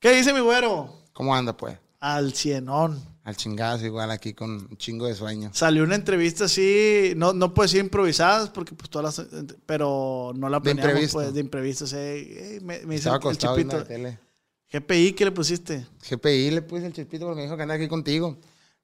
[0.00, 0.90] ¿Qué dice mi güero?
[1.12, 1.76] ¿Cómo anda, pues?
[2.00, 2.98] Al cienón.
[3.22, 5.50] Al chingazo, igual aquí con un chingo de sueño.
[5.52, 9.26] Salió una entrevista así, no, no puede ser improvisadas, porque pues todas las,
[9.66, 11.18] pero no la De planeamos imprevisto.
[11.18, 11.84] pues de imprevisto.
[11.84, 12.00] o sea,
[12.62, 13.76] me, me Estaba el, chipito.
[13.76, 14.18] la tele.
[14.72, 15.86] GPI, ¿qué le pusiste?
[16.08, 18.38] GPI le puse el chispito porque me dijo que anda aquí contigo.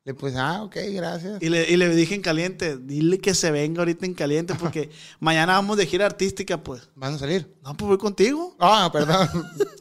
[0.05, 1.43] Le puse, ah, ok, gracias.
[1.43, 4.91] Y le, y le dije en caliente, dile que se venga ahorita en caliente, porque
[5.19, 6.89] mañana vamos de gira artística, pues.
[6.95, 7.57] ¿Van a salir?
[7.65, 8.55] No, pues voy contigo.
[8.61, 9.29] Ah, perdón.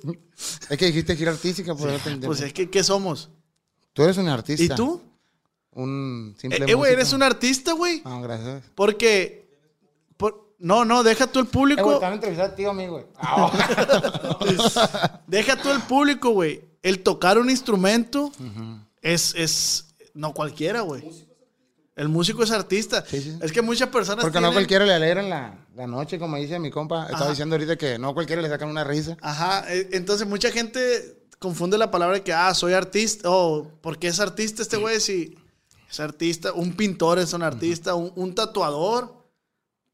[0.70, 2.28] es que dijiste gira artística, por entendí.
[2.28, 3.30] Pues es que, ¿qué somos?
[3.94, 4.64] Tú eres un artista.
[4.64, 5.02] ¿Y tú?
[5.72, 8.02] Un Eh, simple eh, güey, eres un artista, güey.
[8.06, 8.64] Ah, gracias.
[8.76, 9.46] Porque.
[10.18, 11.94] por- no, no, deja tú el Eh, güey, público.
[11.96, 13.06] te van a entrevistar a ti o a mí, güey.
[13.18, 16.64] Ah, Deja tú el público, güey.
[16.82, 18.32] El tocar un instrumento
[19.02, 19.86] es, es.
[20.14, 21.04] No cualquiera, güey.
[21.96, 23.06] El músico es artista.
[23.06, 23.38] Sí, sí.
[23.42, 24.24] Es que muchas personas.
[24.24, 27.04] Porque no tienen- cualquiera le alegran la, la noche, como dice mi compa.
[27.04, 27.30] Estaba Ajá.
[27.30, 29.16] diciendo ahorita que no cualquiera le sacan una risa.
[29.22, 29.64] Ajá.
[29.74, 33.30] eh, Entonces, mucha gente confunde la palabra que, ah, soy artista.
[33.30, 35.00] O, ¿por qué es artista este güey?
[35.00, 35.38] Si
[35.90, 36.52] es artista.
[36.52, 37.96] Un pintor es un artista.
[37.96, 39.26] un, un tatuador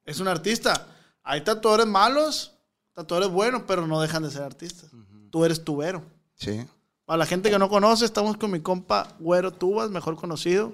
[0.03, 0.88] es un artista.
[1.23, 2.53] Hay tatuadores malos,
[2.94, 4.89] tatuadores buenos, pero no dejan de ser artistas.
[5.29, 6.03] Tú eres tubero.
[6.35, 6.66] Sí.
[7.06, 10.73] Para la gente que no conoce, estamos con mi compa Güero Tubas, mejor conocido.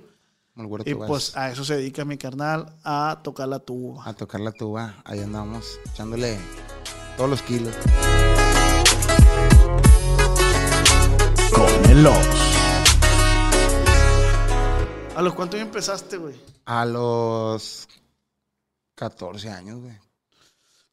[0.85, 4.03] Y pues a eso se dedica mi carnal, a tocar la tuba.
[4.07, 4.95] a tocar la tuba.
[5.06, 6.38] Ahí andamos echándole
[7.16, 7.75] todos los kilos.
[11.53, 12.28] Con el Ox.
[15.16, 16.35] ¿A los cuántos años empezaste, güey?
[16.66, 17.88] A los
[18.95, 19.95] 14 años, güey.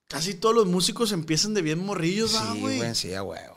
[0.09, 2.79] Casi todos los músicos empiezan de bien morrillos, ¿va, Sí, güey?
[2.79, 3.54] güey, sí, a huevo.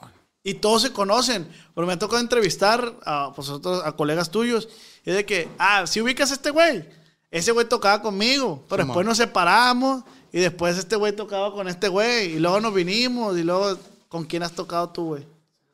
[0.49, 1.45] Y todos se conocen.
[1.75, 4.69] Pero me ha tocado entrevistar a, pues, otros- a colegas tuyos.
[5.05, 6.87] Y de que, ah, si ubicas a este güey.
[7.29, 8.63] Ese güey tocaba conmigo.
[8.69, 10.03] Pero después nos separamos.
[10.31, 12.35] Y después este güey tocaba con este güey.
[12.35, 13.37] Y luego nos vinimos.
[13.37, 13.77] Y luego,
[14.07, 15.27] ¿con quién has tocado tú, güey?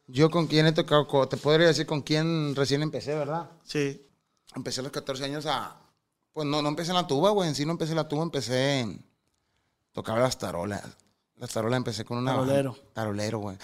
[0.08, 3.50] Yo con quién he tocado, te podría decir con quién recién empecé, ¿verdad?
[3.64, 4.02] Sí.
[4.56, 5.78] Empecé a los 14 años a...
[6.34, 7.48] Pues no, no empecé en la tuba, güey.
[7.48, 9.06] En sí no empecé en la tuba, empecé en...
[9.92, 10.84] Tocaba las tarolas.
[11.38, 12.32] Las tarolas empecé con una...
[12.32, 12.76] Tarolero.
[12.94, 13.58] Tarolero, güey.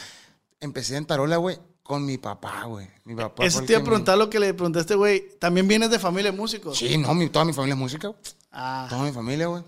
[0.60, 2.88] Empecé en tarola, güey, con mi papá, güey.
[3.06, 5.38] Mi papá Eso te iba a me- preguntar lo que le pregunté a este güey.
[5.40, 6.78] ¿También vienes de familia de músicos?
[6.78, 8.20] Sí, no, mi- toda mi familia es música, güey.
[8.52, 9.64] Ah, Toda mi familia, güey.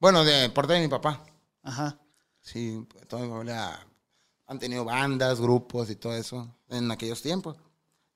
[0.00, 1.22] Bueno, de parte de mi papá.
[1.62, 1.98] ajá.
[2.40, 3.78] Sí, toda mi familia
[4.46, 7.56] han tenido bandas, grupos y todo eso en aquellos tiempos.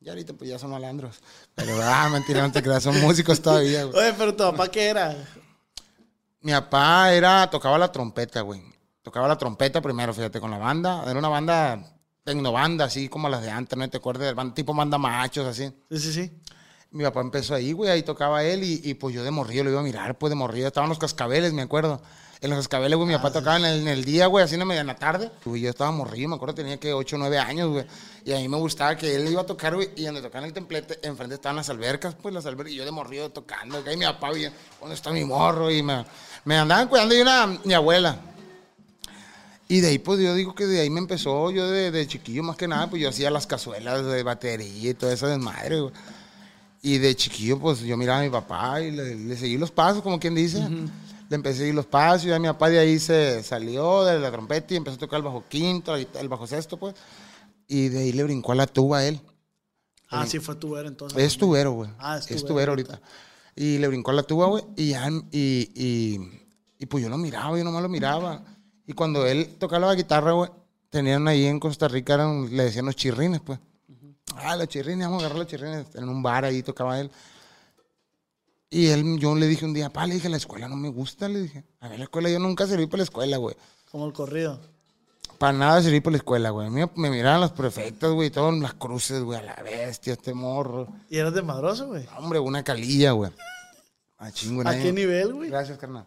[0.00, 1.20] Y ahorita pues ya son malandros.
[1.54, 3.98] Pero, ah, mentira, no te creas, son músicos todavía, güey.
[3.98, 5.14] Oye, pero tu papá, ¿qué era?
[6.40, 8.62] Mi papá era, tocaba la trompeta, güey.
[9.02, 11.02] Tocaba la trompeta primero, fíjate, con la banda.
[11.08, 11.84] Era una banda,
[12.24, 14.34] tecnobanda, así como las de antes, ¿no te acuerdas?
[14.54, 15.72] Tipo banda machos, así.
[15.90, 16.32] Sí, sí, sí.
[16.92, 19.70] Mi papá empezó ahí, güey, ahí tocaba él y, y, pues yo de morrillo lo
[19.70, 20.66] iba a mirar, pues de morrillo.
[20.66, 22.02] Estaban los cascabeles, me acuerdo.
[22.42, 24.60] En los cascabeles, güey, mi papá tocaba en el, en el día, güey, así en
[24.60, 25.30] la media en la tarde.
[25.46, 27.86] Y yo estaba morrillo, me acuerdo, tenía que 8 o 9 años, güey.
[28.24, 30.48] Y a mí me gustaba que él iba a tocar, güey, y donde tocaba en
[30.48, 33.82] el templete, enfrente estaban las albercas, pues las albercas, y yo de morrillo tocando.
[33.90, 35.70] Y mi papá, güey, ¿dónde está mi morro?
[35.70, 36.04] Y me,
[36.44, 38.31] me andaban cuidando y una, mi abuela.
[39.72, 42.42] Y de ahí, pues yo digo que de ahí me empezó, yo de, de chiquillo
[42.42, 45.94] más que nada, pues yo hacía las cazuelas de batería y toda esa desmadre, güey.
[46.82, 50.02] Y de chiquillo, pues yo miraba a mi papá y le, le seguí los pasos,
[50.02, 50.58] como quien dice.
[51.30, 54.18] Le empecé a seguir los pasos y ya mi papá de ahí se salió de
[54.18, 56.94] la trompeta y empezó a tocar el bajo quinto, el bajo sexto, pues.
[57.66, 59.22] Y de ahí le brincó a la tuba a él.
[60.10, 61.18] Ah, sí, fue tu ver entonces.
[61.18, 61.88] Es tubero, güey.
[61.98, 63.00] Ah, es es tubero tubero ahorita.
[63.56, 64.64] Y le brincó a la tuba, güey.
[64.76, 66.20] Y ya, y, y,
[66.78, 68.44] y pues yo lo miraba, yo nomás lo miraba.
[68.92, 70.50] Y cuando él tocaba la guitarra, güey,
[70.90, 73.58] tenían ahí en Costa Rica, eran, le decían los chirrines, pues.
[74.36, 75.86] Ah, los chirrines, vamos a agarrar los chirrines.
[75.94, 77.10] En un bar ahí tocaba él.
[78.68, 81.26] Y él, yo le dije un día, pa, le dije, la escuela no me gusta,
[81.26, 81.64] le dije.
[81.80, 83.56] A ver, la escuela, yo nunca serví para la escuela, güey.
[83.90, 84.60] Como el corrido.
[85.38, 86.68] para nada serví por la escuela, güey.
[86.68, 90.86] Mí me miraban las prefectas, güey, todas las cruces, güey, a la bestia, este morro.
[91.08, 92.06] Y eras de madroso, güey.
[92.18, 93.30] Hombre, una calilla, güey.
[94.18, 95.48] A chingo, ¿A qué nivel, güey?
[95.48, 96.04] Gracias, carnal.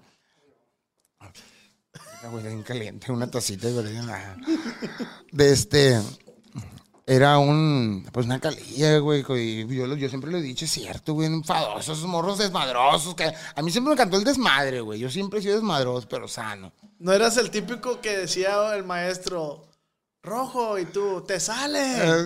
[2.32, 4.38] Güey, bien caliente, una tacita de verdad.
[5.32, 6.00] De este.
[7.08, 8.08] Era un.
[8.12, 9.24] Pues una calilla, güey.
[9.38, 11.28] Y yo, yo siempre lo he dicho, es cierto, güey.
[11.28, 13.14] Enfadosos, esos morros desmadrosos.
[13.14, 15.00] Que a mí siempre me encantó el desmadre, güey.
[15.00, 16.72] Yo siempre he sido desmadroso, pero sano.
[16.98, 19.68] No eras el típico que decía el maestro
[20.24, 21.80] rojo y tú, te sale.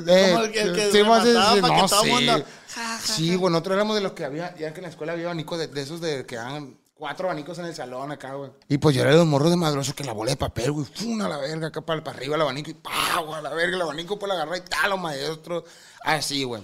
[0.08, 2.14] Eh, Como el que, el que sí, más no, que todo el sí.
[2.14, 2.46] mundo.
[2.74, 3.36] ja, ja, Sí, ja.
[3.36, 5.68] güey, nosotros éramos de los que había, ya que en la escuela había abanicos de,
[5.68, 8.52] de esos de que hagan cuatro abanicos en el salón acá, güey.
[8.68, 10.86] Y pues yo era de los morros de madroso que la bola de papel, güey,
[10.86, 13.50] fum, a la verga, acá para, para arriba el abanico y pa, güey, a la
[13.54, 15.64] verga, el abanico pues la agarra y tal, los maestros,
[16.04, 16.62] así, güey.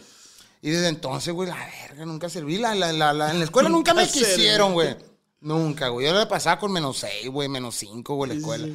[0.62, 2.58] Y desde entonces, güey, la verga, nunca serví.
[2.58, 4.96] La, la, la, la- en la escuela nunca me Nunca quisieron, güey.
[5.40, 6.08] Nunca, güey.
[6.08, 8.68] Yo la pasaba con menos seis, güey, menos cinco, güey, la escuela.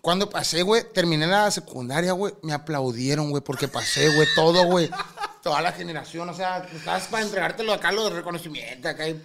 [0.00, 4.88] Cuando pasé, güey, terminé la secundaria, güey, me aplaudieron, güey, porque pasé, güey, todo, güey.
[5.42, 9.08] Toda la generación, o sea, estás para entregártelo acá, lo de reconocimiento, acá.
[9.08, 9.20] y-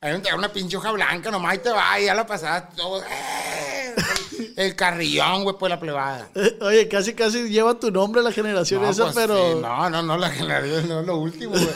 [0.00, 2.76] Ahí me entregaron una pinche hoja blanca, nomás y te va, y ya la pasaste
[2.76, 3.02] todo.
[3.02, 3.94] ¡eh!
[4.56, 6.28] El carrillón, güey, pues la plebada.
[6.34, 9.54] Eh, Oye, casi, casi lleva tu nombre la generación No, esa, pues, pero.
[9.54, 11.68] sí, no, no, no, la generación, no, lo último, güey.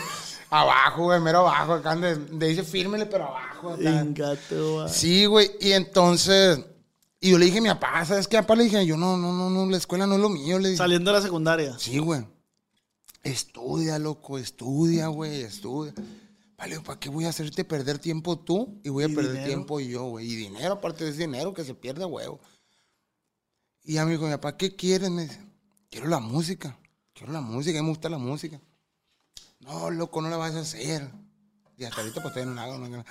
[0.50, 3.76] Abajo, güey, mero abajo, acá donde, donde dice fírmele, pero abajo.
[3.80, 4.88] Ingato.
[4.88, 6.60] Sí, güey, y entonces,
[7.20, 8.36] y yo le dije a mi papá, ¿sabes qué?
[8.38, 10.70] Papá le dije, yo no, no, no, no, la escuela no es lo mío, le
[10.70, 10.78] dije.
[10.78, 11.78] Saliendo de la secundaria.
[11.78, 12.26] Sí, güey.
[13.22, 15.92] Estudia, loco, estudia, güey, estudia.
[16.60, 18.78] Vale, ¿para qué voy a hacerte perder tiempo tú?
[18.84, 19.48] Y voy a ¿Y perder dinero?
[19.48, 20.30] tiempo yo, güey.
[20.30, 22.38] Y dinero, aparte de ese dinero que se pierde, huevo.
[23.82, 25.08] Y ya me dijo, mi papá, ¿qué quieres?
[25.10, 25.40] Me dice,
[25.90, 26.78] quiero la música.
[27.14, 28.60] Quiero la música, a mí me gusta la música.
[29.60, 31.10] No, loco, no la vas a hacer.
[31.78, 32.76] Y hasta ahorita pues todavía no la hago.
[32.76, 33.04] no-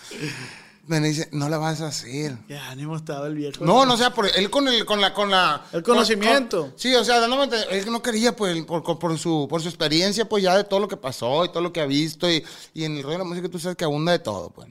[0.88, 2.36] Me dice, no la vas a hacer.
[2.48, 3.64] Qué ánimo estaba el viejo.
[3.64, 5.64] No, no, o sea, por él con el, con la, con la.
[5.72, 6.62] El conocimiento.
[6.72, 10.28] con- sí, o sea, dándome, él no quería, pues, por, por, su, por su experiencia,
[10.28, 12.30] pues, ya de todo lo que pasó y todo lo que ha visto.
[12.30, 12.44] Y,
[12.74, 14.68] y en el rollo de la música tú sabes que abunda de todo, pues.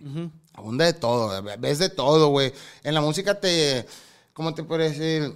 [0.55, 2.53] Abunda de todo, ves de todo, güey.
[2.83, 3.87] En la música te,
[4.33, 5.33] ¿cómo te puedo decir?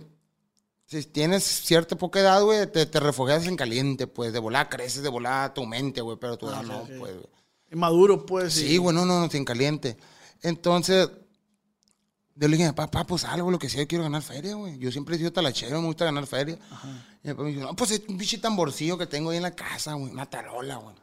[0.87, 5.03] Si tienes cierta poca edad, güey, te, te refugias en caliente, pues, de volar creces,
[5.05, 6.99] de volar tu mente, güey, pero tu edad Ah, no, ok, ok.
[6.99, 7.13] pues.
[7.71, 8.53] Maduro, pues.
[8.53, 9.97] Sí, güey, no, no, no, sin caliente.
[10.43, 11.09] Entonces,
[12.35, 14.79] yo le dije, papá, pues algo, lo que sea, yo quiero ganar feria, güey.
[14.79, 16.59] Yo siempre he sido talachero, me gusta ganar feria.
[17.23, 19.43] Y mi papá me dijo, no, pues es un pinche tamborcillo que tengo ahí en
[19.43, 20.97] la casa, güey, una tarola, güey.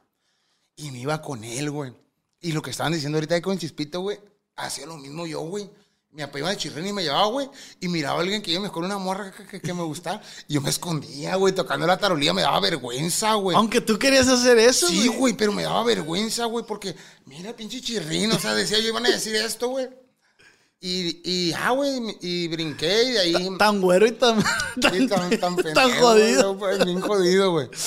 [0.75, 1.93] Y me iba con él, güey.
[2.41, 4.19] Y lo que estaban diciendo ahorita ahí con Chispito, güey,
[4.55, 5.69] hacía lo mismo yo, güey.
[6.11, 7.49] Mi iba de chirrín y me llevaba, güey.
[7.79, 10.19] Y miraba a alguien que iba mejor una morra que, que- que me gustaba.
[10.47, 13.55] Y yo me escondía, güey, tocando la tarolilla, me daba vergüenza, güey.
[13.55, 16.95] Aunque tú querías hacer eso, Sí, güey, pero me daba vergüenza, güey, porque
[17.25, 19.87] mira, pinche chirrín, o sea, decía yo, iban a decir esto, güey.
[20.81, 23.57] Y, y, ah, güey, y brinqué y de ahí.
[23.59, 24.41] Tan güero y tan.
[24.81, 26.55] Tan, tan, pendejo, tan jodido.
[26.55, 27.69] güey, pues, bien jodido, güey.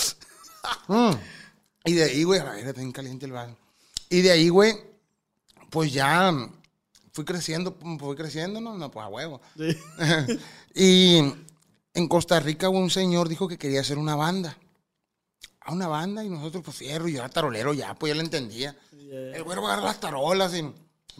[0.86, 1.10] Mm.
[1.86, 3.56] Y de ahí, güey, a la verga, bien caliente el vaso.
[4.08, 4.76] Y de ahí, güey,
[5.70, 6.30] pues ya
[7.12, 9.40] fui creciendo, fui creciendo, no, no, pues a huevo.
[9.56, 9.76] Sí.
[10.74, 11.18] y
[11.94, 14.56] en Costa Rica, un señor dijo que quería hacer una banda.
[15.60, 18.22] A una banda y nosotros, pues fierro, y yo era tarolero ya, pues ya lo
[18.22, 18.76] entendía.
[18.90, 20.64] El güero va a agarrar las tarolas y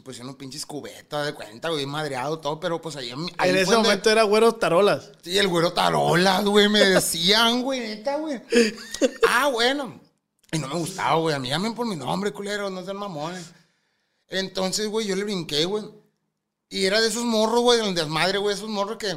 [0.02, 3.76] pues unos pinches cubetas de cuenta, güey, madreado todo, pero pues ahí, ahí En ese
[3.76, 5.12] momento era güero tarolas.
[5.22, 8.40] Sí, el güero tarolas, güey, me decían, güey, neta, güey.
[9.28, 10.00] Ah, bueno.
[10.50, 11.34] Y no me gustaba, güey.
[11.34, 13.52] A mí llamen por mi nombre, culero, no sean mamones.
[14.32, 15.84] Entonces, güey, yo le brinqué, güey.
[16.70, 19.14] Y era de esos morros, güey, del desmadre, güey, esos morros que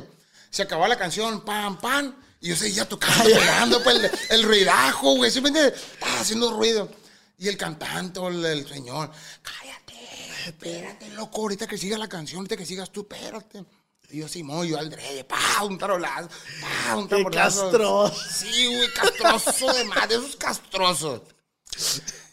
[0.50, 2.16] se acababa la canción, pam, pam.
[2.42, 5.32] Y yo seguía tocando, pegando, pues, el, el ruidajo, güey.
[5.32, 6.90] Simplemente estaba haciendo ruido.
[7.38, 9.10] Y el cantante, el, el señor,
[9.42, 13.66] cállate, espérate, loco, ahorita que siga la canción, ahorita que sigas tú, espérate.
[14.10, 16.30] Y yo, Simón, yo al drede, pa, un tarolazo,
[16.62, 17.64] pa, un Qué tamborazo.
[17.64, 18.22] castroso.
[18.32, 21.22] Sí, güey, castroso de de esos castrosos.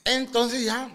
[0.04, 0.90] Entonces ya,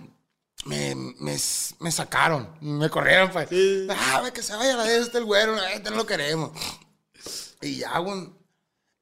[0.68, 1.38] me, me,
[1.80, 3.50] me sacaron, me corrieron, pues.
[3.50, 3.88] Sí.
[3.90, 6.52] Ah, que se vaya a la de este el güero, este no lo queremos.
[7.62, 8.30] Y ya, güey.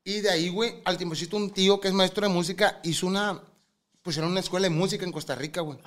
[0.04, 3.42] Y de ahí, güey, al tiempocito un tío que es maestro de música hizo una,
[4.06, 5.80] era una escuela de música en Costa Rica, güey.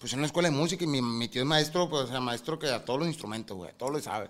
[0.00, 2.20] Pues era una escuela de música y mi, mi tío es maestro, pues, o sea,
[2.20, 4.28] maestro que a todos los instrumentos, güey, a todo lo sabe.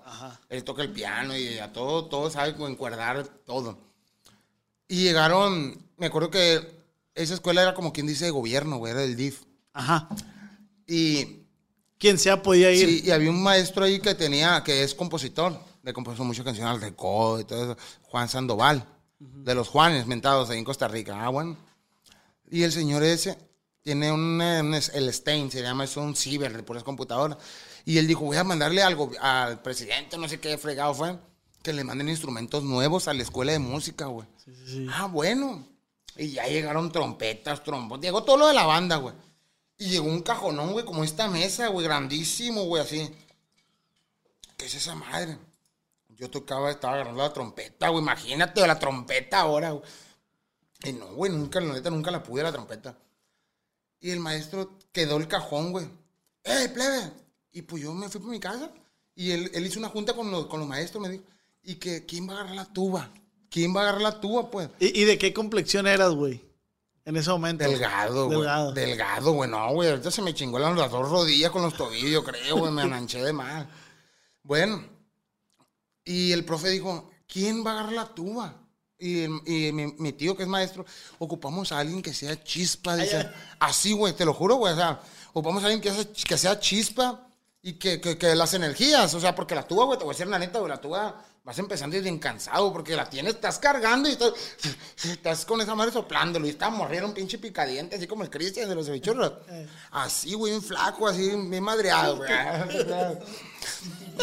[0.50, 3.78] Él toca el piano y a todo, todo sabe encuerdar todo.
[4.86, 9.00] Y llegaron, me acuerdo que esa escuela era como quien dice de gobierno, güey, era
[9.00, 9.42] del DIF.
[9.72, 10.08] Ajá.
[10.86, 11.44] Y
[11.98, 12.86] Quien sea podía ir.
[12.86, 16.74] Sí, y había un maestro ahí que tenía, que es compositor, le compuso muchas canciones
[16.74, 18.86] al recodo y todo eso, Juan Sandoval,
[19.18, 21.24] de los Juanes mentados ahí en Costa Rica.
[21.24, 21.56] Ah, bueno.
[22.50, 23.38] Y el señor ese
[23.82, 27.38] tiene un, un el Stein, se llama, es un ciber de puras computadoras.
[27.86, 31.18] Y él dijo, voy a mandarle algo al presidente, no sé qué fregado fue,
[31.62, 34.26] que le manden instrumentos nuevos a la escuela de música, güey.
[34.92, 35.66] Ah, bueno.
[36.16, 38.04] Y ya llegaron trompetas, trombones.
[38.04, 39.14] Llegó todo lo de la banda, güey.
[39.76, 43.10] Y llegó un cajonón, güey, como esta mesa, güey, grandísimo, güey, así.
[44.56, 45.38] ¿Qué es esa madre?
[46.10, 48.02] Yo tocaba, estaba agarrando la trompeta, güey.
[48.02, 49.84] Imagínate la trompeta ahora, güey.
[50.84, 52.96] Y no, güey, nunca, la neta, nunca la pude la trompeta.
[54.00, 55.86] Y el maestro quedó el cajón, güey.
[56.44, 57.10] ¡Eh, plebe!
[57.52, 58.70] Y pues yo me fui por mi casa.
[59.14, 61.24] Y él, él hizo una junta con los, con los maestros, me dijo.
[61.62, 63.10] Y que, ¿quién va a agarrar la tuba?
[63.50, 64.68] ¿Quién va a agarrar la tuba, pues?
[64.78, 66.44] ¿Y, y de qué complexión eras, güey?
[67.06, 67.64] En ese momento.
[67.64, 68.38] Delgado, güey.
[68.38, 68.72] Delgado.
[68.72, 69.50] Delgado, güey.
[69.50, 69.90] No, güey.
[69.90, 72.72] Ahorita se me chingó las dos rodillas con los tobillos, creo, güey.
[72.72, 73.68] Me ananché de mal.
[74.42, 74.84] Bueno.
[76.04, 78.54] Y el profe dijo, ¿quién va a agarrar la tuba?
[78.98, 80.84] Y, y mi, mi tío, que es maestro,
[81.18, 82.96] ocupamos a alguien que sea chispa.
[82.96, 84.72] Dice, así, güey, te lo juro, güey.
[84.72, 87.26] O sea, ocupamos a alguien que, sea- que sea chispa
[87.62, 89.12] y que, que, que las energías.
[89.14, 91.24] O sea, porque la tuba, güey, te voy a decir la neta, güey, la tuba
[91.44, 94.32] vas empezando y bien cansado porque la tienes, estás cargando y estás,
[95.04, 98.68] estás con esa madre soplándolo y está morriendo un pinche picadiente, así como el Cristian
[98.68, 99.32] de los bichurros.
[99.90, 102.30] Así, güey, bien flaco, así, bien madreado, güey.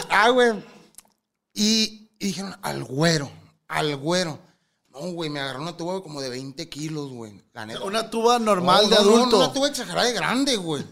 [0.10, 0.64] ah, güey.
[1.54, 3.30] Y, y dijeron, al güero,
[3.68, 4.40] al güero.
[4.90, 7.42] No, güey, me agarró una tuba como de 20 kilos, güey.
[7.54, 7.82] La neta.
[7.84, 9.38] Una tuba normal No, de no, no, adulto.
[9.38, 10.84] una tuba exagerada de grande, güey.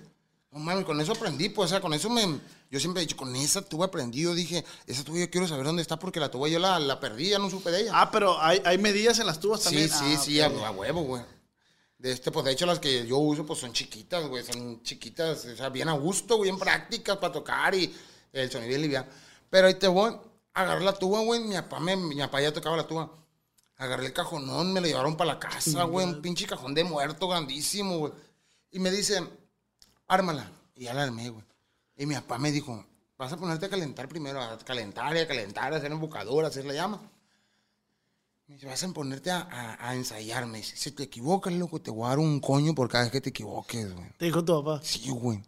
[0.51, 2.23] No mames, con eso aprendí, pues, o sea, con eso me.
[2.71, 4.21] Yo siempre he dicho, con esa tuba aprendí.
[4.23, 6.99] Yo dije, esa tuba yo quiero saber dónde está porque la tuba yo la, la
[6.99, 7.91] perdí, ya no supe de ella.
[7.93, 9.89] Ah, pero hay, hay medidas en las tubas sí, también.
[9.89, 10.63] sí, Ah, sí, ok.
[10.63, 11.23] a, a huevo, güey.
[11.99, 14.43] De este, pues, de hecho, las que yo uso, pues, son chiquitas, güey.
[14.43, 17.93] Son chiquitas, o sea, bien a gusto, bien prácticas para tocar y
[18.33, 19.07] el sonido bien liviano.
[19.51, 20.15] Pero ahí te voy,
[20.53, 21.41] agarré la tuba, güey.
[21.41, 23.11] Mi papá, me, mi papá ya tocaba la tuba.
[23.77, 26.05] Agarré el cajonón, me lo llevaron para la casa, güey.
[26.07, 28.13] Un pinche cajón de muerto grandísimo, güey.
[28.71, 29.23] Y me dice,
[30.09, 30.51] ármala.
[30.75, 31.45] Y ya la armé, güey.
[31.97, 32.85] Y mi papá me dijo,
[33.17, 36.49] vas a ponerte a calentar primero, a calentar y a calentar, a hacer embocadura, a
[36.49, 37.01] hacer la llama.
[38.47, 40.45] Me dice, vas a ponerte a, a, a ensayar.
[40.47, 43.11] Me dice, si te equivocas, loco, te voy a dar un coño por cada vez
[43.11, 44.09] que te equivoques, güey.
[44.17, 44.81] Te dijo tu papá.
[44.83, 45.41] Sí, güey.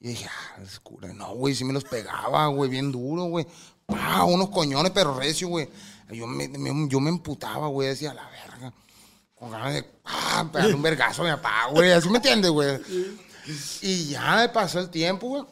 [0.00, 1.12] Y dije, ah, es cura.
[1.12, 3.46] No, güey, sí me los pegaba, güey, bien duro, güey.
[3.86, 5.68] Pa, unos coñones, pero recio, güey.
[6.10, 8.72] Yo me, me- yo me emputaba, güey, decía, la verga.
[9.34, 11.90] Con ganas de, ah, pegarle un vergazo a mi papá, güey.
[11.90, 12.78] Así me entiendes, güey.
[13.82, 15.44] Y ya me pasó el tiempo, güey.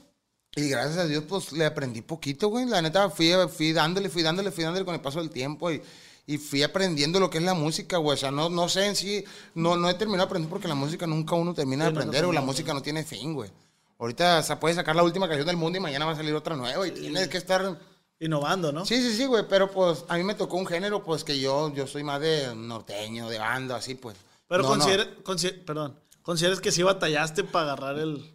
[0.55, 2.67] Y gracias a Dios, pues le aprendí poquito, güey.
[2.67, 5.71] La neta, fui, fui dándole, fui dándole, fui dándole con el paso del tiempo.
[5.71, 5.83] Y,
[6.27, 8.15] y fui aprendiendo lo que es la música, güey.
[8.15, 11.07] O sea, no, no sé en sí, no, no he terminado aprender porque la música
[11.07, 12.35] nunca uno termina de Sí, aprender, güey.
[12.35, 13.51] La música no tiene fin, güey.
[13.99, 16.55] Ahorita se puede sacar la última canción del mundo y mañana va a salir otra
[16.57, 16.87] nueva.
[16.87, 17.79] Y tienes que estar.
[18.21, 18.85] Innovando, ¿no?
[18.87, 19.45] Sí, sí, sí, güey.
[19.49, 22.55] Pero pues a mí me tocó un género, pues que yo, yo soy más de
[22.55, 24.17] norteño, de banda, así, pues.
[24.47, 24.85] Pero No, no.
[24.85, 28.35] considera- consi- perdón, consideras que sí batallaste para agarrar el,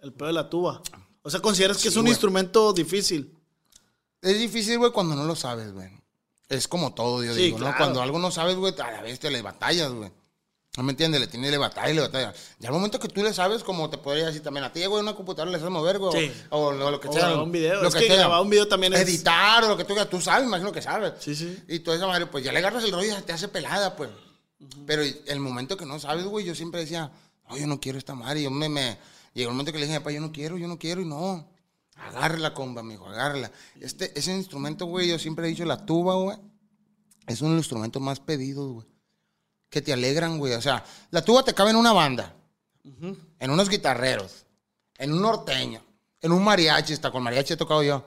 [0.00, 0.82] el pedo de la tuba.
[1.22, 2.12] O sea, consideras que Sí, es un güey.
[2.12, 3.36] instrumento difícil.
[4.22, 5.88] Es difícil, güey, cuando no lo sabes, güey.
[6.48, 7.74] Es como todo, yo Sí, digo, ¿no?
[7.76, 10.10] Cuando algo no sabes, güey, a la vez te le batallas, güey.
[10.76, 11.20] ¿No me entiendes?
[11.20, 12.32] Le tienes le batalla y le batalla.
[12.60, 15.02] Ya al momento que tú le sabes, como te podría decir también a ti, güey,
[15.02, 16.28] una computadora le sabes mover, güey.
[16.28, 16.32] Sí.
[16.50, 17.22] O, o lo, lo que O sea.
[17.22, 17.82] grabar un video.
[17.82, 20.20] Lo Es que grabar un video también es- Editar o lo que tú digas, tú
[20.20, 21.14] sabes, imagino que sabes.
[21.18, 21.58] Sí, sí.
[21.68, 23.96] Y toda esa madre, pues ya le agarras el rollo y ya te hace pelada,
[23.96, 24.10] pues.
[24.86, 27.10] Pero el momento que no sabes, güey, yo siempre decía,
[27.48, 28.42] no, yo no quiero esta madre.
[28.42, 28.98] Yo me, me...
[29.32, 31.48] Llegó el momento que le dije, papá, yo no quiero, yo no quiero, y no.
[31.96, 33.50] Agárrala, compa, mijo, agárrala.
[33.80, 36.36] Este, ese instrumento, güey, yo siempre he dicho, la tuba, güey,
[37.26, 38.86] es uno de los instrumentos más pedidos, güey.
[39.68, 40.54] Que te alegran, güey.
[40.54, 42.34] O sea, la tuba te cabe en una banda,
[42.82, 44.46] en unos guitarreros,
[44.98, 45.82] en un norteño,
[46.20, 48.04] en un mariachi, hasta con mariachi he tocado yo.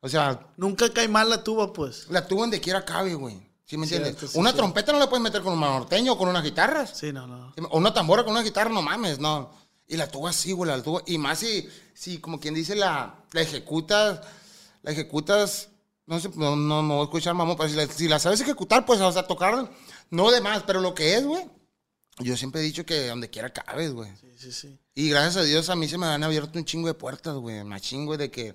[0.00, 2.08] O sea, Nunca cae mal la tuba, pues.
[2.10, 3.45] la tuba donde quiera cabe, güey.
[3.66, 4.10] ¿Sí me entiendes?
[4.10, 4.62] Cierto, sí, una cierto.
[4.62, 6.96] trompeta no la puedes meter con un norteño o con unas guitarras.
[6.96, 7.52] Sí, no, no.
[7.70, 9.50] O una tambora con una guitarra, no mames, no.
[9.88, 11.02] Y la tuba sí, güey, la tuba.
[11.06, 14.20] Y más si, si como quien dice, la, la ejecutas,
[14.82, 15.68] la ejecutas,
[16.06, 18.40] no sé, no, no, no voy a escuchar, mamón, pero si la, si la sabes
[18.40, 19.68] ejecutar, pues, o sea, tocar,
[20.10, 21.44] no de más, pero lo que es, güey.
[22.18, 24.10] Yo siempre he dicho que donde quiera cabes, güey.
[24.20, 24.78] Sí, sí, sí.
[24.94, 27.62] Y gracias a Dios a mí se me han abierto un chingo de puertas, güey.
[27.64, 28.54] Machín, güey, de que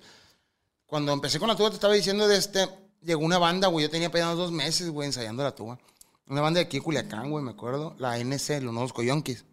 [0.86, 2.68] cuando empecé con la tuba, te estaba diciendo de este,
[3.04, 3.86] llegó una banda, güey.
[3.86, 5.78] Yo tenía apenas dos meses, güey, ensayando la tuba.
[6.26, 7.94] Una banda de aquí de Culiacán, güey, me acuerdo.
[7.98, 9.44] La NC, los nuevos Coyonquis.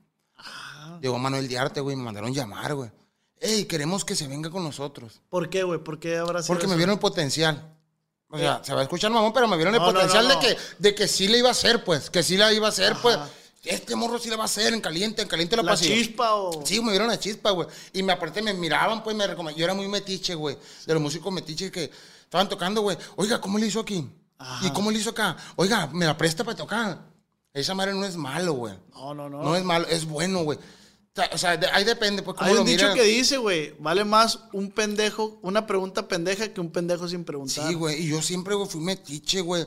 [1.01, 2.91] Llegó Manuel Diarte, güey, me mandaron llamar, güey.
[3.41, 5.21] Ey, queremos que se venga con nosotros.
[5.29, 5.79] ¿Por qué, güey?
[5.79, 7.75] ¿Por qué habrá sido Porque me vieron el potencial.
[8.29, 10.39] O sea, se va a escuchar mamón, pero me vieron el No, potencial no, no.
[10.41, 12.09] De, que, de que sí le iba a hacer, pues.
[12.09, 13.17] Que sí la iba a hacer, pues.
[13.63, 15.93] Este morro sí la va a hacer en caliente, en caliente la, ¿La pasillo.
[15.93, 16.65] chispa o...?
[16.65, 17.67] Sí, me vieron la chispa, güey.
[17.91, 19.57] Y me aparte me miraban, pues me recomendaban.
[19.59, 20.57] Yo era muy metiche, güey.
[20.85, 21.91] De los músicos metiches que
[22.29, 22.95] estaban tocando, güey.
[23.15, 24.07] Oiga, ¿cómo le hizo aquí?
[24.37, 24.67] Ajá.
[24.67, 25.35] ¿Y cómo le hizo acá?
[25.55, 26.99] Oiga, me la presta para tocar.
[27.53, 28.75] Esa madre no es malo, güey.
[28.93, 29.41] No, no, no.
[29.43, 30.57] No es malo, es bueno, güey.
[31.33, 32.95] O sea, de- ahí depende, pues, cómo Hay lo un dicho miren.
[32.97, 37.67] que dice, güey, vale más un pendejo, una pregunta pendeja que un pendejo sin preguntar.
[37.67, 39.65] Sí, güey, y yo siempre, güey, fui metiche, güey.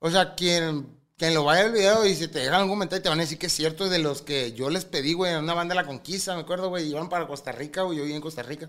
[0.00, 3.08] O sea, quien, quien lo vaya al video y si te dejan algún comentario, te
[3.10, 5.54] van a decir que es cierto de los que yo les pedí, güey, en una
[5.54, 8.22] banda de la conquista, me acuerdo, güey, iban para Costa Rica, güey, yo vivía en
[8.22, 8.68] Costa Rica.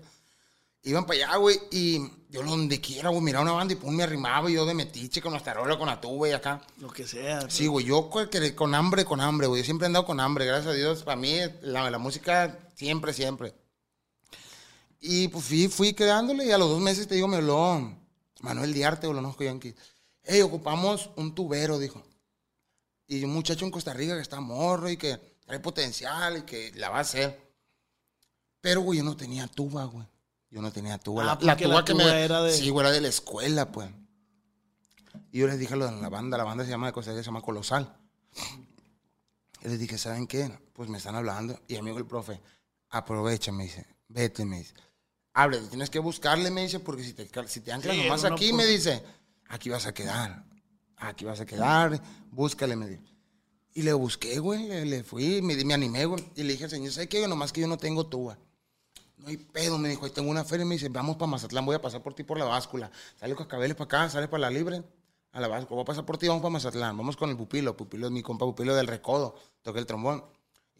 [0.84, 4.02] Iban para allá, güey, y yo donde quiera, güey, miraba una banda y pum, me
[4.02, 6.60] arrimaba y yo de metiche con nuestra rola, con la tuba y acá.
[6.78, 7.48] Lo que sea.
[7.48, 8.10] Sí, güey, yo
[8.56, 9.62] con hambre, con hambre, güey.
[9.62, 11.04] Yo siempre he andado con hambre, gracias a Dios.
[11.04, 13.54] Para mí, la, la música, siempre, siempre.
[14.98, 17.96] Y pues fui, fui quedándole y a los dos meses, te digo, me habló
[18.40, 19.74] Manuel Diarte, o lo conozco Yankee.
[20.24, 22.02] Hey, ocupamos un tubero, dijo.
[23.06, 26.72] Y un muchacho en Costa Rica que está morro y que trae potencial y que
[26.74, 27.52] la va a hacer.
[28.60, 30.06] Pero, güey, yo no tenía tuba, güey.
[30.52, 31.22] Yo no tenía tuba.
[31.22, 32.24] Ah, la, la tuba la que tuba me...
[32.24, 33.90] era de- Sí, güey, era de la escuela, pues.
[35.32, 37.22] Y yo les dije a los de la banda, la banda se llama de se
[37.22, 37.96] llama Colosal.
[39.64, 40.50] Y les dije, ¿saben qué?
[40.72, 41.58] Pues me están hablando.
[41.68, 42.40] Y amigo el profe,
[42.90, 44.74] aprovecha, me dice, vete, me dice.
[45.34, 48.50] Hable, tienes que buscarle, me dice, porque si te, si te anclas Sí, nomás aquí,
[48.50, 49.02] por- me dice,
[49.48, 50.44] aquí vas a quedar.
[50.96, 53.02] Aquí vas a quedar, búscale, me dice.
[53.74, 56.22] Y le busqué, güey, le, le fui, me, me animé, güey.
[56.36, 57.26] Y le dije al señor, ¿sabes qué?
[57.26, 58.38] Nomás que yo no tengo tuba.
[59.22, 61.76] No hay pedo, me dijo, ahí tengo una feria, me dice, vamos para Mazatlán, voy
[61.76, 62.90] a pasar por ti por la báscula.
[63.14, 64.82] Sale Cascabeles para acá, sale para la libre,
[65.30, 67.76] a la báscula, voy a pasar por ti, vamos para Mazatlán, vamos con el pupilo,
[67.76, 70.24] pupilo mi compa pupilo del recodo, toqué el trombón.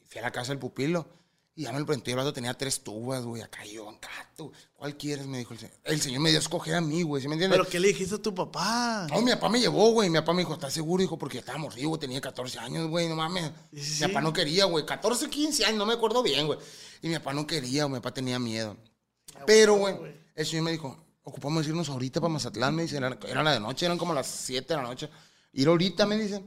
[0.02, 1.06] Y fui a la casa del pupilo,
[1.54, 4.96] y ya me lo preguntó, y hablando tenía tres tubas, güey, acá yo, gato, ¿cuál
[4.96, 5.26] quieres?
[5.26, 5.76] Me dijo el señor.
[5.84, 7.58] El señor me dio a escoger a mí, güey, ¿sí me entiendes?
[7.58, 9.06] ¿Pero qué le dijiste a tu papá?
[9.10, 10.08] No, mi papá me llevó, güey.
[10.08, 11.02] Mi papá me dijo, ¿estás seguro?
[11.02, 12.00] Dijo, porque ya estaba morrido, güey.
[12.00, 13.06] Tenía 14 años, güey.
[13.06, 13.50] No mames.
[13.74, 14.86] Sí, sí, mi papá no quería, güey.
[14.86, 16.58] 14, 15 años, no me acuerdo bien, güey.
[17.02, 18.76] Y mi papá no quería, mi papá tenía miedo.
[19.46, 19.94] Pero, güey,
[20.34, 22.96] el señor me dijo, ocupamos irnos ahorita para Mazatlán, me dice.
[22.96, 25.10] Era, era la de noche, eran como las 7 de la noche.
[25.52, 26.42] Ir ahorita, me dice.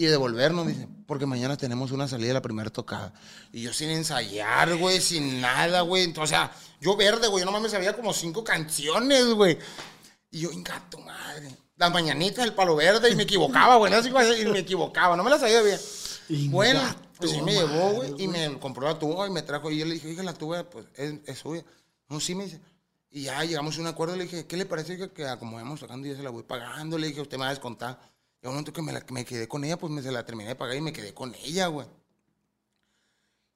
[0.00, 3.12] Y devolvernos, dice, porque mañana tenemos una salida de la primera tocada.
[3.52, 6.04] Y yo sin ensayar, güey, sin nada, güey.
[6.04, 9.58] Entonces, o sea, yo verde, güey, yo nomás me sabía como cinco canciones, güey.
[10.30, 11.54] Y yo, inga tu madre.
[11.76, 13.92] Las mañanitas del palo verde y me equivocaba, güey.
[13.92, 15.78] no decir, Y me equivocaba, no me las sabía bien.
[16.30, 16.80] Inga Bueno,
[17.18, 19.70] pues sí me llevó, güey, y me compró la tuba y me trajo.
[19.70, 21.62] Y yo le dije, oiga, la tuba, pues es, es suya.
[22.08, 22.58] No, sí, me dice.
[23.10, 24.16] Y ya llegamos a un acuerdo.
[24.16, 26.96] Le dije, ¿qué le parece que, que acomodemos sacando y yo se la voy pagando?
[26.96, 28.00] Le dije, usted me va a descontar.
[28.42, 30.24] Y al momento que me, la- que me quedé con ella, pues me se la
[30.24, 31.86] terminé de pagar y me quedé con ella, güey.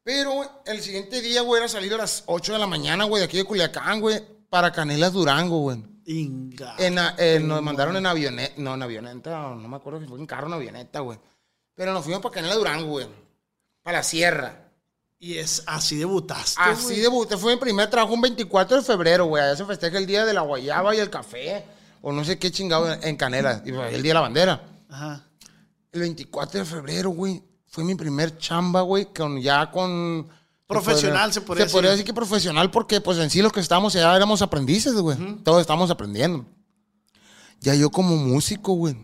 [0.03, 3.25] Pero el siguiente día, güey, era salir a las 8 de la mañana, güey, de
[3.27, 5.83] aquí de Culiacán, güey, para Canelas Durango, güey.
[6.07, 6.75] Inga.
[6.79, 10.27] En, eh, nos mandaron en avioneta, no, en avioneta, no me acuerdo si fue en
[10.27, 11.19] carro o en avioneta, güey.
[11.75, 13.07] Pero nos fuimos para Canela Durango, güey.
[13.83, 14.61] Para la sierra.
[15.19, 17.01] Y es así debutaste, Así güey.
[17.01, 19.43] debuté, fue mi primer trabajo un 24 de febrero, güey.
[19.43, 21.65] Allá se festeja el día de la guayaba y el café.
[22.03, 23.63] O no sé qué chingado en Canela.
[23.65, 24.63] Y fue el día de la bandera.
[24.95, 25.29] Ajá.
[25.91, 27.43] El 24 de febrero, güey.
[27.67, 29.07] Fue mi primer chamba, güey.
[29.13, 30.29] Con, ya con...
[30.69, 32.05] Profesional, se podría Se podría decir.
[32.05, 35.19] decir que profesional porque, pues, en sí los que estábamos allá éramos aprendices, güey.
[35.43, 36.47] Todos estamos aprendiendo.
[37.61, 38.97] Ya yo como músico, güey.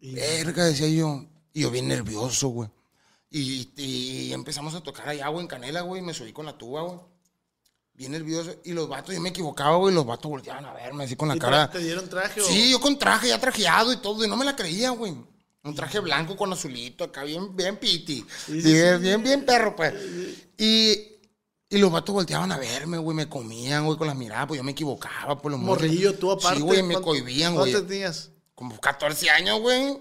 [0.00, 1.24] Verga, decía yo.
[1.52, 2.70] Y yo bien nervioso, güey.
[3.30, 6.00] Y, y empezamos a tocar allá, güey, en Canela, güey.
[6.00, 7.00] Me subí con la tuba, güey.
[7.98, 8.54] Bien nervioso.
[8.62, 9.92] Y los vatos, yo me equivocaba, güey.
[9.92, 11.68] Los vatos volteaban a verme así con la ¿Y cara.
[11.68, 12.44] ¿Te dieron traje o...?
[12.44, 15.16] Sí, yo con traje ya trajeado y todo, y no me la creía, güey.
[15.64, 18.24] Un traje blanco con azulito, acá bien, bien piti.
[18.46, 19.92] Sí, sí, bien, bien, bien perro, pues.
[20.56, 20.96] Y,
[21.68, 24.64] y los vatos volteaban a verme, güey, me comían, güey, con las miradas, pues yo
[24.64, 25.82] me equivocaba, pues los morros.
[25.82, 26.58] Morrillo, tú aparte.
[26.58, 27.72] Sí, güey, me ¿cuánto- cohibían, güey.
[27.72, 28.30] ¿Cuántos tenías?
[28.54, 29.98] Como 14 años, güey.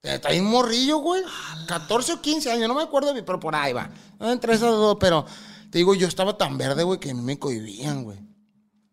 [0.00, 1.24] Está ahí un morrillo, güey.
[1.66, 3.90] 14 o 15 años, no me acuerdo bien, pero por ahí va.
[4.20, 5.26] Entre esas dos, pero
[5.70, 8.18] te digo, yo estaba tan verde, güey, que a mí me cohibían, güey.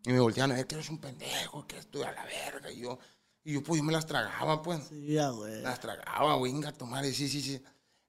[0.06, 2.70] Y me volteaban a ver que eres un pendejo, que estoy a la verga.
[2.70, 2.98] Y yo,
[3.42, 4.84] y yo pues, yo me las tragaba, pues.
[4.88, 5.62] Sí, ya, güey.
[5.62, 7.60] Las tragaba, güey, inga, tu madre, sí, sí, sí.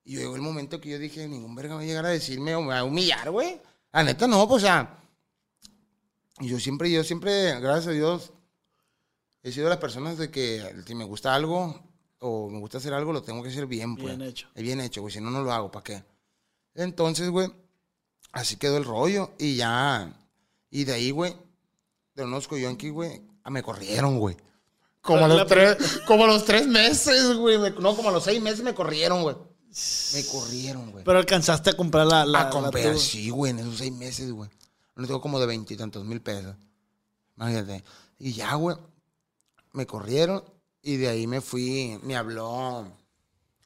[0.03, 2.61] Y llegó el momento que yo dije, ningún verga va a llegar a decirme o
[2.61, 3.61] me va a humillar, güey.
[3.91, 4.99] La neta, no, pues, o sea.
[6.39, 8.33] Y yo siempre, yo siempre, gracias a Dios,
[9.41, 11.81] he sido de las personas de que si me gusta algo
[12.19, 14.17] o me gusta hacer algo, lo tengo que hacer bien, pues.
[14.17, 14.49] Bien hecho.
[14.53, 16.03] Es bien hecho, güey, si no, no lo hago, ¿para qué?
[16.73, 17.49] Entonces, güey,
[18.35, 20.13] así quedó el rollo y ya.
[20.69, 21.35] Y de ahí, güey,
[22.15, 24.37] de unos coyonquis, güey, ah, me corrieron, güey.
[25.01, 27.57] Como a los tres, como los tres meses, güey.
[27.57, 29.35] me- No, como a los seis meses me corrieron, güey.
[30.13, 31.03] Me corrieron, güey.
[31.03, 32.25] Pero alcanzaste a comprar la...
[32.25, 34.49] la A la comprar, sí, güey, en esos seis meses, güey.
[34.95, 36.55] No tengo como de veintitantos mil pesos.
[37.37, 37.83] Imagínate.
[38.17, 38.77] Y ya, güey,
[39.73, 40.43] me corrieron
[40.81, 42.87] y de ahí me fui, me habló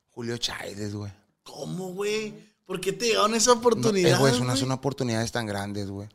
[0.09, 1.11] Julio Chávez, güey.
[1.43, 2.48] ¿Cómo, güey?
[2.69, 3.61] ¿Por qué te llegaron esas No,
[3.97, 6.07] eh, güey, son, son oportunidades tan grandes, güey.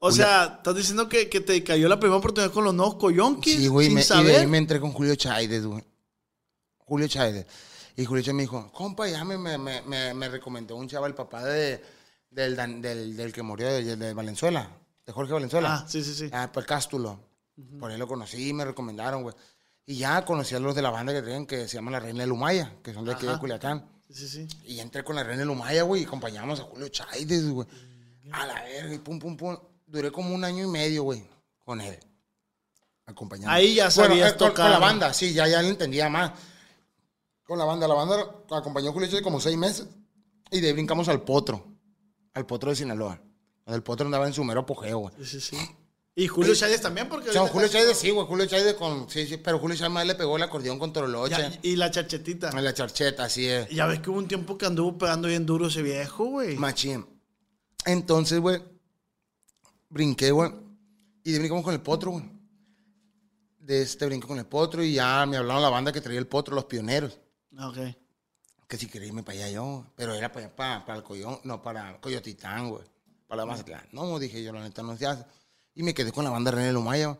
[0.00, 3.56] O sea, estás diciendo que, que te cayó la primera oportunidad con los nuevos coyonquis
[3.56, 5.82] Sí, güey, me- y de ahí me entré con Julio Chávez, güey.
[6.76, 7.46] Julio Chávez.
[7.96, 11.12] Y Julio Chávez me dijo, compa, ya me, me, me, me- me recomendó un chaval,
[11.12, 11.82] el papá de,
[12.30, 14.70] Del, del, del que murió, de, de Valenzuela.
[15.06, 15.74] De Jorge Valenzuela.
[15.74, 16.28] Ah, sí, sí, sí.
[16.34, 17.18] Ah, por Cástulo.
[17.80, 19.34] Por ahí lo conocí, me recomendaron, güey.
[19.86, 22.20] Y ya conocí a los de la banda que traían que se llama La Reina
[22.20, 23.38] de Lumaya, que son de aquí de.
[23.38, 23.88] Culiacán.
[24.08, 24.48] Sí, sí, sí.
[24.64, 27.66] Y entré con La de Lumaya, güey, y acompañamos a Julio Chaides, güey.
[28.32, 29.56] A la verga, y pum, pum, pum.
[29.86, 31.24] Duré como un año y medio, güey,
[31.64, 31.98] con él.
[33.06, 33.50] Acompañando.
[33.50, 34.64] Ahí ya sabías eh, con, tocar.
[34.66, 36.32] con la banda, sí, ya, ya le entendía más.
[37.44, 38.16] Con la banda, la banda
[38.50, 39.86] acompañó a Julio Chaides como seis meses.
[40.50, 41.66] Y de ahí brincamos al Potro.
[42.34, 43.20] Al Potro de Sinaloa.
[43.66, 45.14] El Potro andaba en su mero apogeo, güey.
[45.18, 45.56] Sí, sí, sí.
[46.18, 47.30] Y Julio Chávez también, porque.
[47.30, 48.26] O sea, Julio Chávez sí, güey.
[48.26, 49.08] Julio Chávez con.
[49.08, 51.36] Sí, sí, pero Julio Chávez más le pegó el acordeón con Toroloche.
[51.36, 52.50] Ya, y la chachetita.
[52.50, 53.68] En la charcheta, así es.
[53.68, 56.56] Ya ves que hubo un tiempo que anduvo pegando bien duro ese viejo, güey.
[56.56, 57.06] Machín.
[57.84, 58.60] Entonces, güey,
[59.88, 60.50] brinqué, güey.
[61.22, 62.24] Y de brincamos con el potro, güey.
[63.60, 66.26] De este brinqué con el potro y ya me hablaron la banda que traía el
[66.26, 67.16] potro, los pioneros.
[67.56, 67.78] Ah, Ok.
[68.66, 69.86] Que si quería irme para allá yo.
[69.94, 72.82] Pero era para allá, para, para el Coyón, no, para Coyotitán, güey.
[73.28, 73.86] Para la Mazatlán.
[73.92, 75.24] No, dije yo, la neta no se hace.
[75.78, 77.16] Y me quedé con la banda René Lumaya.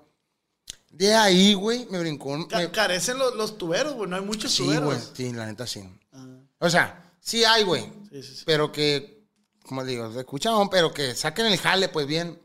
[0.90, 2.31] De ahí, güey, me brincó.
[2.31, 4.11] un- Ca- me- carecen los, los tuberos, güey.
[4.11, 4.85] No hay muchos Sí, tuberos.
[4.85, 4.99] güey.
[5.14, 5.88] Sí, la neta sí.
[6.12, 6.27] Ah,
[6.59, 7.85] O sea, sí hay, güey.
[8.11, 8.42] sí, sí, sí.
[8.44, 9.25] Pero que,
[9.64, 10.25] como digo, se
[10.73, 12.37] pero que saquen el jale, pues bien.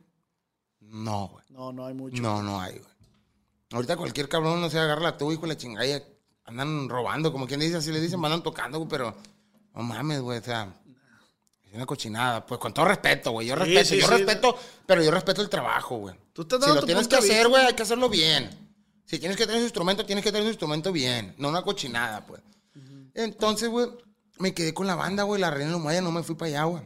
[0.81, 1.45] No, güey.
[1.49, 2.21] No, no hay mucho.
[2.21, 2.91] No, no hay, güey.
[3.71, 5.87] Ahorita cualquier cabrón no se agarra la tuba, hijo de la chingada.
[5.87, 5.99] y
[6.45, 9.15] Andan robando, como quien dice, así le dicen, andan tocando, güey, pero
[9.73, 10.71] no mames, güey, o sea,
[11.77, 12.45] una cochinada.
[12.45, 13.47] Pues con todo respeto, güey.
[13.47, 14.13] Yo respeto, sí, yo sí.
[14.13, 16.15] respeto, pero yo respeto el trabajo, güey.
[16.33, 18.49] Tú estás Si dando lo tu tienes que de hacer, güey, hay que hacerlo bien.
[19.05, 21.35] Si tienes que tener su instrumento, tienes que tener su instrumento bien.
[21.37, 22.41] No una cochinada, pues.
[23.13, 23.87] Entonces, güey,
[24.39, 25.39] me quedé con la banda, güey.
[25.39, 26.83] La Reina Lumaya no me fui para allá, güey.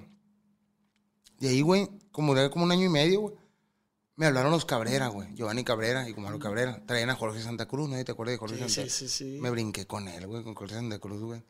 [1.40, 3.36] De ahí, güey, como duré como un año y medio, güey.
[4.16, 5.34] Me hablaron los Cabrera, güey.
[5.36, 6.84] Giovanni Cabrera y Gumaro Cabrera.
[6.88, 8.04] Traían a Jorge Santa Cruz, ¿no?
[8.04, 9.38] ¿Te acuerdas de Jorge Santa sí, sí, sí.
[9.40, 11.44] Me brinqué con él, güey, con Jorge Santa Cruz, güey.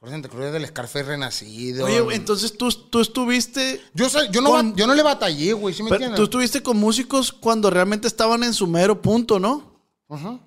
[0.00, 1.86] Jorge Santa Cruz es del Scarface renacido.
[1.86, 3.80] Oye, güey, entonces tú, tú estuviste.
[3.94, 6.16] Yo, yo, no, con- yo no le batallé, güey, ¿sí me pero entiendes?
[6.18, 9.80] tú estuviste con músicos cuando realmente estaban en su mero punto, ¿no?
[10.08, 10.38] Ajá.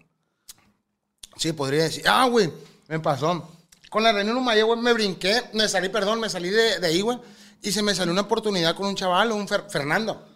[1.37, 2.03] Sí, podría decir.
[2.07, 2.51] Ah, güey,
[2.87, 3.49] me pasó.
[3.89, 7.01] Con la Reina Lumaya, güey, me brinqué, me salí, perdón, me salí de, de ahí,
[7.01, 7.17] güey.
[7.61, 10.27] Y se me salió una oportunidad con un chaval, un Fer- Fernando.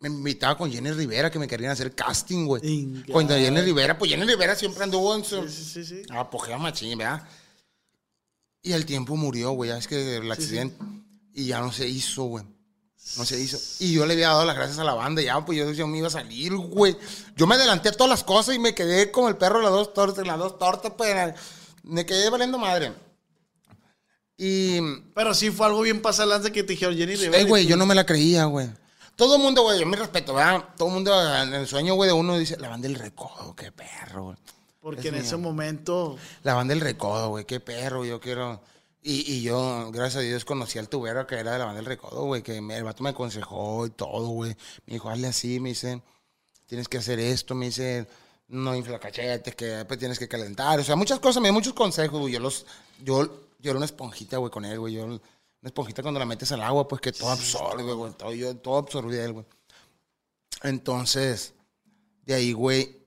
[0.00, 2.62] Me invitaba con Jenny Rivera, que me querían hacer casting, güey.
[2.64, 3.12] Inga.
[3.12, 5.48] Con Jenny Rivera, pues Jenny Rivera siempre anduvo en su...
[5.48, 6.02] Sí, sí, sí.
[6.10, 7.26] Apogeo machín, ¿verdad?
[8.62, 10.76] Y el tiempo murió, güey, ya es que el accidente.
[11.32, 12.44] Y ya no se hizo, güey.
[13.16, 13.58] No se hizo.
[13.78, 15.98] Y yo le había dado las gracias a la banda, ya, pues yo, yo me
[15.98, 16.96] iba a salir, güey.
[17.36, 19.72] Yo me adelanté a todas las cosas y me quedé como el perro de las
[19.72, 21.34] dos tortas, las dos tortas, pues
[21.84, 22.92] me quedé valiendo madre.
[24.36, 24.78] Y,
[25.14, 27.44] Pero sí fue algo bien pasalante que te dijeron Jenny Rivera.
[27.44, 28.68] güey, yo no me la creía, güey.
[29.16, 30.64] Todo el mundo, güey, yo me respeto, ¿verdad?
[30.76, 33.72] Todo el mundo en el sueño, güey, de uno dice, la banda del recodo, qué
[33.72, 34.36] perro, güey.
[34.94, 36.16] Porque Es en ese momento.
[36.42, 38.60] La banda del recodo, güey, qué perro, yo quiero.
[39.02, 41.86] Y, y yo, gracias a Dios, conocí al tubero que era de la banda del
[41.86, 44.56] recodo, güey, que me- el vato me aconsejó y todo, güey.
[44.86, 46.02] Me dijo, hazle así, me dice,
[46.66, 48.06] tienes que hacer esto, me dice,
[48.48, 50.80] no infla cachetes, que después tienes que calentar.
[50.80, 52.32] O sea, muchas cosas, me dio muchos consejos, güey.
[52.34, 52.66] Yo los,
[53.02, 53.24] yo,
[53.60, 54.94] yo era una esponjita, güey, con él, güey.
[54.94, 55.20] Yo, una
[55.62, 58.12] esponjita cuando la metes al agua, pues que todo absorbe, güey.
[58.14, 59.46] Todo, yo, todo absorbí de él, güey.
[60.62, 61.54] Entonces,
[62.26, 62.97] de ahí, güey,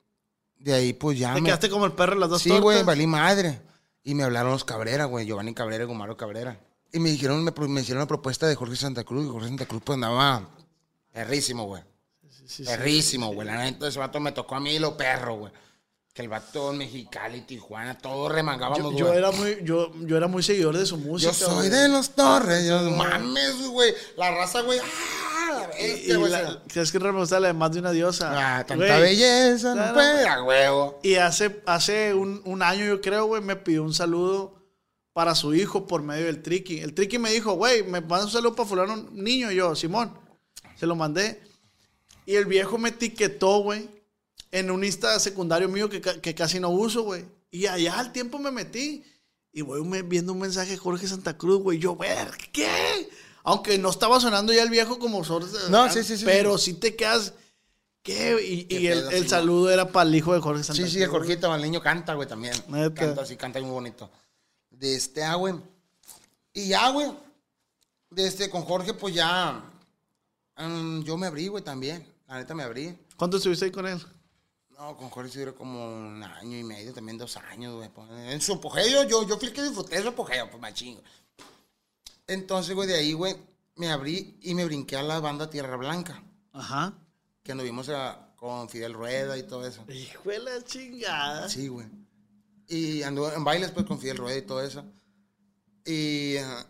[0.64, 1.48] de ahí, pues ya Te me...
[1.48, 3.62] quedaste como el perro en las dos Sí, güey, valí madre.
[4.04, 6.60] Y me hablaron los Cabrera, güey, Giovanni Cabrera y Gumaro Cabrera.
[6.94, 9.26] Y me dijeron, me, hicieron una propuesta de Jorge Santa Cruz.
[9.26, 10.50] Y Jorge Santa Cruz, pues andaba
[11.12, 11.84] perrísimo, güey.
[12.30, 12.64] Sí, sí, sí.
[12.66, 13.48] Perrísimo, güey.
[13.48, 15.54] La neta, ese vato me tocó a mí lo perro, güey.
[16.14, 20.28] Que el vato en Mexicali, Tijuana, todo remangábamos, Yo, yo era muy, yo, yo era
[20.28, 21.32] muy seguidor de su música.
[21.32, 21.70] Yo soy güey.
[21.70, 22.68] de los Torres.
[22.68, 23.94] Yo, mames, güey.
[24.18, 24.80] La raza, güey.
[24.80, 25.21] ¡Ah!
[25.88, 26.32] Y güey.
[26.32, 28.58] la, ¿Sabes qué me gusta la de más de una diosa?
[28.58, 31.00] Ah, tanta Güey, belleza, no puede, a huevo.
[31.04, 34.56] Y hace, hace un, un año, yo creo, güey, me pidió un saludo
[35.14, 36.80] para su hijo por medio del Triqui.
[36.80, 39.52] El Triqui me dijo, güey, me manda un saludo para fulano un niño.
[39.52, 40.18] Y yo, Simón,
[40.80, 41.42] se lo mandé.
[42.26, 43.90] Y el viejo me etiquetó, güey,
[44.52, 47.26] en un Insta secundario mío que, que casi no uso, güey.
[47.50, 49.04] Y allá al tiempo me metí.
[49.54, 51.78] Y voy me- viendo un mensaje de Jorge Santa Cruz, güey.
[51.78, 53.10] Yo, ver, ¿qué?
[53.44, 56.26] Aunque no estaba sonando ya el viejo como sor- No, sí, sí, sí.
[56.26, 57.34] Pero sí te quedas.
[58.04, 58.36] ¿Qué?
[58.44, 59.30] Y, ¿Qué y el, pedo, el Simón?
[59.30, 62.14] saludo era para el hijo de Jorge Santa Sí, sí, el Jorgito, el niño canta,
[62.16, 62.54] güey, también.
[62.68, 63.02] Neta.
[63.06, 64.10] Canta así, canta muy bonito.
[64.70, 65.56] De este, ah, güey.
[66.54, 67.12] Y ya, güey.
[68.10, 69.64] De este, con Jorge, pues ya.
[70.58, 72.06] mm, yo me abrí, güey, también.
[72.28, 72.98] La neta me abrí.
[73.18, 74.00] ¿Cuánto estuviste ahí con él?
[74.78, 77.90] No, con Jorge sí duró como un año y medio, también dos años, güey.
[77.90, 81.00] pues, En su apogeo, yo, yo fui el que disfruté de su apogeo, pues machín.
[82.28, 83.36] Entonces, güey, de ahí, güey,
[83.76, 86.24] me abrí y me brinqué a la banda Tierra Blanca.
[86.54, 86.94] Ajá.
[87.44, 89.86] Que anduvimos a- con Fidel Rueda y todo eso.
[89.90, 91.48] Hijo de la chingada.
[91.48, 91.88] Sí, güey.
[92.68, 94.84] Y anduve en bailes pues con Fidel Rueda y todo eso.
[95.86, 96.66] Y, ah,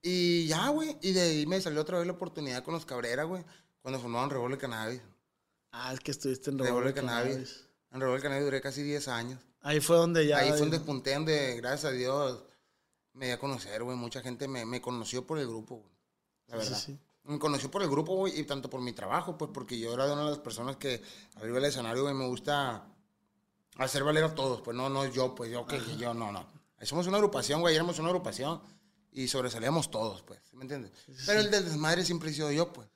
[0.00, 0.96] y ya, güey.
[1.02, 3.44] Y de ahí me salió otra vez la oportunidad con los Cabrera, güey.
[3.82, 5.00] Cuando formaron Revolver Cannabis.
[5.72, 7.32] Ah, es que estuviste en Revolver Revolver Cannabis.
[7.34, 7.68] Cannabis.
[7.92, 9.40] En Revolver Cannabis duré casi 10 años.
[9.60, 10.38] Ahí fue donde ya.
[10.38, 12.44] Ahí fue donde despunté, donde gracias a Dios
[13.14, 13.96] me di a conocer, güey.
[13.96, 15.92] Mucha gente me, me conoció por el grupo, güey.
[16.48, 16.78] La verdad.
[16.78, 16.98] sí.
[17.24, 20.06] Me conoció por el grupo, güey, y tanto por mi trabajo, pues, porque yo era
[20.06, 21.00] de una de las personas que
[21.36, 22.84] arriba del escenario, güey, me gusta
[23.76, 26.44] hacer valer a todos, pues, no, no yo, pues, yo, que yo, no, no.
[26.82, 28.60] Somos una agrupación, güey, éramos una agrupación
[29.12, 30.90] y sobresalíamos todos, pues, ¿sí ¿me entiendes?
[31.24, 32.88] Pero el del desmadre siempre he sido yo, pues.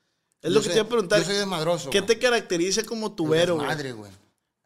[0.42, 1.18] Es Yo lo que soy- te iba a preguntar.
[1.20, 2.06] Yo soy desmadroso, ¿Qué güey.
[2.08, 3.66] te caracteriza como tubero, güey?
[3.68, 4.10] Madre, güey.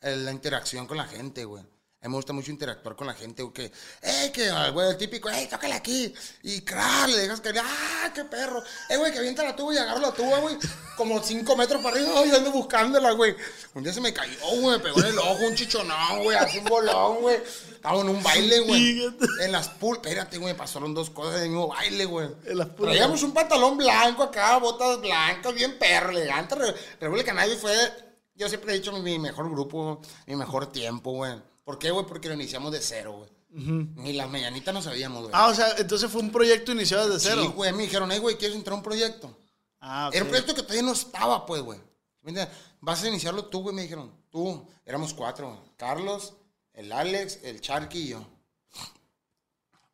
[0.01, 1.63] La interacción con la gente, güey.
[2.03, 3.53] A mí me gusta mucho interactuar con la gente, güey.
[3.53, 6.15] Que, eh, que, ah, güey, el típico, eh, tócale aquí.
[6.43, 8.63] Y, crack, le dejas caer, ah, qué perro.
[8.89, 10.57] Eh, güey, que avienta la tuba y agarro la tuba, güey.
[10.97, 13.37] Como cinco metros para arriba, yo ando buscándola, güey.
[13.75, 16.57] Un día se me cayó, güey, me pegó en el ojo un chichonón, güey, así
[16.57, 17.37] un bolón, güey.
[17.71, 19.05] Estaba en un baile, güey.
[19.43, 22.29] En las pool, espérate, güey, pasaron dos cosas en el mismo baile, güey.
[22.47, 22.87] En las pool.
[22.87, 26.55] Traíamos un pantalón blanco acá, botas blancas, bien perro, elegante.
[26.55, 27.75] Re- Rebelde Cannabis fue,
[28.37, 31.50] yo siempre he dicho, mi mejor grupo, mi mejor tiempo, güey.
[31.71, 32.05] ¿Por qué, güey?
[32.05, 33.31] Porque lo iniciamos de cero, güey.
[33.95, 35.31] Ni las mañanitas no sabíamos, güey.
[35.33, 37.43] Ah, o sea, entonces fue un proyecto iniciado desde cero.
[37.43, 39.39] Sí, güey, me dijeron, hey, güey, ¿quieres entrar a un proyecto?
[39.79, 40.15] Ah, ok.
[40.17, 41.79] Era un proyecto que todavía no estaba, pues, güey.
[42.81, 44.13] Vas a iniciarlo tú, güey, me dijeron.
[44.31, 45.61] Tú, éramos cuatro, güey.
[45.77, 46.33] Carlos,
[46.73, 48.27] el Alex, el Charqui y yo.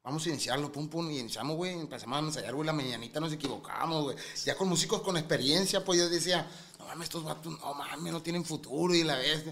[0.03, 3.35] Vamos a iniciarlo, pum, pum, y iniciamos, güey, empezamos a ensayar, güey, la mañanita nos
[3.35, 4.17] equivocamos, güey.
[4.47, 8.23] Ya con músicos con experiencia, pues yo decía, no mames, estos vatos, no mames, no
[8.23, 9.45] tienen futuro y la vez.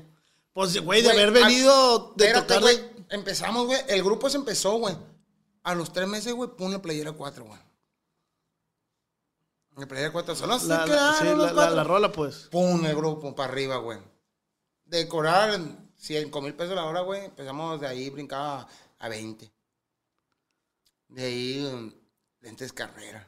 [0.54, 2.80] Pues, güey, de haber venido de Espérate, tocar güey.
[3.10, 3.80] Empezamos, güey.
[3.88, 4.96] El grupo se empezó, güey.
[5.64, 7.60] A los tres meses, güey, pum, la playera 4, güey.
[9.76, 12.48] La playera 4, solo La, la- sí, la, la- rola, pues.
[12.50, 13.98] Pum, el grupo para arriba, güey.
[14.84, 15.58] De cobrar
[15.96, 17.24] 5 mil pesos la hora, güey.
[17.24, 19.52] Empezamos de ahí, brincaba a 20.
[21.08, 21.92] De ahí,
[22.40, 23.26] Lentes Carrera.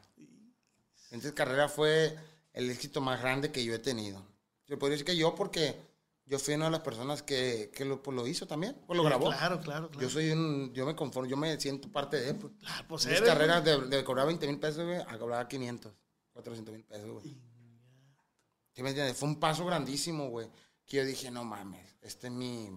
[1.11, 2.17] Lentes Carrera fue
[2.53, 4.23] el éxito más grande que yo he tenido.
[4.67, 5.77] Yo podría decir que yo, porque
[6.27, 9.05] yo fui una de las personas que, que lo, pues, lo hizo también, pues lo
[9.05, 9.27] grabó.
[9.27, 10.01] Claro, claro, claro.
[10.01, 12.53] Yo soy un, yo me conformo, yo me siento parte de, pues.
[12.67, 15.93] Ah, pues Mis carreras de, de cobrar 20 mil pesos, güey, a cobrar 500,
[16.33, 17.25] 400 mil pesos, güey.
[18.73, 19.17] ¿Sí me entiendes?
[19.17, 20.51] Fue un paso grandísimo, güey.
[20.85, 22.71] Que yo dije, no mames, este es mi,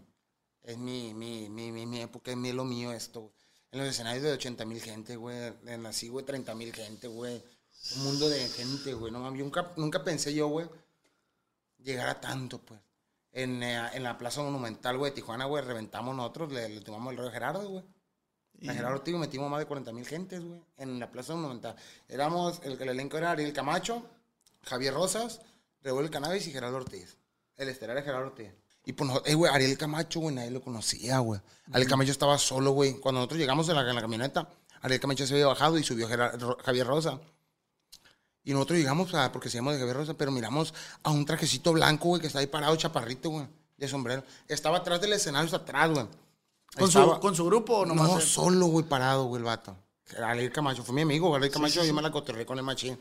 [0.63, 3.21] es mi, mi, mi, mi, mi época, es mi, lo mío esto.
[3.21, 3.33] güey.
[3.71, 5.53] En los escenarios de 80 mil gente, güey.
[5.65, 7.43] En así, güey, 30 mil gente, güey.
[7.97, 9.11] Un mundo de gente, güey.
[9.11, 10.67] No mames, nunca, nunca pensé yo, güey,
[11.79, 12.79] llegar a tanto, pues.
[13.31, 17.11] En, eh, en la Plaza Monumental, güey, de Tijuana, güey, reventamos nosotros, le, le tomamos
[17.11, 17.83] el rollo a Gerardo, güey.
[18.67, 21.75] A Gerardo Ortigo metimos más de 40 mil gentes, güey, en la Plaza Monumental.
[22.07, 24.03] Éramos, el, el elenco era Ariel Camacho,
[24.63, 25.41] Javier Rosas,
[25.81, 27.17] Revuelo Cannabis y Gerardo Ortiz.
[27.55, 28.49] El estelar era Gerardo Ortiz.
[28.85, 31.39] Y pues, eh, güey, Ariel Camacho, güey, nadie lo conocía, güey.
[31.71, 32.93] Ariel Camacho estaba solo, güey.
[32.99, 34.49] Cuando nosotros llegamos en la, en la camioneta,
[34.81, 37.19] Ariel Camacho se había bajado y subió Gerar- Ro- Javier Rosa.
[38.49, 42.07] Y nosotros llegamos, a, porque se llama de Rosa, pero miramos a un trajecito blanco,
[42.07, 43.45] güey, que está ahí parado, chaparrito, güey,
[43.77, 44.23] de sombrero.
[44.47, 46.07] Estaba atrás del escenario, está atrás, güey.
[46.75, 47.19] ¿Con su.
[47.19, 48.09] ¿Con su grupo o nomás?
[48.09, 49.77] No, solo, güey, parado, güey, el vato.
[50.19, 52.97] Ariel Camacho, fue mi amigo, Ariel Camacho, yo me la cotorré con el machín.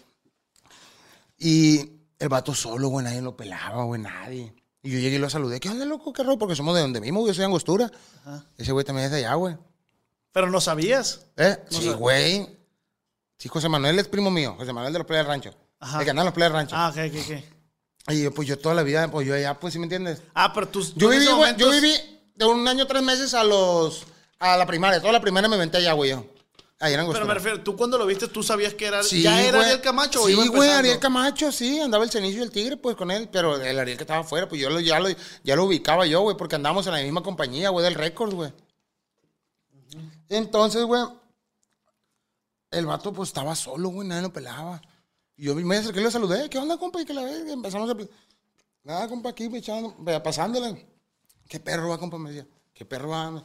[1.38, 4.54] Y el vato solo, güey, nadie lo pelaba, güey, nadie.
[4.82, 6.12] Y yo llegué y lo saludé, ¿qué onda, loco?
[6.12, 6.36] ¿Qué rollo?
[6.36, 7.90] Porque somos de donde mismo, güey, yo soy Angostura.
[8.58, 9.56] Ese güey también es de allá, güey.
[10.30, 11.24] Pero no sabías.
[11.38, 11.56] ¿Eh?
[11.70, 12.57] sí, güey.
[13.38, 15.54] Sí, José Manuel es primo mío, José Manuel de los Playas Rancho.
[15.80, 16.02] Ajá.
[16.02, 16.76] El en los Playas Rancho.
[16.76, 18.12] Ah, ok, ok, ok.
[18.12, 20.22] Y yo, pues yo toda la vida, pues yo allá, pues, ¿sí me entiendes?
[20.34, 20.82] Ah, pero tú...
[20.96, 21.92] Yo viví, yo viví
[22.34, 24.06] de un año, tres meses a los,
[24.38, 25.00] a la primaria.
[25.00, 26.24] Toda la primaria me venté allá, güey, yo.
[26.80, 29.02] Ahí en Pero me refiero, tú cuando lo viste, tú sabías que era...
[29.02, 29.64] Sí, ¿Ya era güey.
[29.64, 30.70] Ariel Camacho Sí, güey?
[30.70, 31.80] Ariel Camacho, sí.
[31.80, 33.28] Andaba el cenizo y el tigre, pues, con él.
[33.32, 35.08] Pero el Ariel que estaba afuera, pues yo lo, ya, lo,
[35.42, 38.52] ya lo ubicaba yo, güey, porque andábamos en la misma compañía, güey, del récord, güey.
[40.28, 41.02] Entonces, güey,
[42.70, 44.80] el vato, pues, estaba solo, güey, nadie lo pelaba.
[45.36, 46.48] Y yo me acerqué y lo saludé.
[46.50, 47.00] ¿Qué onda, compa?
[47.00, 47.96] Y que la vez y empezamos a...
[48.84, 50.86] Nada, compa, aquí, pues, echando, pasándole.
[51.48, 52.18] ¿Qué perro va, compa?
[52.18, 52.46] Me decía.
[52.74, 53.44] ¿Qué perro va?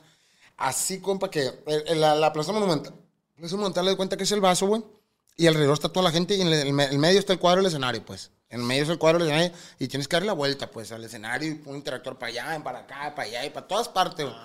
[0.57, 2.93] Así, compa, que el- el- la, la Plaza Monumental.
[3.36, 4.83] La Plaza Monumental le doy cuenta que es el vaso, güey.
[5.36, 7.67] Y alrededor está toda la gente y en el, me- medio está el cuadro del
[7.67, 8.31] escenario, pues.
[8.49, 10.91] En el medio está el cuadro del escenario y tienes que darle la vuelta, pues,
[10.91, 14.25] al escenario y un interactor para allá, para acá, para allá y para todas partes,
[14.27, 14.38] güey.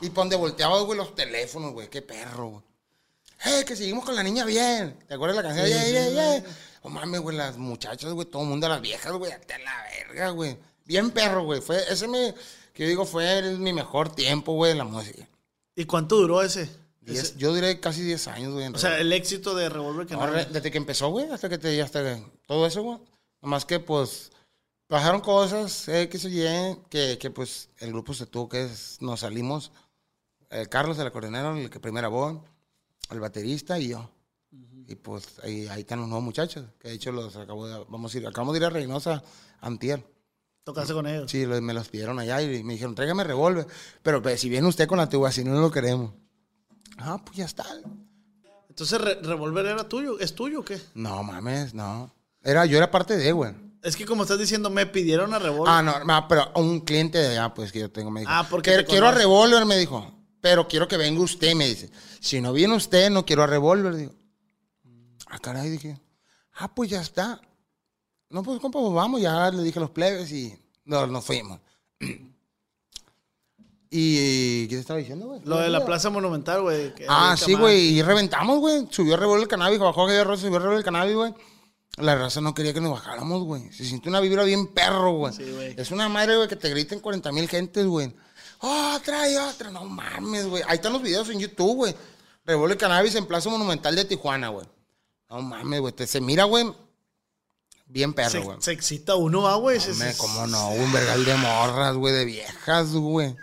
[0.00, 1.88] Y para donde volteabas, güey, los teléfonos, güey.
[1.88, 2.62] Qué perro, güey.
[3.44, 4.96] ¡Eh, que seguimos con la niña bien!
[5.08, 5.68] ¿Te acuerdas de la canción?
[5.68, 6.44] ¡Yeah, yeah, yeah!
[6.82, 10.30] Oh, mames, güey, las muchachas, güey, todo el mundo, las viejas, güey, hasta la verga,
[10.30, 10.56] güey.
[10.84, 11.60] Bien perro, güey.
[11.60, 12.34] Fue, ese me,
[12.72, 15.28] que yo digo, fue el- mi mejor tiempo, güey, en la música.
[15.76, 16.68] ¿Y cuánto duró ese?
[17.00, 18.66] Diez- Ese- yo diré casi 10 años, güey.
[18.68, 21.58] O sea, el éxito de Revolver que No, re- desde que empezó, güey, hasta que
[21.58, 22.98] te, hasta que- todo eso, güey.
[23.40, 24.30] Nomás que, pues,
[24.88, 28.98] pasaron cosas, eh, que se Y, que, que, pues, el grupo se tuvo que, es-
[29.00, 29.72] nos salimos,
[30.50, 32.38] el Carlos, el acordeonero, el que primera voz,
[33.12, 34.10] el baterista y yo.
[34.88, 38.14] Y pues ahí, ahí están los nuevos muchachos, que de hecho los acabo de, vamos
[38.14, 39.22] a ir, acabamos de ir a Reynosa
[39.60, 40.04] antier.
[40.64, 41.30] Tocaste con ellos.
[41.30, 43.66] Sí, los- me los pidieron allá y me dijeron, tráigame revólver.
[44.02, 46.12] Pero pues, si viene usted con la tuba, si no lo queremos.
[46.98, 47.64] Ah, pues ya está.
[48.68, 50.18] Entonces, Re- Revolver era tuyo.
[50.18, 50.80] ¿Es tuyo o qué?
[50.94, 52.14] No mames, no.
[52.42, 53.52] Era, yo era parte de, güey.
[53.82, 55.68] Es que como estás diciendo, me pidieron a Revolver.
[55.74, 58.32] Ah, no, no, pero un cliente de allá, pues que yo tengo, me dijo.
[58.32, 59.22] Ah, porque "Quiero- quiero a conoce".
[59.24, 60.12] revólver, me dijo.
[60.42, 61.88] Pero quiero que venga usted, me dice.
[62.20, 63.94] Si no viene usted, no quiero a revólver.
[63.94, 64.12] Digo,
[65.28, 65.98] ah, caray, dije.
[66.54, 67.40] Ah, pues ya está.
[68.28, 70.52] No, pues, compa, pues vamos, ya le dije a los plebes y
[70.84, 71.60] nos, nos fuimos.
[73.94, 75.42] ¿Y qué te estaba diciendo, güey?
[75.44, 76.92] Lo de la Plaza Monumental, güey.
[77.08, 78.88] Ah, sí, güey, y reventamos, güey.
[78.90, 81.34] Subió revólver el cannabis, bajó aquella raza, subió revólver el cannabis, güey.
[81.98, 83.70] La raza no quería que nos bajáramos, güey.
[83.70, 85.34] Se sintió una vibra bien perro, güey.
[85.34, 85.74] Sí, güey.
[85.76, 88.12] es una madre, güey, que te griten 40 mil gentes, güey.
[88.62, 90.62] Otra y otra, no mames, güey.
[90.68, 91.96] Ahí están los videos en YouTube, güey.
[92.44, 94.66] Revólver cannabis en Plaza Monumental de Tijuana, güey.
[95.28, 95.92] No mames, güey.
[95.92, 96.72] te- Se mira, güey.
[97.86, 98.56] Bien perro, Se, güey.
[98.60, 99.80] se excita uno, ah, güey.
[99.80, 103.36] Se- Hombre, se- cómo no, un vergal de morras, güey, de viejas, güey.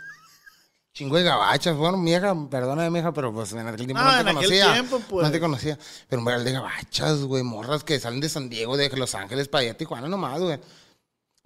[0.94, 4.06] Chingo de gabachas, bueno, mi hija, perdóname, mi hija, pero pues en aquel tiempo Ah,
[4.06, 4.74] no en te aquel conocía.
[4.74, 5.26] tiempo, pues.
[5.26, 5.80] No te conocía.
[6.10, 9.48] Pero un vergal de gabachas, güey, morras que salen de San Diego, de Los Ángeles
[9.48, 10.60] para allá a Tijuana nomás, güey.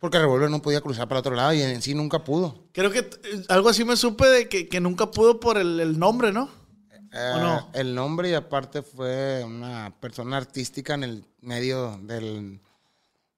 [0.04, 2.66] Porque Revolver no podía cruzar para otro lado y en sí nunca pudo.
[2.74, 5.98] Creo que eh, algo así me supe de que, que nunca pudo por el, el
[5.98, 6.50] nombre, ¿no?
[6.92, 7.70] Eh, no?
[7.74, 12.60] El nombre y aparte fue una persona artística en el medio del,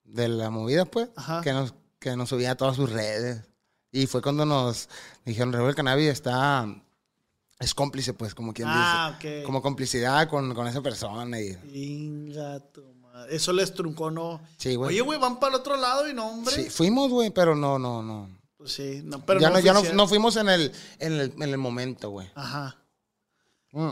[0.06, 1.42] de la movida, pues, Ajá.
[1.42, 3.42] que nos, que nos subía a todas sus redes.
[3.92, 4.90] Y fue cuando nos
[5.24, 6.66] dijeron, Revolver Cannabis está,
[7.60, 9.42] es cómplice, pues, como quien Ah, dice.
[9.42, 9.46] ok.
[9.46, 11.40] Como complicidad con, con esa persona.
[11.40, 12.95] Y, Inga tu.
[13.30, 14.42] Eso les truncó, ¿no?
[14.58, 14.90] Sí, güey.
[14.90, 16.54] Oye, güey, van para el otro lado y no, hombre.
[16.56, 18.30] sí, fuimos, güey, pero no, no, no.
[18.58, 21.58] Pues sí, no, pero ya no, ya no, fuimos en el, en el, en el
[21.58, 22.30] momento, güey.
[22.36, 22.78] Ajá.
[23.72, 23.92] Mm.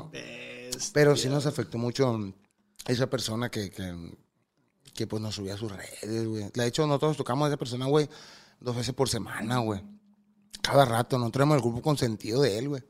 [0.93, 2.33] Pero sí nos afectó mucho
[2.87, 4.11] esa persona que, que,
[4.93, 6.49] que, pues nos subía a sus redes, güey.
[6.53, 8.09] De hecho, nosotros tocamos a esa persona, güey,
[8.59, 9.81] dos veces por semana, güey.
[10.61, 12.83] Cada rato, nosotros éramos el grupo consentido de él, güey.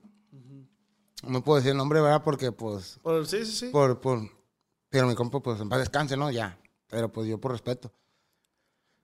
[1.23, 2.21] No me puedo decir el nombre, ¿verdad?
[2.23, 3.65] Porque, pues, Por- sí, sí, sí.
[3.69, 4.29] por, por,
[4.93, 6.29] pero mi compa, pues, en paz descanse, ¿no?
[6.29, 6.55] Ya.
[6.87, 7.91] Pero, pues, yo por respeto.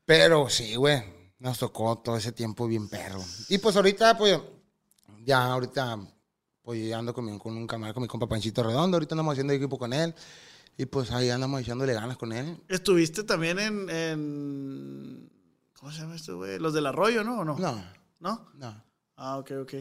[0.06, 1.02] Pero sí, güey,
[1.40, 3.20] nos tocó todo ese tiempo bien perro.
[3.50, 4.40] Y, pues, ahorita, pues,
[5.26, 5.98] ya, ahorita,
[6.62, 8.98] pues, yo ando con, mi- con un camarada, con mi compa Panchito Redondo.
[8.98, 10.14] Ahorita andamos haciendo equipo con él.
[10.78, 12.56] Y, pues, ahí andamos echándole ganas con él.
[12.68, 15.30] Estuviste también en, en-
[15.80, 16.60] ¿Cómo se llama esto, güey?
[16.60, 17.40] Los del arroyo, ¿no?
[17.40, 17.58] ¿O no?
[17.58, 17.84] No,
[18.20, 18.48] ¿No?
[18.54, 18.84] no.
[19.16, 19.74] Ah, ok, ok.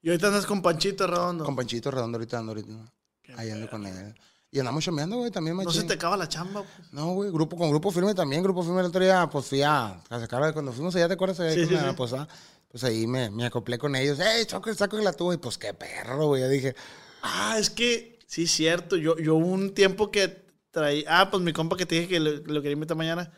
[0.00, 1.44] Y ahorita andas con Panchito Redondo.
[1.44, 2.92] Con Panchito Redondo ahorita ando ahorita.
[3.36, 4.14] Ahí ando con él.
[4.54, 5.88] Y andamos chameando, güey, también, no se machín.
[5.88, 6.92] te acaba la chamba, pues.
[6.92, 8.40] No, güey, grupo con grupo firme también.
[8.40, 11.40] Grupo firme el otro día, pues fui a, a sacar, cuando fuimos allá, ¿te acuerdas?
[11.40, 12.28] Allá Sí, sí, posada.
[12.70, 14.20] Pues ahí me, me acoplé con ellos.
[14.20, 15.34] ¡Ey, saco, saco la tuba!
[15.34, 16.42] Y pues qué perro, güey.
[16.42, 16.76] Yo dije,
[17.22, 18.94] Ah, es que, sí, cierto.
[18.96, 21.02] Yo, yo hubo un tiempo que traía.
[21.08, 23.32] Ah, pues mi compa que te dije que lo, lo quería invitar mañana.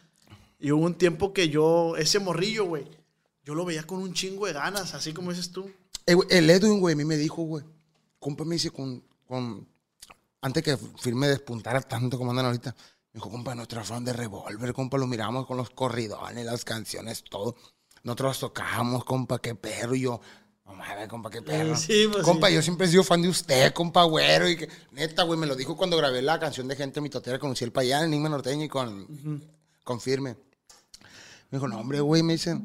[0.58, 2.84] Y hubo un tiempo que yo, ese morrillo, güey,
[3.42, 5.70] yo lo veía con un chingo de ganas, así como dices tú.
[6.06, 7.64] Eh, el Edwin, güey, a mí me dijo, güey.
[8.18, 9.66] Compa me dice con, con.
[10.40, 12.74] Antes que firme despuntara tanto como andan ahorita.
[13.12, 17.24] Me dijo, compa, nuestra fan de revólver, compa, lo miramos con los corridones, las canciones,
[17.24, 17.56] todo.
[18.02, 19.94] Nosotros tocábamos, compa, qué perro.
[19.94, 20.20] Y yo,
[20.66, 21.76] no mames, compa, qué perro.
[21.76, 22.54] Sí, pues compa, sí.
[22.54, 24.48] yo siempre he sido fan de usted, compa, güero.
[24.48, 27.50] Y que, neta, güey, me lo dijo cuando grabé la canción de Gente Mitotera con
[27.50, 29.42] Uciel Payán, Enigma Norteño y con,
[29.82, 30.36] con Firme.
[31.50, 32.60] Me dijo, no, hombre, güey, me dice,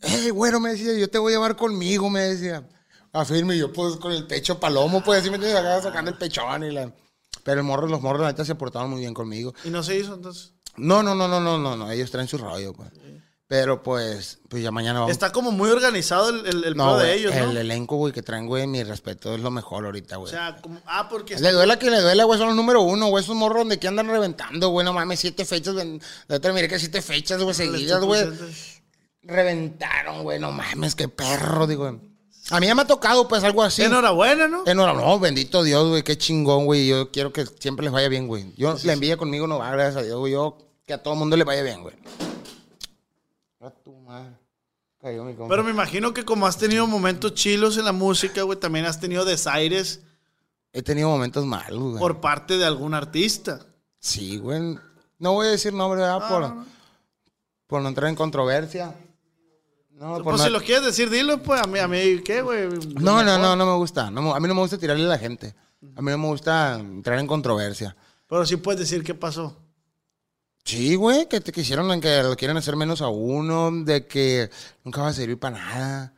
[0.00, 2.68] hey, güero, me decía, yo te voy a llevar conmigo, me decía.
[3.18, 6.10] A firme, y yo pues con el pecho palomo, pues así me entiendes, acá sacando
[6.10, 6.92] el pechón y la...
[7.42, 9.54] Pero el morro, los morros, la neta, se portaron muy bien conmigo.
[9.64, 10.52] Y no se hizo, entonces.
[10.76, 12.90] No, no, no, no, no, no, no, ellos traen su rollo, pues.
[13.48, 15.12] Pero pues, pues ya mañana vamos.
[15.12, 17.60] Está como muy organizado el, el, el no, pedo de güey, ellos, el ¿no?
[17.60, 20.32] elenco, güey, que traen, güey, mi respeto, es lo mejor ahorita, O güey.
[20.32, 21.38] sea, como, ah, porque...
[21.38, 23.86] Le duela que le duela, güey, son los número uno, güey, esos morros donde que
[23.86, 28.02] andan reventando, güey, no mames, siete fechas, la otra miré que siete fechas, güey, seguidas,
[28.02, 28.24] güey.
[29.22, 32.00] Reventaron, güey, no mames, qué perro, digo.
[32.50, 33.82] A mí ya me ha tocado, pues, algo así.
[33.82, 34.62] Enhorabuena, ¿no?
[34.66, 36.86] Enhorabuena, no, bendito Dios, güey, qué chingón, güey.
[36.86, 38.52] Yo quiero que siempre les vaya bien, güey.
[38.56, 40.32] Yo, la envidia conmigo no va, gracias a Dios, güey.
[40.32, 40.56] Yo,
[40.86, 41.94] que a todo el mundo le vaya bien, güey.
[43.60, 44.30] A tu madre.
[45.00, 45.48] Cayó mi compa.
[45.48, 49.00] Pero me imagino que como has tenido momentos chilos en la música, güey, también has
[49.00, 50.00] tenido desaires
[50.72, 51.98] He tenido momentos malos, güey.
[51.98, 53.60] por parte de algún artista.
[53.98, 54.78] Sí, güey.
[55.18, 56.28] No voy a decir nombre, ¿verdad?
[56.28, 56.54] por,
[57.66, 58.94] por no entrar en controversia.
[59.98, 60.44] No, Pues no...
[60.44, 62.68] si lo quieres decir, dilo, pues, a mí, a mí, ¿qué, güey?
[63.00, 64.10] no, no, no, no me gusta.
[64.10, 65.54] No a mí no me gusta tirarle a la gente.
[65.94, 67.96] A mí no me gusta entrar en controversia.
[68.28, 69.56] Pero sí puedes decir qué pasó.
[70.64, 74.50] Sí, güey, que te quisieron, que lo quieren hacer menos a uno, de que
[74.84, 76.14] nunca va a servir para nada,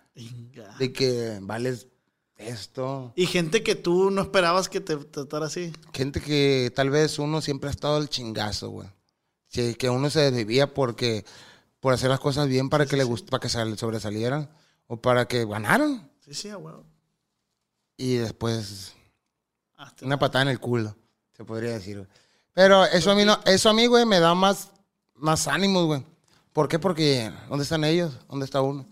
[0.79, 1.87] de que vales
[2.39, 3.13] esto.
[3.15, 5.73] Y gente que tú no esperabas que te tratara así.
[5.93, 8.89] Gente que tal vez uno siempre ha estado al chingazo, güey.
[9.49, 11.27] Sí, que uno se desvivía porque,
[11.81, 14.51] por hacer las cosas bien para que le gust- para que sal- sobresalieran
[14.87, 16.11] o para que ganaran.
[16.21, 16.85] Sí, sí, a huevo.
[17.97, 18.95] Y después
[19.77, 20.97] Ah, te- una patada en el culo,
[21.37, 22.09] se podría decir, güey.
[22.53, 24.71] Pero eso a mí no, eso a mí, güey, me da más,
[25.15, 26.03] más ánimos, güey.
[26.53, 26.79] ¿Por qué?
[26.81, 28.19] Porque ¿dónde están ellos?
[28.29, 28.85] ¿Dónde está uno?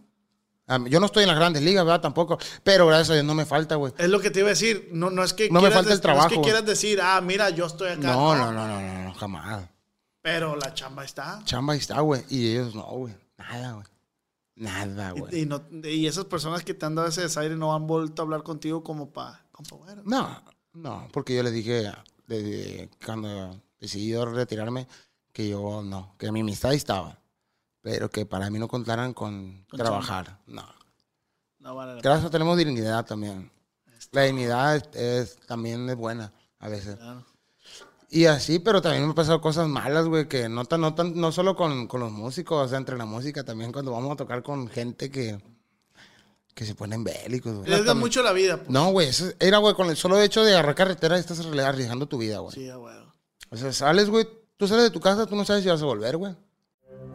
[0.69, 2.01] A mí- yo no estoy en las grandes ligas, ¿verdad?
[2.01, 2.39] Tampoco.
[2.63, 3.93] Pero gracias a Dios no me falta, güey.
[3.99, 4.89] Es lo que te iba a decir.
[4.93, 6.29] No, no es que No me falta el des- no es trabajo.
[6.29, 8.01] que quieras decir, ah, mira, yo estoy acá.
[8.13, 9.65] No, no, no, no, no, no, jamás.
[10.27, 11.41] Pero la chamba está.
[11.45, 12.25] Chamba está, güey.
[12.29, 13.15] Y ellos no, güey.
[13.39, 13.87] Nada, güey.
[14.57, 15.37] Nada, güey.
[15.37, 18.23] Y, y no- y esas personas que te han dado ese desaire no han vuelto
[18.23, 19.47] a hablar contigo como para...
[19.71, 21.93] Bueno, No, no, porque yo les dije
[22.27, 24.89] desde cuando decidí retirarme
[25.33, 27.21] que yo no, que mi amistad estaba.
[27.81, 30.41] Pero que para mí no contaran con, Con trabajar.
[30.49, 30.67] No.
[31.61, 33.49] no vale Gracias, tenemos dignidad también.
[34.11, 36.97] La dignidad es, es- también es buena a veces.
[36.97, 37.25] pena.
[38.09, 41.19] Y así, pero también me han pasado cosas malas, güey, que no tan, no tan,
[41.19, 44.17] no solo con, con los músicos, o sea, entre la música, también cuando vamos a
[44.17, 45.39] tocar con gente que,
[46.55, 47.69] que se ponen bélicos, güey.
[47.69, 48.59] Les da mucho la vida.
[48.59, 48.71] Pues.
[48.71, 52.19] No, güey, eso era, güey, con el solo hecho de agarrar carretera estás arriesgando tu
[52.19, 52.55] vida, güey.
[52.55, 53.13] Sí, huevo.
[53.51, 54.27] O sea, sales, güey,
[54.57, 56.35] tú sales de tu casa, tú no sabes si vas a volver, güey.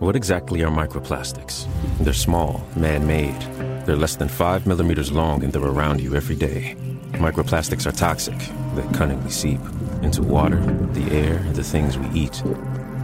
[0.02, 1.68] What exactly are microplastics?
[2.00, 3.38] They're small, man made.
[3.86, 6.76] They're less than 5 millimeters long and they're around you every day.
[7.22, 8.38] Microplastics are toxic.
[8.74, 9.60] They cunningly seep
[10.02, 10.60] into water,
[10.94, 12.42] the air, and the things we eat.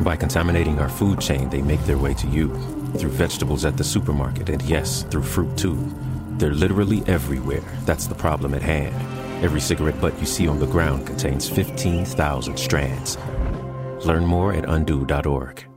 [0.01, 2.49] By contaminating our food chain, they make their way to you
[2.97, 5.77] through vegetables at the supermarket and, yes, through fruit too.
[6.39, 7.61] They're literally everywhere.
[7.85, 8.95] That's the problem at hand.
[9.43, 13.19] Every cigarette butt you see on the ground contains 15,000 strands.
[14.03, 15.76] Learn more at undo.org.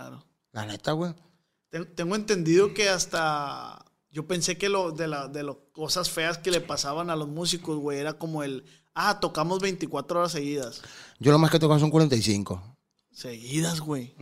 [0.00, 0.24] Claro.
[0.52, 1.14] La neta, güey.
[1.70, 3.84] Ten- Tengo entendido que hasta...
[4.10, 7.28] Yo pensé que lo de las de las cosas feas que le pasaban a los
[7.28, 8.64] músicos, güey, era como el...
[8.94, 10.82] Ah, tocamos 24 horas seguidas.
[11.20, 12.76] Yo lo más que toco son 45.
[13.12, 14.14] Seguidas, güey.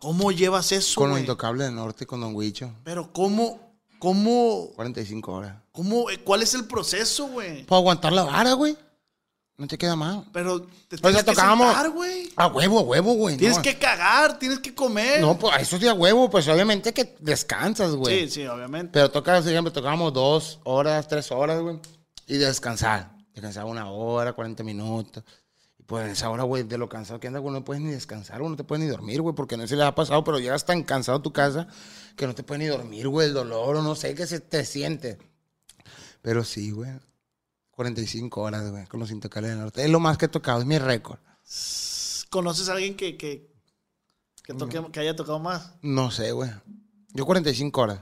[0.00, 1.22] ¿Cómo llevas eso, Con los güey?
[1.22, 2.72] intocables del norte, con Don Huicho.
[2.84, 3.68] Pero ¿cómo...
[4.00, 4.70] ¿Cómo...
[4.76, 5.62] 45 horas.
[5.72, 7.64] cómo eh, ¿Cuál es el proceso, güey?
[7.66, 8.76] Para aguantar la vara, güey.
[9.58, 10.24] No te queda mal.
[10.32, 11.74] Pero te O sea, tocábamos.
[12.36, 13.36] A huevo, a huevo, güey.
[13.36, 13.62] Tienes no.
[13.64, 15.20] que cagar, tienes que comer.
[15.20, 18.28] No, pues eso sí a huevo, pues obviamente que descansas, güey.
[18.28, 18.92] Sí, sí, obviamente.
[18.92, 21.80] Pero toca, por ejemplo, tocábamos dos horas, tres horas, güey.
[22.28, 23.10] Y descansar.
[23.34, 25.24] Descansar una hora, 40 minutos.
[25.76, 27.90] Y pues en esa hora, güey, de lo cansado que andas, güey, no puedes ni
[27.90, 30.22] descansar, güey, no te puedes ni dormir, güey, porque no sé si le ha pasado,
[30.22, 31.66] pero llegas tan cansado a tu casa
[32.14, 34.64] que no te puedes ni dormir, güey, el dolor o no sé qué se te
[34.64, 35.18] siente.
[36.22, 36.92] Pero sí, güey.
[37.78, 39.84] 45 horas, güey, con los intocables del norte.
[39.84, 41.20] Es lo más que he tocado, es mi récord.
[42.28, 43.52] ¿Conoces a alguien que, que,
[44.42, 45.74] que, toque- que haya tocado más?
[45.80, 46.50] No sé, güey.
[47.14, 48.00] Yo 45 horas.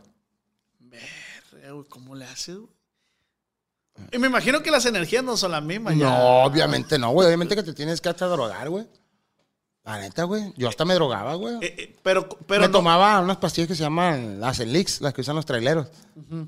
[0.79, 2.71] Verga, güey, ¿Cómo le haces, güey?
[4.13, 5.95] Y me imagino que las energías no son las mismas.
[5.95, 6.07] ya.
[6.09, 7.27] No, obviamente no, güey.
[7.27, 8.87] Obviamente que te tienes que hasta drogar, güey.
[9.85, 10.55] La neta, güey.
[10.57, 11.57] Yo hasta me drogaba, güey.
[11.57, 15.13] Eh, eh, pero pero me no- tomaba unas pastillas que se llaman las Elix, las
[15.13, 15.89] que usan los traileros.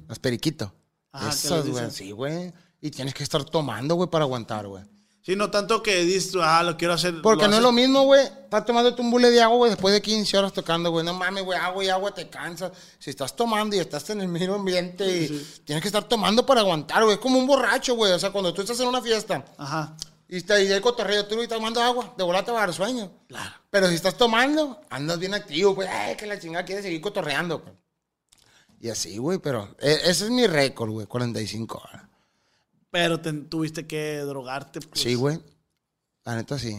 [0.09, 0.73] Las periquito.
[1.13, 1.91] ¿qué Esas, güey.
[1.91, 2.53] Sí, güey.
[2.81, 4.85] Y tienes que estar tomando, güey, para aguantar, güey.
[5.21, 7.21] Sí, no tanto que dices, ah, lo quiero hacer.
[7.21, 8.25] Porque no es lo mismo, güey.
[8.25, 11.05] Estás tomando un bule de agua, güey, después de 15 horas tocando, güey.
[11.05, 12.73] No mames, güey, agua y agua te cansas.
[12.99, 16.63] Si estás tomando y estás en el mismo ambiente y tienes que estar tomando para
[16.63, 17.17] aguantar, güey.
[17.17, 18.13] Es como un borracho, güey.
[18.13, 19.97] O sea, cuando tú estás en una fiesta Ajá.
[20.29, 22.73] y está ahí el cotorreo, tú estás tomando agua, de volada te va a dar
[22.75, 23.11] sueño.
[23.27, 23.53] Claro.
[23.69, 27.61] Pero si estás tomando, andas bien activo, pues, ay, que la chingada quiere seguir cotorreando,
[27.63, 27.75] pues.
[28.81, 32.08] Y así, güey, pero e- ese es mi récord, güey, 45 horas.
[32.91, 34.81] Pero te- tuviste que drogarte.
[34.81, 35.01] pues.
[35.01, 35.41] Sí, güey.
[36.25, 36.77] La neta sí,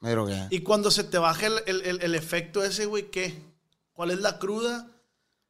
[0.00, 0.46] me drogué.
[0.50, 3.42] Y cuando se te baja el, el- el- el efecto ese, güey, ¿qué?
[3.92, 4.88] ¿Cuál es la cruda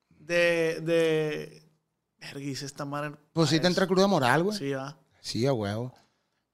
[0.09, 0.81] de.
[0.83, 1.63] de...
[2.23, 3.13] Esta madre.
[3.33, 4.59] Pues sí Ah, te entra cruda moral, güey.
[4.59, 4.97] Sí, va.
[5.23, 5.95] Sí, a huevo.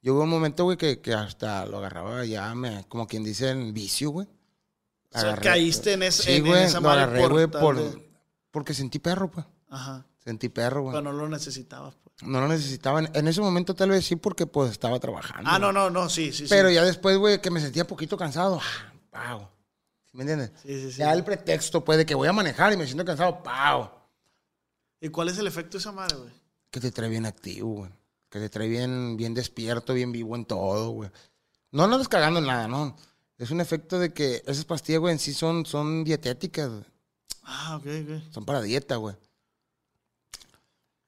[0.00, 3.50] Yo hubo un momento, güey, que, que hasta lo agarraba ya, me, como quien dice,
[3.50, 4.28] en vicio, güey.
[5.12, 8.00] O sea, caíste en ese- Sí, en- en güey, esa lo agarré, güey, por,
[8.52, 9.44] porque sentí perro, pues.
[9.68, 10.06] Ajá.
[10.18, 10.92] Sentí perro, güey.
[10.94, 12.05] Pero no lo necesitabas, pues.
[12.22, 13.00] No lo necesitaba.
[13.00, 15.50] En, ese momento tal vez sí, porque pues estaba trabajando.
[15.50, 16.46] Ah, no, no, no, sí, sí.
[16.48, 16.74] Pero sí.
[16.74, 18.58] ya después, güey, que me sentía poquito cansado.
[18.62, 19.48] ah, ¡Pau!
[20.10, 20.50] ¿Sí ¿Me entiendes?
[20.62, 20.98] Sí, sí, sí.
[20.98, 23.42] Ya el pretexto, pues, de que voy a manejar y me siento cansado.
[23.42, 23.90] ¡Pau!
[25.00, 26.46] ¿Y cuál es el efecto de esa madre, güey?
[26.76, 27.90] que te trae bien activo, güey.
[28.28, 31.10] Que te trae bien, bien despierto, bien vivo en todo, güey.
[31.72, 32.94] No andas cagando en nada, no.
[33.38, 36.84] Es un efecto de que esas pastillas, güey, en sí son, son dietéticas, güey.
[37.44, 38.32] Ah, ok, ok.
[38.32, 39.16] Son para dieta, güey.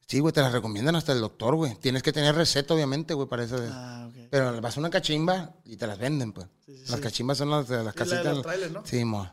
[0.08, 1.74] Sí, güey, te las recomiendan hasta el doctor, güey.
[1.74, 3.58] Tienes que tener receta, obviamente, güey, para eso.
[3.70, 4.08] Ah.
[4.30, 6.46] Pero vas a una cachimba y te las venden, pues.
[6.64, 7.00] Sí, sí, las sí.
[7.02, 8.24] cachimbas son las las Sí, la de casitas.
[8.36, 8.82] los trailers, ¿no?
[8.86, 9.30] Sí, mo.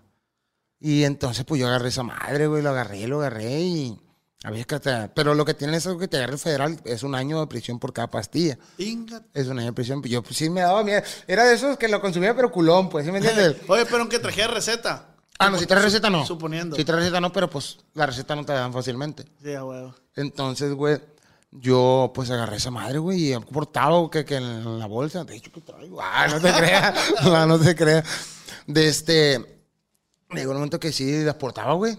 [0.79, 3.99] Y entonces, pues yo agarré esa madre, güey, lo agarré, lo agarré y.
[4.43, 6.79] A ver, que te- Pero lo que tiene es algo que te agarre el federal,
[6.83, 8.59] es un año de prisión por cada pastilla.
[8.77, 9.23] Inga.
[9.33, 10.03] Es un año de prisión.
[10.03, 11.01] Yo pues, sí me daba miedo.
[11.25, 13.55] Era de esos que lo consumía, pero culón, pues, ¿sí me entiendes?
[13.69, 15.14] Oye, pero aunque trajera receta.
[15.39, 16.25] Ah, no, si traes receta no.
[16.25, 16.75] Suponiendo.
[16.75, 19.25] Si traes receta no, pero pues la receta no te la dan fácilmente.
[19.43, 19.93] Sí, a huevo.
[20.15, 20.99] Entonces, güey,
[21.51, 25.23] yo pues agarré esa madre, güey, y he portado que, que en la bolsa.
[25.23, 25.99] De hecho, que traigo.
[26.01, 26.95] Ah, no te creas.
[27.23, 28.05] no, no te creas.
[28.67, 29.63] De este.
[30.31, 31.95] Llegó un momento que sí las portaba, güey.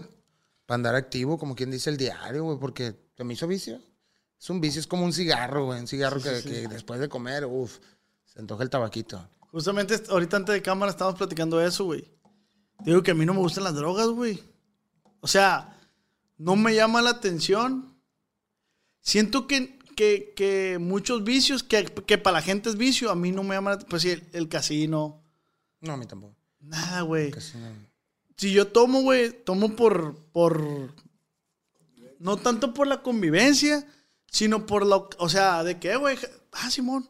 [0.65, 3.79] Para andar activo, como quien dice el diario, güey, porque se me hizo vicio.
[4.39, 5.79] Es un vicio, es como un cigarro, güey.
[5.79, 7.77] Un cigarro que, que después de comer, uff,
[8.25, 9.27] se antoja el tabaquito.
[9.51, 12.16] Justamente ahorita antes de cámara estábamos platicando eso, güey.
[12.83, 14.41] Te Digo que a mí no me gustan las drogas, güey.
[15.21, 15.79] O sea,
[16.37, 17.97] no me llama la atención.
[19.01, 23.31] Siento que, que, que muchos vicios, que, que para la gente es vicio, a mí
[23.31, 25.23] no me llama la Pues sí, el, el casino.
[25.81, 26.35] No, a mí tampoco.
[26.59, 27.31] Nada, güey.
[28.35, 30.93] Si yo tomo, güey, tomo por, por...
[32.19, 33.87] No tanto por la convivencia,
[34.29, 35.09] sino por lo...
[35.17, 36.17] O sea, de que, güey,
[36.51, 37.09] ah, Simón.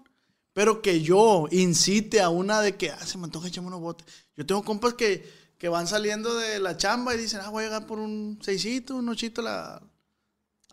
[0.53, 4.07] Pero que yo incite a una de que, ah, se me antoja echarme unos botes.
[4.35, 7.67] Yo tengo compas que, que van saliendo de la chamba y dicen, ah, voy a
[7.67, 9.81] llegar por un seisito, un ochito la-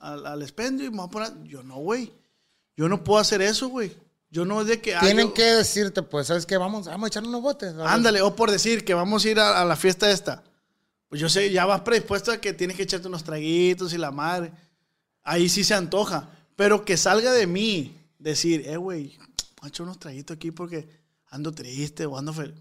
[0.01, 1.45] al, al expendio y me voy a poner...
[1.45, 2.13] Yo no, güey.
[2.77, 3.97] Yo no puedo hacer eso, güey.
[4.31, 4.95] Yo no es de que...
[4.95, 6.57] ah, Tienen yo- que decirte, pues, ¿sabes qué?
[6.59, 7.75] Vamos, vamos a echar unos botes.
[7.79, 10.43] Ándale, o por decir que vamos a ir a, a la fiesta esta.
[11.09, 14.11] Pues yo sé, ya vas predispuesto a que tienes que echarte unos traguitos y la
[14.11, 14.53] madre.
[15.23, 16.29] Ahí sí se antoja.
[16.57, 19.27] Pero que salga de mí decir, eh, güey, voy
[19.63, 20.87] a echar unos traguitos aquí porque
[21.31, 22.55] ando triste o ando feliz.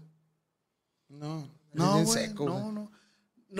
[1.08, 2.56] No, No, no, güey, seco, güey.
[2.64, 2.90] no, no.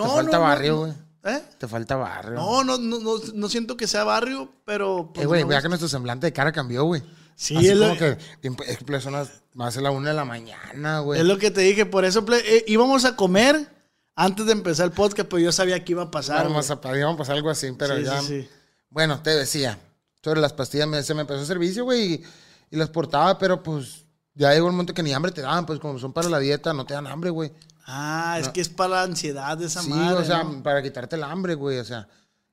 [0.04, 0.92] Te falta no, barrio, no, güey.
[1.26, 1.42] ¿Eh?
[1.58, 2.34] Te falta barrio.
[2.34, 5.10] No, no, no, no, no siento que sea barrio, pero...
[5.14, 7.02] pues, Eh, güey, vea que nuestro semblante de cara cambió, güey.
[7.36, 8.18] Sí, Así es lo- como que
[8.68, 11.20] es que personas más a la una de la mañana, güey.
[11.20, 13.68] Es lo que te dije, por eso eh, íbamos a comer
[14.14, 16.44] antes de empezar el podcast, pero yo sabía que iba a pasar.
[16.44, 18.20] Vamos a, íbamos a pasar algo así, pero Sí, ya.
[18.20, 18.48] sí, sí.
[18.90, 19.78] Bueno, te decía,
[20.22, 22.22] sobre las pastillas me, se me empezó a servicio, güey, y,
[22.70, 24.04] y las portaba, pero pues
[24.34, 26.72] ya llegó un momento que ni hambre te daban, pues como son para la dieta,
[26.74, 27.50] no te dan hambre, güey.
[27.86, 30.22] Ah, es que es para la ansiedad de esa Sí, madre.
[30.22, 30.62] o sea, ¿no?
[30.62, 32.08] para quitarte el hambre, güey, o sea.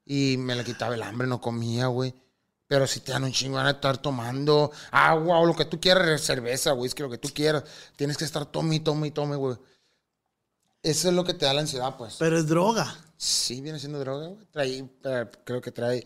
[0.05, 2.13] Y me la quitaba el hambre, no comía, güey.
[2.67, 5.79] Pero si te dan un chingo van a estar tomando agua o lo que tú
[5.79, 7.63] quieras, cerveza, güey, es que lo que tú quieras.
[7.95, 9.57] Tienes que estar tome y tome y tome, güey.
[10.81, 12.15] Eso es lo que te da la ansiedad, pues.
[12.17, 12.95] Pero es droga.
[13.17, 14.45] Sí, viene siendo droga, güey.
[14.51, 16.03] Trae, eh, creo que trae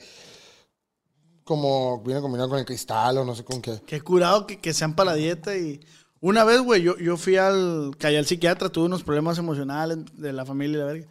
[1.44, 3.82] como viene combinado con el cristal o no sé con qué.
[3.86, 5.56] Qué curado que, que sean para la dieta.
[5.56, 5.80] Y
[6.20, 7.92] una vez, güey, yo, yo fui al.
[7.98, 11.08] Caí al psiquiatra, tuve unos problemas emocionales de la familia y la verga.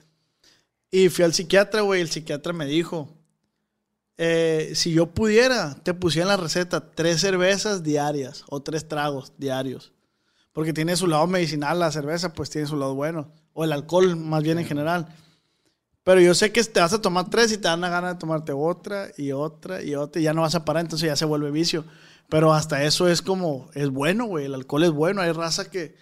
[0.90, 2.00] Y fui al psiquiatra, güey.
[2.00, 3.08] El psiquiatra me dijo:
[4.16, 9.32] eh, Si yo pudiera, te pusiera en la receta tres cervezas diarias o tres tragos
[9.38, 9.92] diarios.
[10.52, 13.32] Porque tiene su lado medicinal, la cerveza, pues tiene su lado bueno.
[13.52, 15.08] O el alcohol, más bien en general.
[16.04, 18.18] Pero yo sé que te vas a tomar tres y te dan la gana de
[18.18, 21.24] tomarte otra y otra y otra y ya no vas a parar, entonces ya se
[21.24, 21.84] vuelve vicio.
[22.28, 24.46] Pero hasta eso es como, es bueno, güey.
[24.46, 25.20] El alcohol es bueno.
[25.20, 25.96] Hay raza que,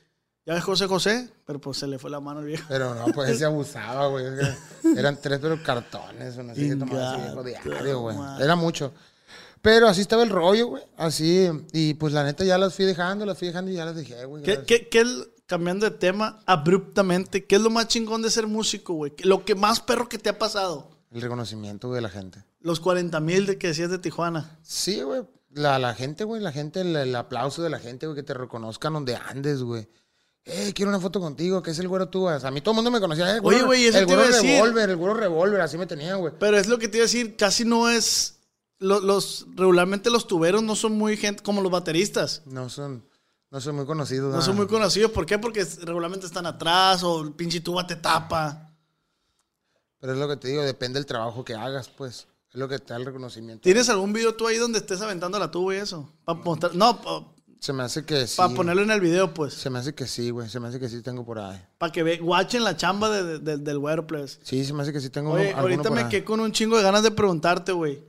[0.44, 2.64] ya ves José José, pero pues se le fue la mano al viejo.
[2.68, 4.24] Pero no, pues se abusaba, güey.
[4.96, 8.16] Eran tres, pero cartones, o no sé qué tomaba ese viejo diario, güey.
[8.40, 8.92] Era mucho.
[9.60, 10.82] Pero así estaba el rollo, güey.
[10.96, 11.48] Así.
[11.72, 14.24] Y pues la neta ya las fui dejando, las fui dejando y ya las dejé,
[14.24, 14.42] güey.
[14.42, 15.06] ¿Qué, qué,
[15.46, 19.12] cambiando de tema abruptamente, qué es lo más chingón de ser músico, güey?
[19.22, 20.90] Lo que más perro que te ha pasado.
[21.12, 22.42] El reconocimiento, güey, de la gente.
[22.60, 24.58] Los 40 mil que decías de Tijuana.
[24.62, 25.22] Sí, güey.
[25.54, 28.34] La, la gente, güey, la gente, el, el aplauso de la gente, güey, que te
[28.34, 29.88] reconozcan donde andes, güey.
[30.44, 32.90] Eh, quiero una foto contigo, que es el güero sea, a mí todo el mundo
[32.90, 33.36] me conocía.
[33.36, 36.32] Eh, güero- Oye, güey, el güero revolver, el güero revolver, así me tenía, güey.
[36.38, 38.40] Pero es lo que te iba a decir, casi no es.
[38.78, 42.42] lo- Los, regularmente los tuberos no son muy gente como los bateristas.
[42.46, 43.06] No son,
[43.50, 44.32] no son muy conocidos.
[44.32, 44.42] No ah.
[44.42, 45.12] son muy conocidos.
[45.12, 45.38] ¿Por qué?
[45.38, 48.74] Porque regularmente están atrás o el pinche tuba te tapa.
[50.00, 52.26] Pero es lo que te digo, depende del trabajo que hagas, pues.
[52.52, 53.62] Es lo que da el reconocimiento.
[53.62, 56.12] ¿Tienes algún video tú ahí donde estés aventando la tuba y eso?
[56.24, 56.74] Para mostrar.
[56.74, 58.36] No, Se me hace que sí.
[58.36, 59.54] para ponerlo en el video, pues.
[59.54, 60.48] Se me hace que sí, güey.
[60.50, 61.58] Se me hace que sí tengo por ahí.
[61.78, 64.38] Para que ve, guachen la chamba de- de- de- del güero, pues.
[64.42, 66.08] Sí, se me hace que sí tengo Oye, ahorita por me ahí.
[66.10, 68.02] quedé con un chingo de ganas de preguntarte, güey.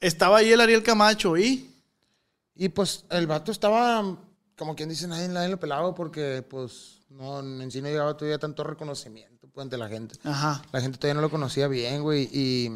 [0.00, 1.70] Estaba ahí el Ariel Camacho y.
[2.54, 4.16] Y pues el vato estaba,
[4.56, 8.38] como quien dice, nadie, nadie lo pelaba porque, pues, no, en sí no llegaba todavía
[8.38, 10.16] tanto reconocimiento ante la gente.
[10.24, 10.62] Ajá.
[10.72, 12.28] La gente todavía no lo conocía bien, güey.
[12.32, 12.70] Y,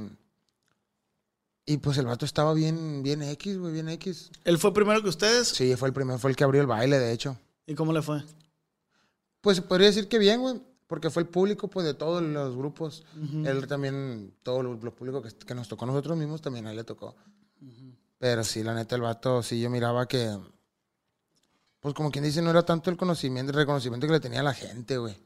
[1.67, 4.31] Y pues el vato estaba bien, bien X, güey, bien X.
[4.45, 5.49] ¿Él fue primero que ustedes?
[5.49, 7.37] Sí, fue el primero, fue el que abrió el baile, de hecho.
[7.67, 8.23] ¿Y cómo le fue?
[9.43, 12.57] Pues se podría decir que bien, güey, porque fue el público, pues, de todos los
[12.57, 13.05] grupos.
[13.45, 16.71] Él también, todos los, los públicos que, que nos tocó a nosotros mismos, también a
[16.71, 17.15] él le tocó.
[18.19, 20.37] Pero sí, la neta, el vato, sí, yo miraba que,
[21.81, 24.45] pues, como quien dice, no era tanto el conocimiento, el reconocimiento que le tenía a
[24.45, 25.17] la gente, güey.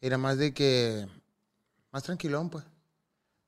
[0.00, 1.06] Era más de que,
[1.92, 2.64] más tranquilón, pues.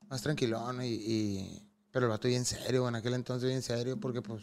[0.09, 4.23] Más tranquilón y, y- pero el vato bien serio, en aquel entonces bien serio, porque,
[4.23, 4.43] pues,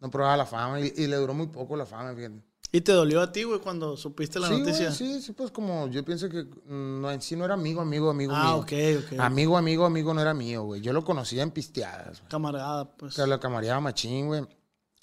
[0.00, 2.42] no probaba la fama y, y le duró muy poco la fama, fíjate.
[2.72, 4.92] ¿Y te dolió a ti, güey, cuando supiste la sí, güey, noticia?
[4.92, 8.10] sí, sí, pues como yo pienso que mm, no, en sí no era amigo, amigo,
[8.10, 8.56] amigo Ah, mío.
[8.58, 8.72] ok,
[9.12, 9.18] ok.
[9.20, 10.80] Amigo, amigo, amigo no era mío, güey.
[10.80, 12.28] Yo lo conocía en pisteadas, güey.
[12.30, 13.14] Camarada, pues.
[13.14, 14.46] O sea, lo camareaba machín, güey.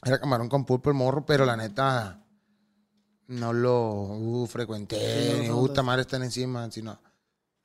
[0.06, 2.26] Era camarón con pulpo el morro, pero la neta
[3.28, 5.42] no lo uh, frecuenté.
[5.42, 7.00] Sí, lo puta madre están encima, sino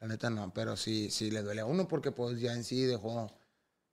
[0.01, 2.83] la neta no, pero sí, sí le duele a uno porque pues ya en sí
[2.83, 3.31] dejó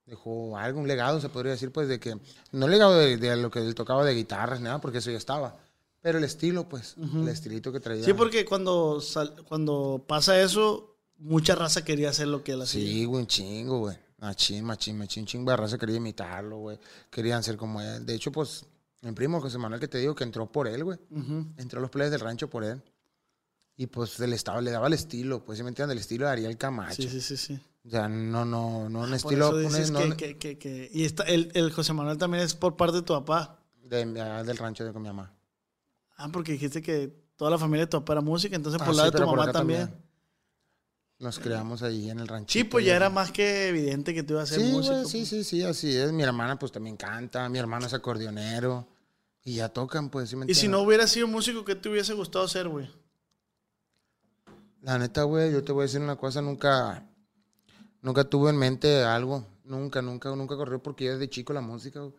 [0.06, 2.18] dejó algo, un legado, se podría decir, pues de que
[2.52, 5.58] no legado de, de lo que él tocaba de guitarras, nada, porque eso ya estaba.
[6.02, 8.04] Pero el estilo, pues, el estilito que traía.
[8.06, 12.82] Sí, porque cuando, sal- cuando pasa eso, mucha raza quería hacer lo que él hacía.
[12.82, 13.98] Sí, güey, un chingo, güey.
[14.18, 16.80] Machín, machín, machín, chingo de raza quería imitarlo, güey.
[17.12, 18.06] Querían ser como él.
[18.06, 18.66] De hecho, pues,
[19.02, 21.00] mi primo José Manuel que te digo que entró por él, güey.
[21.58, 22.82] Entró a los players del rancho por él.
[23.78, 25.94] Y pues él estaba, le daba el estilo, pues, ¿sí me entiendes?
[25.94, 27.02] El estilo de Ariel Camacho.
[27.02, 27.60] Sí, sí, sí, sí.
[27.86, 29.48] O sea, no, no, no un Por estilo.
[29.48, 32.56] eso un- dices no- que, que, que, Y está, el, el José Manuel también es
[32.56, 33.58] por parte de tu papá.
[33.82, 35.34] de- ah, del rancho de con mi mamá.
[36.18, 38.94] Ah, porque dijiste que toda la familia de tu papá era música, entonces Ah, por
[38.94, 39.96] sí, lado de tu por mamá también.
[41.20, 42.54] Nos creamos ahí en el rancho.
[42.54, 44.96] Sí, pues ya era más que evidente que tú ibas a ser Sí, músico.
[44.96, 45.30] güey, sí, pues.
[45.30, 46.12] sí, sí, así es.
[46.14, 47.50] Mi hermana, pues, también canta.
[47.50, 48.88] Mi hermano es acordeonero.
[49.44, 52.14] Y ya tocan, pues, ¿sí me Y si no hubiera sido músico, ¿qué te hubiese
[52.14, 52.90] gustado ser, güey?
[54.82, 57.06] La neta, güey, yo te voy a decir una cosa, nunca,
[58.02, 62.00] nunca tuve en mente algo, nunca, nunca, nunca corrió porque yo desde chico la música,
[62.00, 62.14] güey.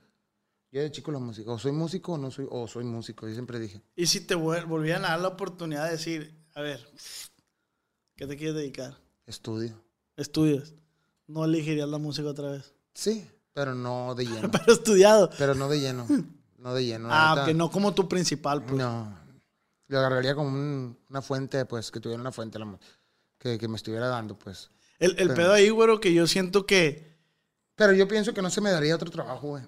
[0.73, 3.33] Yo desde chico la música, o soy músico o no soy, o soy músico, yo
[3.33, 3.81] siempre dije.
[3.97, 6.87] Y si te volvieran a dar la oportunidad de decir, a ver,
[8.21, 8.95] ¿qué te quieres dedicar?
[9.27, 9.75] Estudio.
[10.17, 10.75] Estudios.
[11.27, 12.75] No elegirías la música otra vez.
[12.93, 14.51] Sí, pero no de lleno.
[14.51, 15.31] Pero estudiado.
[15.39, 16.07] pero no de lleno.
[16.59, 17.09] No de lleno.
[17.11, 18.77] Ah, que no como tu principal, pues.
[18.77, 19.19] No.
[19.89, 22.79] Lo agarraría como un- una fuente, pues, que tuviera una fuente la
[23.39, 24.71] que, que me estuviera dando, pues.
[24.99, 27.17] El, el Pero- pedo ahí, güero, que yo siento que
[27.75, 29.65] Pero yo pienso que no se me daría otro trabajo, güey.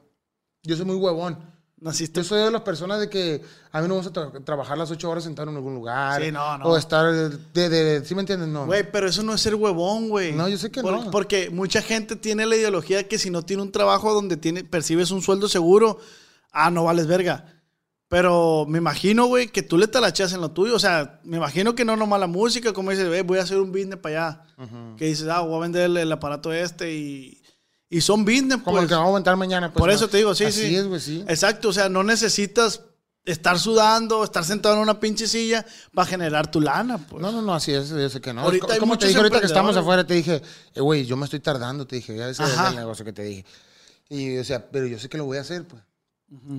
[0.62, 1.38] Yo soy muy huevón.
[1.83, 2.20] Naciste.
[2.20, 4.91] Yo soy de las personas de que a mí no me gusta tra- trabajar las
[4.91, 6.22] ocho horas sentado en algún lugar.
[6.22, 6.64] Sí, no, no.
[6.64, 8.49] O estar de, de, ¿sí me entiendes?
[8.49, 8.66] No.
[8.66, 10.33] Güey, pero eso no es ser huevón, güey.
[10.33, 11.11] No, yo sé que Por- no.
[11.11, 14.64] Porque mucha gente tiene la ideología de que si no tiene un trabajo donde tiene,
[14.64, 15.99] percibes un sueldo seguro,
[16.53, 17.47] ah, no vales verga.
[18.09, 20.76] Pero me imagino, güey, que tú le talachas en lo tuyo.
[20.76, 23.59] O sea, me imagino que no nomás la música, como dices, "Ve, voy a hacer
[23.59, 24.43] un business para allá.
[24.99, 27.41] Que dices, ah, voy a vender el aparato este y,
[27.93, 28.84] y son business, Como pues.
[28.84, 29.70] el que vamos a aguantar mañana.
[29.70, 30.74] Pues, Por eso te digo, sí, Así sí.
[30.74, 31.22] es, güey, sí.
[31.28, 32.80] Exacto, o sea, no necesitas
[33.22, 37.20] estar sudando, estar sentado en una pinche silla para generar tu lana, pues.
[37.20, 38.40] No, no, no, así es, yo sé que no.
[38.40, 40.40] Ahorita Es como te dije ahorita que estamos afuera, te dije,
[40.74, 43.24] eh, güey, yo me estoy tardando, te dije, ya ese es el negocio que te
[43.24, 43.45] dije.
[44.09, 45.82] Y, o sea, pero yo sé que lo voy a hacer, pues.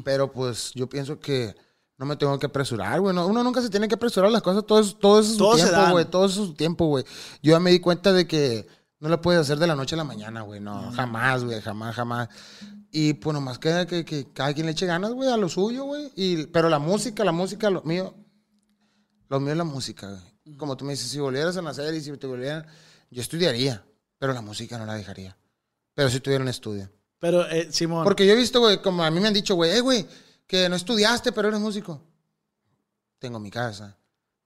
[0.04, 1.56] Pero, pues, yo pienso que
[1.98, 3.16] no me tengo que apresurar, güey.
[3.16, 5.56] No, uno nunca se tiene que apresurar las cosas, todo es, todo es su Todo
[5.56, 6.06] tiempo, güey.
[6.06, 7.04] Todo es su tiempo, güey.
[7.42, 8.68] Yo ya me di cuenta de que
[9.04, 10.62] no lo puedes hacer de la noche a la mañana, güey.
[10.62, 12.30] No, jamás, güey, jamás, jamás.
[12.90, 15.84] Y pues nomás queda que, que cada quien le eche ganas, güey, a lo suyo,
[15.84, 16.10] güey.
[16.16, 18.16] Y, pero la música, la música, lo mío,
[19.28, 20.56] lo mío es la música, güey.
[20.56, 22.66] Como tú me dices, si volvieras a nacer y si te volvieran,
[23.12, 23.86] yo estudiaría,
[24.18, 25.38] pero la música no la dejaría.
[25.94, 26.90] Pero si tuviera un estudio.
[27.20, 29.72] Pero, eh, Simón, Porque yo he visto, güey, como a mí me han dicho, güey,
[29.72, 30.08] eh, güey,
[30.48, 32.02] que no estudiaste, pero eres músico.
[33.20, 33.98] Tengo mi casa,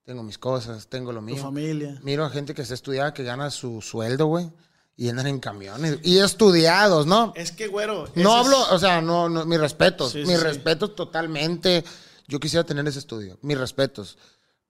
[0.08, 1.44] tengo mis cosas, tengo lo tu mío.
[1.44, 2.00] familia.
[2.02, 4.50] Miro a gente que está estudiada, que gana su sueldo, güey,
[4.96, 6.00] y andan en camiones.
[6.02, 7.34] Y estudiados, ¿no?
[7.36, 8.08] Es que, güero.
[8.16, 10.44] No hablo, es- o sea, no, no mis respetos, Sí, mis sí.
[10.44, 11.84] respetos totalmente.
[12.26, 14.18] Yo quisiera tener ese estudio, mis respetos.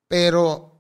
[0.08, 0.74] Pero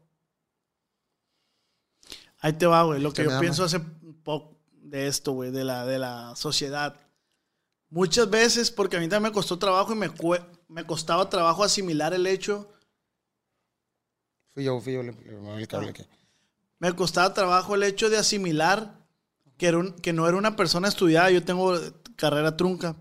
[2.39, 2.99] Ahí te va, güey.
[2.99, 3.79] Lo que me yo pienso hace
[4.23, 6.95] poco de esto, güey, de la, de la sociedad.
[7.89, 10.11] Muchas veces, porque a mí también me costó trabajo y me,
[10.67, 12.69] me costaba trabajo asimilar el hecho.
[14.57, 16.01] Fui yo, fui yo, le, le moví el cable aquí.
[16.79, 19.05] Me costaba trabajo el hecho de asimilar
[19.57, 21.29] que, era un- que no era una persona estudiada.
[21.29, 21.77] Yo tengo
[22.15, 22.95] carrera trunca.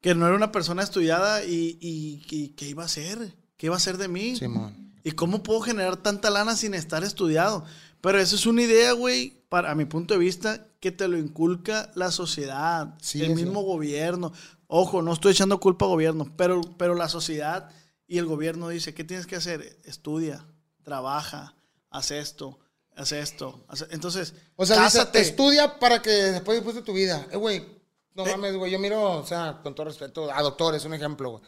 [0.00, 3.34] Que no era una persona estudiada y, y, y ¿qué iba a hacer?
[3.56, 4.36] ¿Qué iba a hacer de mí?
[4.36, 4.92] Simón.
[5.02, 7.64] ¿Y cómo puedo generar tanta lana sin estar estudiado?
[8.00, 11.18] Pero eso es una idea, güey, para a mi punto de vista, que te lo
[11.18, 13.34] inculca la sociedad, Sí, el sí.
[13.44, 14.32] mismo gobierno.
[14.68, 17.70] Ojo, no estoy echando culpa al gobierno, pero, pero la sociedad
[18.06, 19.78] y el gobierno dice, ¿qué tienes que hacer?
[19.84, 20.46] Estudia,
[20.82, 21.54] trabaja,
[21.90, 22.58] haz esto,
[22.96, 23.64] haz esto.
[23.68, 25.20] haz- Entonces, O sea, dice, cásate.
[25.20, 27.26] estudia para que después disfrutes tu vida.
[27.30, 27.66] Eh, güey,
[28.14, 31.42] No mames, güey, yo miro, o sea, con todo respeto, a doctores, un ejemplo, güey.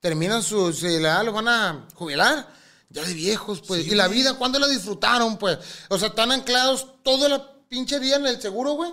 [0.00, 2.46] Terminan su, si la los van a jubilar,
[2.90, 3.86] ya de viejos, pues.
[3.86, 5.58] y la vida, ¿cuándo la disfrutaron, pues?
[5.88, 8.92] O sea, están anclados todo la pinche día en el seguro, güey.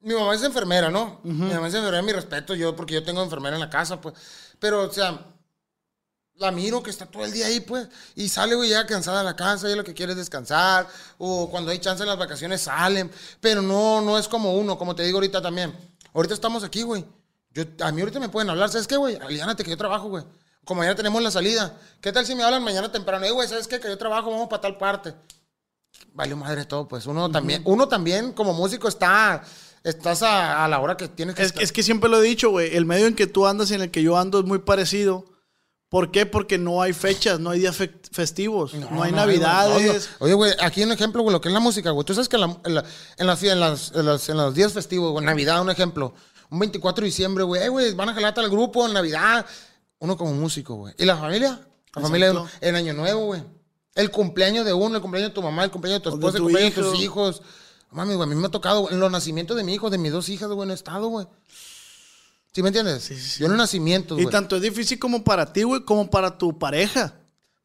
[0.00, 1.20] Mi mamá es enfermera, ¿no?
[1.24, 4.14] Mi mamá es enfermera, mi respeto, yo, porque yo tengo enfermera en la casa, pues.
[4.58, 5.18] Pero, o sea,
[6.36, 9.24] la miro que está todo el día ahí, pues, y sale, güey, ya cansada a
[9.24, 10.86] la casa, y lo que quiere es descansar,
[11.18, 13.10] o cuando hay chance en las vacaciones salen,
[13.40, 15.72] pero no, no es como uno, como te digo ahorita también.
[16.12, 17.04] Ahorita estamos aquí, güey.
[17.52, 19.16] Yo, a mí ahorita me pueden hablar, ¿sabes qué, güey?
[19.16, 20.24] Aliánate que yo trabajo, güey.
[20.64, 21.78] Como mañana tenemos la salida.
[22.00, 23.24] ¿Qué tal si me hablan mañana temprano?
[23.26, 23.78] Eh, güey, ¿sabes qué?
[23.78, 25.14] Que yo trabajo, vamos para tal parte.
[26.12, 29.44] Vale, madre todo, pues uno también, uno también como músico está,
[29.84, 31.62] estás a, a la hora que tienes que Es, estar.
[31.62, 32.74] es que siempre lo he dicho, güey.
[32.74, 35.26] El medio en que tú andas y en el que yo ando es muy parecido.
[35.94, 36.26] ¿Por qué?
[36.26, 40.10] Porque no hay fechas, no hay días fe- festivos, no, hay no, navidades.
[40.18, 40.24] no.
[40.26, 42.04] Oye, güey, aquí un ejemplo, güey, lo que es la música, güey.
[42.04, 42.84] Tú sabes que en, la- en la-
[43.16, 46.12] en las, en, las, en, las- en los días festivos, güey, Navidad, un ejemplo.
[46.50, 49.46] Un 24 de diciembre, güey, güey, van a jalar al grupo en Navidad.
[50.00, 50.94] Uno como músico, güey.
[50.98, 51.60] ¿Y la familia?
[51.94, 53.44] La familia, de uno, el año nuevo, güey.
[53.94, 56.38] El cumpleaños de uno, el cumpleaños de tu mamá, el cumpleaños de tu de esposa,
[56.38, 57.02] el cumpleaños de tus hijo.
[57.30, 57.42] hijos.
[57.92, 59.98] Mami, güey, a mí me ha tocado, güey, en los nacimientos de mi hijo, de
[59.98, 61.28] mis dos hijas, güey, no he estado, güey.
[62.54, 63.36] ¿Sí me entiendes?
[63.38, 64.32] Yo en los nacimientos, Y güey.
[64.32, 67.14] tanto es difícil como para ti, güey, como para tu pareja.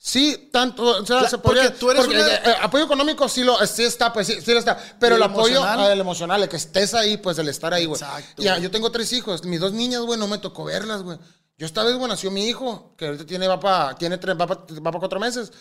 [0.02, 2.86] Sí, tanto, o sea, La- se podría, porque tú eres porque, una- eh, eh, apoyo
[2.86, 5.56] económico sí lo sí está, pues sí, sí lo está, pero ¿Y el el apoyo
[5.58, 5.80] emocional?
[5.82, 8.02] ah, el emocional, el que estés ahí, pues el estar ahí, güey.
[8.02, 8.64] Exacto, Ya, güey.
[8.64, 11.18] yo tengo tres hijos, mis dos niñas, güey, no me tocó verlas, güey.
[11.58, 14.48] Yo esta vez, güey, nació mi hijo, que ahorita tiene va para tiene tres va
[14.48, 15.52] para cuatro meses.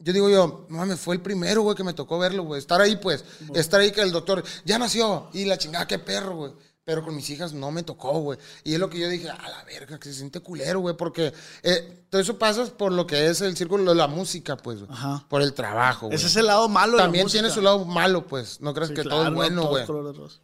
[0.00, 2.58] Yo digo yo, no mames, fue el primero, güey, que me tocó verlo, güey.
[2.58, 3.24] Estar ahí, pues.
[3.54, 5.28] Estar ahí que el doctor ya nació.
[5.34, 6.52] Y la chingada, qué perro, güey.
[6.90, 8.36] Pero con mis hijas no me tocó, güey.
[8.64, 10.96] Y es lo que yo dije, a la verga, que se siente culero, güey.
[10.96, 11.32] Porque
[11.62, 14.90] eh, todo eso pasa por lo que es el círculo de la música, pues, güey.
[14.90, 15.24] Ajá.
[15.28, 16.16] Por el trabajo, güey.
[16.16, 17.42] Ese es el lado malo de También música.
[17.42, 18.60] tiene su lado malo, pues.
[18.60, 19.82] No creas Sí, que claro, todo es no bueno, güey.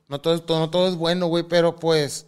[0.09, 2.27] No todo, es- todo, no todo es bueno, güey, pero pues.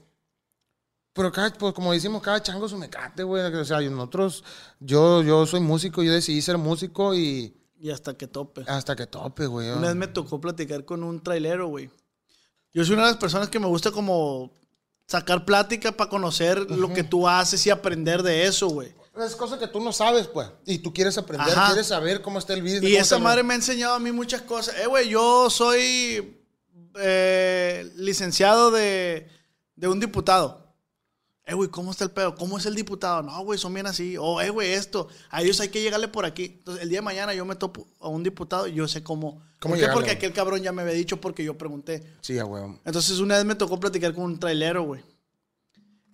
[1.12, 3.42] Pero cada, pues, como decimos, cada chango su mecate, güey.
[3.54, 4.42] O sea, nosotros,
[4.80, 8.64] yo, yo soy músico, yo decidí ser músico y Y hasta que tope.
[8.66, 9.70] hasta que tope, güey.
[9.70, 11.88] Una vez me tocó platicar con un trailero, güey.
[12.72, 14.52] Yo soy una de las personas que me gusta como
[15.06, 18.94] sacar plática para conocer lo que tú haces y aprender de eso, güey.
[19.24, 20.48] Es cosa que tú no sabes, pues.
[20.64, 21.66] Y tú quieres aprender, Ajá.
[21.68, 22.84] quieres saber cómo está el business.
[22.84, 24.76] Y esa madre me ha enseñado a mí muchas cosas.
[24.78, 26.38] Eh, güey, yo soy
[26.94, 29.28] eh, licenciado de,
[29.74, 30.67] de un diputado.
[31.48, 32.34] Eh, güey, ¿cómo está el pedo?
[32.34, 33.22] ¿Cómo es el diputado?
[33.22, 34.18] No, güey, son bien así.
[34.18, 35.08] O, eh, güey, esto.
[35.30, 36.44] A ellos hay que llegarle por aquí.
[36.58, 39.42] Entonces, el día de mañana yo me topo a un diputado y yo sé cómo.
[39.58, 39.90] ¿Cómo ¿Por qué?
[39.90, 42.04] Porque aquel cabrón ya me había dicho porque yo pregunté.
[42.20, 42.78] Sí, a huevo.
[42.84, 45.02] Entonces una vez me tocó platicar con un trailero, güey.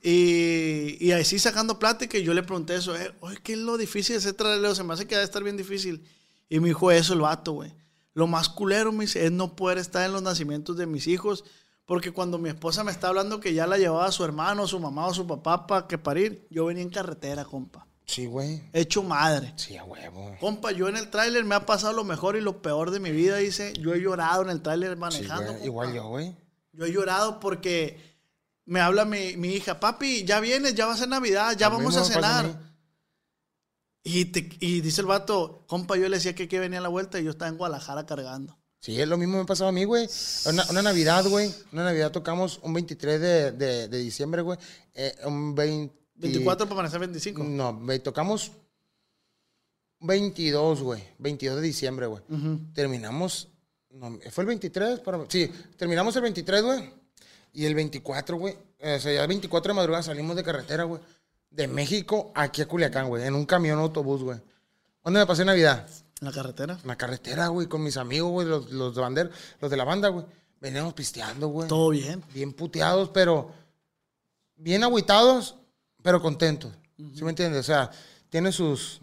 [0.01, 3.77] Y, y así sacando plática, y yo le pregunté eso, eh, oye, ¿qué es lo
[3.77, 4.73] difícil de ser trailero?
[4.77, 6.05] Se me hace que a estar bien difícil.
[6.49, 7.75] Y me dijo eso el vato, güey.
[8.13, 11.43] Lo más culero, me dice, es no poder estar en los nacimientos de mis hijos,
[11.87, 15.07] porque cuando mi esposa me está hablando que ya la llevaba su hermano, su mamá
[15.07, 17.87] o su papá para que parir, yo venía en carretera, compa.
[18.07, 18.63] Sí, güey.
[18.75, 19.55] Hecho madre.
[19.57, 20.37] Sí, a huevo.
[20.39, 23.11] Compa, yo en el tráiler me ha pasado lo mejor y lo peor de mi
[23.13, 23.73] vida, dice.
[23.81, 25.43] Yo he llorado en el tráiler Sí, manejando.
[25.45, 25.53] güey.
[25.55, 25.65] compa.
[25.67, 26.37] Igual yo, güey.
[26.73, 27.99] Yo he llorado porque
[28.67, 31.97] me habla mi, mi hija, papi, ya vienes, ya va a ser Navidad, ya vamos
[31.97, 32.47] a cenar.
[32.47, 32.55] mí.
[34.03, 36.89] Y, te- y dice el vato, compa, yo le decía que, que venía a la
[36.89, 38.59] vuelta y yo estaba en Guadalajara cargando.
[38.85, 40.07] Sí, es lo mismo me pasaba a mí, güey.
[40.45, 41.51] Una, una Navidad, güey.
[41.73, 44.59] Una Navidad tocamos un 23 de, de, de diciembre, güey.
[44.93, 45.95] Eh, un 20...
[46.17, 47.43] 24 para amanecer 25.
[47.45, 48.53] No, tocamos
[50.01, 51.03] 22, güey.
[51.17, 52.23] 22 de diciembre, güey.
[52.75, 53.49] Terminamos.
[53.89, 55.01] no, ¿Fue el 23?
[55.01, 56.91] Para- sí, terminamos el 23, güey.
[57.55, 58.55] Y el 24, güey.
[58.83, 61.01] O sea, ya el 24 de madrugada salimos de carretera, güey.
[61.49, 63.25] De México aquí a Culiacán, güey.
[63.25, 64.39] En un camión autobús, güey.
[65.03, 65.89] ¿Dónde me pasé Navidad?
[66.21, 66.79] En la carretera.
[66.81, 69.85] En la carretera, güey, con mis amigos, güey, los, los de bander, los de la
[69.85, 70.25] banda, güey.
[70.61, 71.69] Veníamos pisteando, güey.
[71.69, 72.23] Todo bien.
[72.33, 73.51] Bien puteados, pero
[74.57, 75.57] bien agüitados,
[76.03, 76.73] pero contentos.
[76.97, 77.61] ¿Sí me entiendes?
[77.61, 77.91] O sea,
[78.31, 79.01] tiene sus,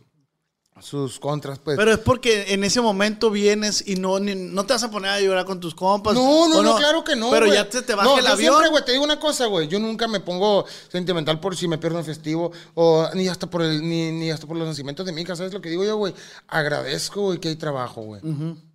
[0.80, 1.78] sus contras, pues.
[1.78, 5.12] Pero es porque en ese momento vienes y no, ni- no te vas a poner
[5.12, 6.16] a llorar con tus compas.
[6.16, 7.30] no, no, ¿o no, claro que no.
[7.30, 8.54] Pero ya te, te baja No, el yo avión.
[8.54, 9.68] Siempre, güey, te digo una cosa, güey.
[9.68, 13.62] Yo nunca me pongo sentimental por si me pierdo un festivo o ni hasta por
[13.62, 15.36] el, ni, ni hasta por los nacimientos de mi hija.
[15.36, 16.14] ¿Sabes lo que digo yo, güey?
[16.48, 18.22] Agradezco, güey, que hay trabajo, güey.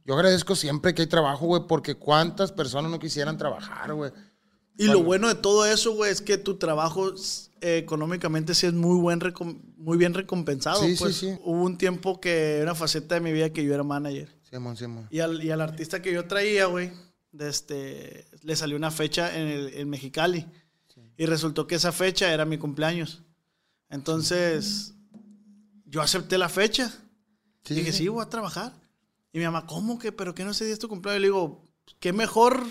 [0.05, 4.12] Yo agradezco siempre que hay trabajo, güey, porque cuántas personas no quisieran trabajar, güey.
[4.78, 7.12] Y lo bueno de todo eso, güey, es que tu trabajo
[7.61, 9.20] eh, económicamente sí es muy, buen
[9.76, 10.82] muy bien recompensado.
[10.82, 11.16] Sí, sí, pues.
[11.16, 11.38] sí.
[11.44, 14.28] Hubo un tiempo que una faceta de mi vida que yo era manager.
[14.42, 15.07] Simón, Simón.
[15.11, 16.92] Y al, y al artista que yo traía, güey,
[17.38, 20.46] este, le salió una fecha en, el, en Mexicali.
[21.18, 23.22] Y resultó que esa fecha era mi cumpleaños.
[23.88, 24.94] Entonces,
[25.86, 26.92] yo acepté la fecha.
[27.64, 27.98] Sí, dije, sí.
[27.98, 28.72] sí, voy a trabajar.
[29.32, 30.12] Y mi mamá, ¿cómo que?
[30.12, 31.18] ¿Pero qué no ese día es tu cumpleaños?
[31.18, 31.64] Y le digo,
[32.00, 32.62] ¿qué mejor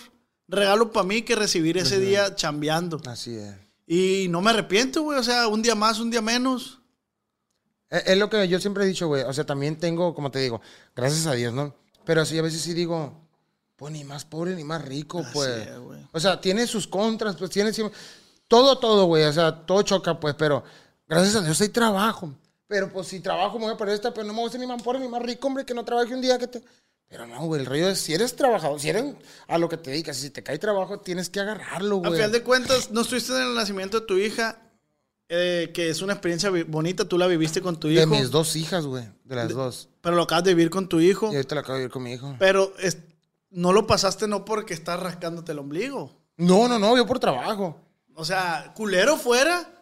[0.48, 3.02] regalo para mí que recibir ese día chambeando.
[3.06, 3.56] Así es.
[3.88, 5.20] Y no me arrepiento, güey.
[5.20, 6.80] O sea, un día más, un día menos.
[7.90, 9.24] Es, lo que yo siempre he dicho, güey.
[9.24, 10.62] O sea, también tengo, como te digo,
[10.96, 11.76] gracias a Dios, ¿no?
[12.04, 13.28] Pero así a veces sí digo,
[13.76, 15.50] pues ni más pobre ni más rico, pues.
[15.50, 15.70] es,
[16.12, 17.98] o sea, tiene sus contras, pues tiene siempre-
[18.48, 19.24] todo, todo, güey.
[19.24, 20.64] O sea, todo choca, pues, pero
[21.08, 22.34] gracias a Dios hay trabajo.
[22.68, 24.60] Pero pues si trabajo me voy a perder esta, pues no me voy a ser
[24.60, 26.64] ni más pobre ni más rico, hombre, que no trabaje un día que te.
[27.08, 29.06] Pero no, güey, el rollo es si eres trabajador, si eres
[29.48, 32.14] a lo que te dedicas, si te cae trabajo, tienes que agarrarlo, A güey.
[32.14, 34.60] final de cuentas, no estuviste en el nacimiento de tu hija,
[35.30, 38.00] eh, que es una experiencia bonita, tú la viviste con tu hijo.
[38.02, 39.04] De mis dos hijas, güey.
[39.24, 39.90] De las dos.
[40.02, 41.32] Pero lo acabas de vivir con tu hijo.
[41.32, 42.36] Y ahorita la acabo de vivir con mi hijo.
[42.40, 42.98] Pero es-
[43.50, 46.12] no lo pasaste no porque estás rascándote el ombligo.
[46.38, 47.80] No, no, no, yo por trabajo.
[48.16, 49.75] O sea, culero fuera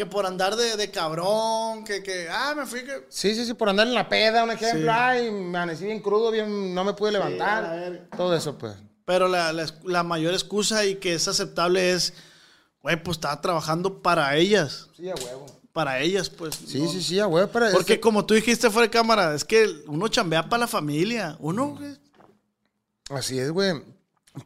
[0.00, 3.06] que por andar de, de cabrón, que, que, ah, me fui que...
[3.10, 4.80] Sí, sí, sí, por andar en la peda, un ejemplo.
[4.80, 4.98] Sí.
[4.98, 7.70] Ay, me amanecí bien crudo, bien, no me pude levantar.
[7.70, 8.08] verga.
[8.16, 8.74] Todo eso, pues.
[9.04, 12.14] Pero la, la- la mayor excusa y que es aceptable es,
[12.82, 14.88] güey, pues estaba trabajando para ellas.
[14.96, 15.44] Sí, a huevo.
[15.72, 16.54] Para ellas, pues.
[16.54, 16.90] Sí, no.
[16.90, 17.48] sí, sí, a huevo.
[17.52, 20.66] Pero Porque este- como tú dijiste fuera de cámara, es que uno chambea para la
[20.66, 21.36] familia.
[21.40, 21.96] Uno, güey,
[23.10, 23.82] Así es, güey.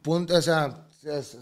[0.03, 0.89] Punto, o sea,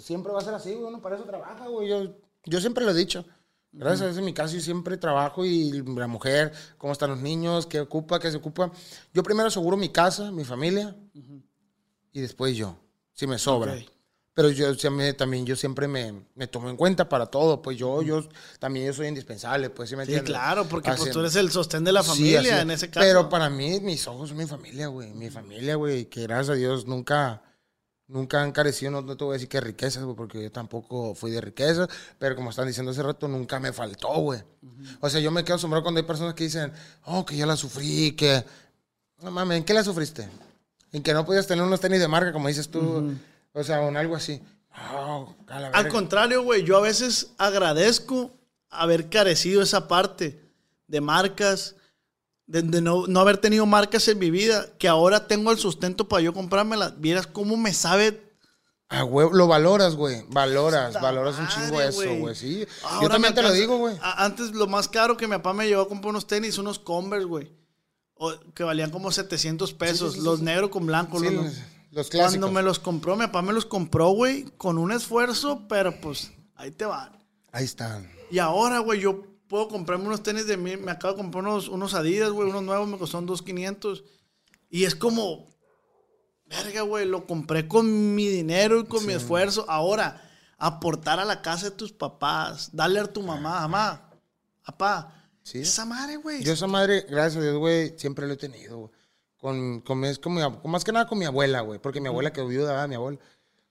[0.00, 0.84] siempre va a ser así, güey.
[0.84, 1.88] Uno para eso trabaja, güey.
[1.88, 3.24] Yo, yo siempre lo he dicho.
[3.72, 7.20] Gracias a Dios en mi caso yo siempre trabajo y la mujer, cómo están los
[7.20, 8.70] niños, qué ocupa, qué se ocupa.
[9.14, 10.94] Yo primero aseguro mi casa, mi familia
[12.12, 12.76] y después yo,
[13.14, 13.72] si me sobra.
[13.72, 13.80] Ok.
[14.34, 14.74] Pero yo
[15.14, 18.26] también yo siempre me, me tomo en cuenta para todo, pues yo, yo
[18.58, 20.30] también yo soy indispensable, pues sí me Sí, entiendes?
[20.34, 22.62] claro, porque pues, Así- tú eres el sostén de la Sí, familia es.
[22.62, 23.04] en ese caso.
[23.06, 25.12] Pero para mí, mis ojos son mi familia, güey.
[25.12, 26.06] Mi familia, güey.
[26.06, 27.42] Que gracias a Dios nunca,
[28.12, 28.92] nunca han carecido.
[28.92, 31.88] No, no te voy a decir que riquezas, güey, porque yo tampoco fui de riqueza.
[32.18, 34.40] Pero como están diciendo hace rato, nunca me faltó, güey.
[35.00, 36.72] O sea, yo me quedo asombrado cuando hay personas que dicen,
[37.04, 38.44] oh, que yo la sufrí, que.
[39.20, 40.28] No mames, ¿en qué la sufriste?
[40.92, 43.14] En que no podías tener unos tenis de marca, como dices tú.
[43.52, 44.40] O sea, o en algo así.
[44.94, 48.30] Oh, Al contrario, güey, yo a veces agradezco
[48.70, 50.40] haber carecido esa parte
[50.86, 51.76] de marcas,
[52.46, 56.08] de, de no, no haber tenido marcas en mi vida, que ahora tengo el sustento
[56.08, 57.00] para yo comprármelas.
[57.00, 58.30] Vieras cómo me sabe.
[58.88, 60.22] A huevo, lo valoras, güey.
[60.28, 62.34] Valoras, valoras un chingo madre, eso, güey.
[62.34, 62.66] Sí.
[62.82, 63.96] Ahora Yo también te lo digo, güey.
[64.02, 67.24] Antes lo más caro que mi papá me llevó a comprar unos tenis, unos Converse,
[67.26, 67.50] güey.
[68.14, 70.12] O- Que valían como 700 pesos.
[70.12, 70.44] sí, sí, los sí.
[70.44, 71.18] negros con blanco.
[71.18, 71.32] Los-
[71.90, 72.38] los clásicos.
[72.38, 76.30] Cuando me los compró, mi papá me los compró, güey, con un esfuerzo, pero pues
[76.56, 77.12] ahí te van.
[77.50, 78.10] Ahí están.
[78.30, 80.78] Y ahora, güey, yo puedo comprarme unos tenis de mí.
[80.78, 84.02] Me acabo de comprar unos, unos Adidas, güey, unos nuevos, me costaron 2.500.
[84.70, 85.46] Y es como,
[86.46, 89.66] verga, güey, lo compré con mi dinero y con mi esfuerzo.
[89.68, 90.26] Ahora,
[90.56, 94.10] aportar a la casa de tus papás, darle a tu mamá, mamá,
[94.64, 95.28] papá.
[95.42, 95.58] Sí.
[95.58, 96.42] Esa madre, güey.
[96.42, 98.90] Yo esa madre, gracias a Dios, güey, siempre lo he tenido, güey.
[99.36, 101.78] Con, con, es con mi con- más que nada con mi abuela, güey.
[101.78, 103.18] Porque mi abuela quedó viuda, mi abuela.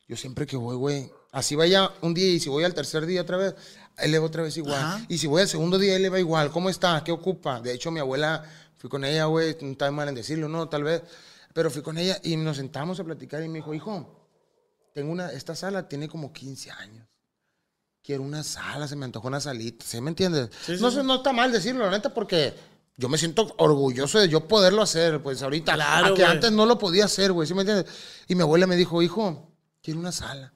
[0.07, 3.21] Yo siempre que voy, güey, así vaya un día y si voy al tercer día
[3.23, 3.55] otra vez,
[3.97, 4.79] él le va otra vez igual.
[4.79, 5.05] Ajá.
[5.07, 6.51] Y si voy al segundo día, él le va igual.
[6.51, 7.03] ¿Cómo está?
[7.03, 7.61] ¿Qué ocupa?
[7.61, 8.43] De hecho, mi abuela,
[8.77, 10.67] fui con ella, güey, no está mal en decirlo, ¿no?
[10.69, 11.03] Tal vez.
[11.53, 14.21] Pero fui con ella y nos sentamos a platicar y me dijo, hijo,
[14.93, 17.07] tengo una, esta sala tiene como 15 años.
[18.03, 20.49] Quiero una sala, se me antojó una salita, ¿sí me entiendes?
[20.65, 20.99] Sí, sí, no, sí.
[21.03, 22.55] no está mal decirlo, la neta, porque
[22.97, 25.75] yo me siento orgulloso de yo poderlo hacer, pues ahorita.
[25.75, 27.85] Claro, a que antes no lo podía hacer, güey, ¿sí me entiendes?
[28.27, 30.53] Y mi abuela me dijo, hijo, quiero una sala.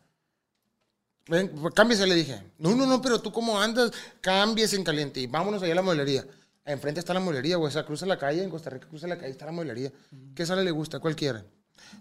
[1.28, 2.41] Ven, pues, cámbiese, le dije.
[2.59, 5.82] No, no, no, pero tú cómo andas, cámbiese en caliente y vámonos allá a la
[5.82, 6.26] mueblería.
[6.65, 7.67] Enfrente está la mueblería, güey.
[7.69, 9.91] O sea, cruza la calle, en Costa Rica cruza la calle, está la mueblería.
[10.36, 10.99] ¿Qué sala le gusta?
[10.99, 11.43] ¿Cuál quiere?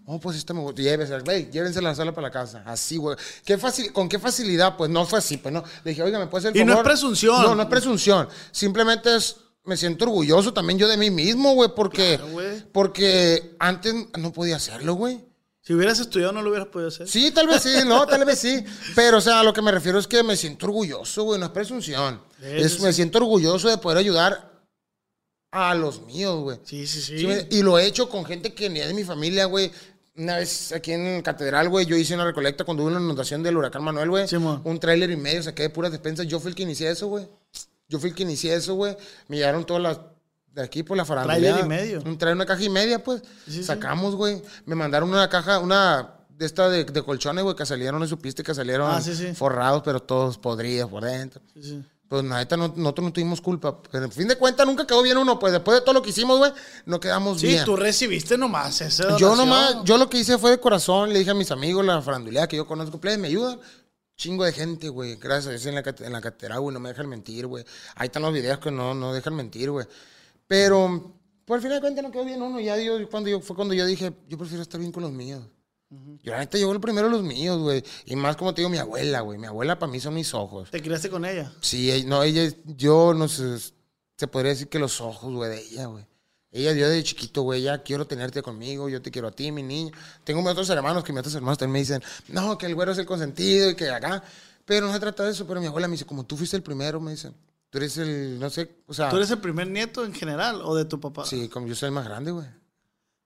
[0.05, 0.81] Oh, pues esta me gusta.
[0.81, 2.63] Llévese, güey, llévense la sala para la casa.
[2.65, 3.15] Así, güey.
[3.43, 4.75] ¿Qué facil- ¿Con qué facilidad?
[4.77, 5.63] Pues no fue así, pues no.
[5.83, 7.41] Le dije, oiga, ¿me puede hacer el Y no es presunción.
[7.43, 8.27] No, no es presunción.
[8.51, 12.33] Simplemente es, me siento orgulloso también yo de mí mismo, güey, porque, Claro,
[12.71, 15.23] porque antes no podía hacerlo, güey.
[15.65, 17.07] Si hubieras estudiado, no lo hubieras podido hacer.
[17.07, 18.63] Sí, tal vez sí, no, tal vez sí.
[18.95, 21.47] Pero, o sea, a lo que me refiero es que me siento orgulloso, güey, no
[21.47, 22.21] es presunción.
[22.39, 22.97] Sí, Es- sí, me sí.
[22.97, 24.51] siento orgulloso de poder ayudar
[25.51, 26.59] a los míos, güey.
[26.63, 27.17] Sí, sí, sí.
[27.17, 29.71] Sí, me- y lo he hecho con gente que ni es de mi familia, güey.
[30.17, 33.57] Una vez aquí en Catedral, güey, yo hice una recolecta cuando hubo una inundación del
[33.57, 34.27] huracán Manuel, güey.
[34.27, 34.61] Simón.
[34.65, 36.27] un tráiler y medio, saqué de puras despensas.
[36.27, 37.27] Yo fui el que inicié eso, güey.
[37.89, 38.95] Yo fui el que inicié eso, güey.
[39.27, 39.97] Me llegaron todas las
[40.55, 41.59] de aquí por la farándula.
[41.59, 42.01] Y medio.
[42.05, 43.21] Un trailer, una caja y media, pues.
[43.45, 43.63] Sí, sí.
[43.63, 44.41] Sacamos, güey.
[44.65, 48.41] Me mandaron una caja, una de esta de, de colchones, güey, que salieron, no supiste
[48.43, 49.33] que salieron Ah, sí, sí.
[49.33, 51.41] forrados, pero todos podridos por dentro.
[51.53, 51.83] Sí, sí.
[52.07, 53.81] Pues neta, no- nosotros no tuvimos culpa.
[53.91, 55.39] Pero en fin de cuentas nunca quedó bien uno.
[55.39, 56.51] Pues después de todo lo que hicimos, güey,
[56.85, 57.65] no quedamos Sí, bien.
[57.65, 61.31] tú recibiste nomás esa Yo nomás, yo lo que hice fue de corazón, le dije
[61.31, 63.59] a mis amigos, la farandulea que yo conozco, plebe, me ayudan.
[64.17, 65.15] Chingo de gente, güey.
[65.17, 67.65] Gracias a Dios en la, en la catedral, güey, no me dejan mentir, güey.
[67.95, 69.85] Ahí están los videos que no, no dejan mentir, güey.
[70.47, 72.59] Pero, por al final de cuentas no quedó bien uno.
[72.59, 72.75] Ya
[73.09, 75.43] cuando yo, fue cuando yo dije, yo prefiero estar bien con los míos.
[76.23, 77.83] Yo la neta llevo el primero los míos, güey.
[78.05, 79.37] Y más como te digo, mi abuela, güey.
[79.37, 80.71] Mi abuela para mí son mis ojos.
[80.71, 81.51] ¿Te criaste con ella?
[81.61, 83.57] Sí, no, ella, yo no sé,
[84.17, 86.05] se podría decir que los ojos, güey, de ella, güey.
[86.51, 89.61] Ella dio de chiquito, güey, ya quiero tenerte conmigo, yo te quiero a ti, mi
[89.61, 89.91] niño.
[90.23, 92.93] Tengo mis otros hermanos que mis otros hermanos también me dicen, no, que el güero
[92.93, 94.23] es el consentido y que acá.
[94.63, 96.63] Pero no se trata de eso, pero mi abuela me dice, como tú fuiste el
[96.63, 97.31] primero, me dice,
[97.75, 100.75] tú eres el, no sé, o sea, ¿Tú eres el primer nieto en general o
[100.75, 101.25] de tu papá?
[101.25, 102.47] sí, como yo soy el más grande, güey.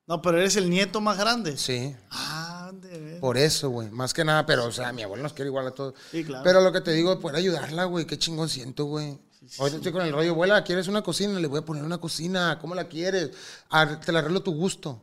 [0.08, 1.56] No, pero eres el nieto más grande.
[1.56, 3.20] Sí, Ah, de ver.
[3.20, 5.72] por eso, güey, más que nada, pero, o sea, mi abuela nos quiere igual a
[5.72, 5.94] todos.
[6.10, 6.44] Sí, claro.
[6.44, 9.20] Pero lo que te digo, poder ayudarla, güey, qué chingón siento, güey.
[9.60, 11.40] Ahorita estoy con el rollo, abuela, ¿quieres una cocina?
[11.40, 13.32] Le voy a poner una cocina, ¿cómo la quieres?
[13.70, 15.02] Ar- te la arreglo a tu gusto.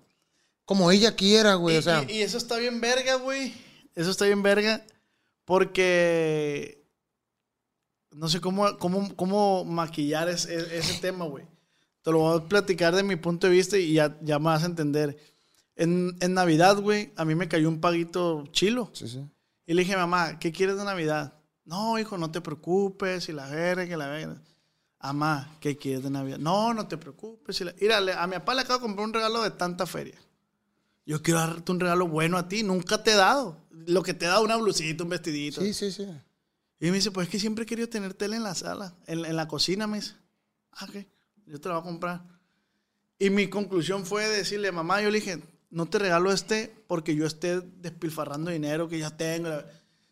[0.64, 2.02] Como ella quiera, güey, y, o sea.
[2.08, 3.54] y- y eso está bien verga, güey.
[3.94, 4.84] Eso está bien verga.
[5.44, 6.75] Porque.
[8.16, 11.44] No sé cómo, cómo, cómo maquillar es- es- ese tema, güey.
[12.02, 14.62] Te lo voy a platicar de mi punto de vista y ya, ya me vas
[14.62, 15.16] a entender.
[15.74, 18.90] En, en Navidad, güey, a mí me cayó un paguito chilo.
[18.94, 19.24] Sí, sí.
[19.66, 21.34] Y le dije, mamá, ¿qué quieres de Navidad?
[21.64, 24.40] No, hijo, no te preocupes, y la verga, que la verga.
[25.02, 26.38] Mamá, ¿qué quieres de Navidad?
[26.38, 27.60] No, no te preocupes.
[27.60, 30.16] y la- Mira, a mi papá le acabo de comprar un regalo de tanta feria.
[31.04, 33.58] Yo quiero darte un regalo bueno a ti, nunca te he dado.
[33.70, 35.60] Lo que te he dado, una blusita, un vestidito.
[35.60, 36.06] Sí, sí, sí.
[36.80, 39.24] Y me dice, pues es que siempre he querido tener tele en la sala, en,
[39.24, 40.14] en la cocina, me dice.
[40.72, 41.06] Ah, ok,
[41.46, 42.22] yo te la voy a comprar.
[43.18, 47.24] Y mi conclusión fue decirle, mamá, yo le dije, no te regalo este porque yo
[47.26, 49.48] esté despilfarrando dinero que ya tengo,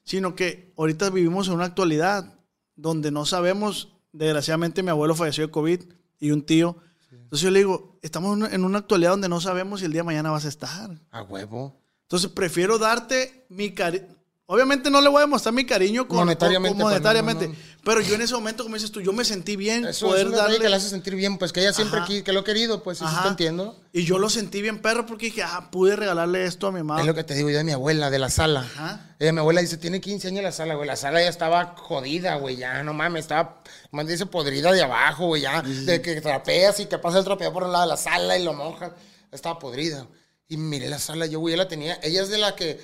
[0.04, 2.34] sino que ahorita vivimos en una actualidad
[2.76, 5.80] donde no sabemos, desgraciadamente mi abuelo falleció de COVID
[6.18, 6.78] y un tío.
[7.10, 9.92] Entonces yo le digo, estamos en una- en una actualidad donde no sabemos si el
[9.92, 10.90] día de mañana vas a estar.
[11.10, 11.80] A huevo.
[12.02, 14.06] Entonces prefiero darte mi cariño.
[14.46, 17.48] Obviamente no le voy a demostrar mi cariño con, Monetariamente, con- pues, no, monetariamente.
[17.48, 17.58] no, no.
[17.82, 20.32] Pero yo en ese momento, como dices tú, yo me sentí bien Eso poder es
[20.32, 20.58] una darle.
[20.58, 22.08] que le hace sentir bien, pues que ella siempre Ajá.
[22.08, 23.80] qui- que lo ha querido, pues sí, te entiendo.
[23.92, 27.00] Y yo lo sentí bien perro porque dije, ah, pude regalarle esto a mi mamá.
[27.00, 28.60] Es lo que te digo yo de mi abuela, de la sala.
[28.60, 29.16] Ajá.
[29.18, 30.86] Ella, mi abuela dice, tiene 15 años la sala, güey.
[30.86, 32.56] La sala ya estaba jodida, güey.
[32.56, 35.40] Ya, no mames, estaba, más dice, podrida de abajo, güey.
[35.42, 38.36] Ya, de que trapeas y que pasa el trapeo por un lado de la sala
[38.36, 38.92] y lo mojas.
[39.32, 40.06] Estaba podrida.
[40.48, 41.98] Y miré la sala, yo, güey, ella la tenía.
[42.02, 42.78] Ella es de la que,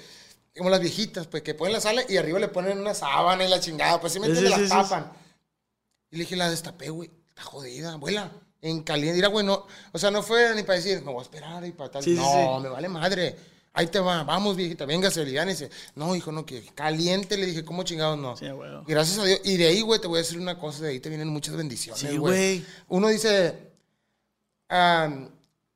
[0.56, 3.48] como las viejitas, pues, que ponen la sala y arriba le ponen una sábana y
[3.48, 4.00] la chingada.
[4.00, 5.12] Pues, sí me entiendes, sí, la sí, tapan.
[6.10, 7.10] Y le dije, la destapé, güey.
[7.28, 8.30] Está jodida, abuela.
[8.62, 9.16] En caliente.
[9.16, 9.66] Mira, güey, no.
[9.92, 12.14] O sea, no fue ni para decir, me voy a esperar y para tal.
[12.14, 13.36] No, me vale madre.
[13.72, 17.36] Ahí te va, vamos, viejita, véngase, dice No, hijo, no, que caliente.
[17.36, 18.36] Le dije, ¿cómo chingados no?
[18.36, 18.70] Sí, güey.
[18.86, 19.40] Gracias a Dios.
[19.44, 20.82] Y de ahí, güey, te voy a decir una cosa.
[20.82, 22.64] De ahí te vienen muchas bendiciones, Sí, güey.
[22.88, 23.56] Uno dice,
[24.68, 25.08] ah,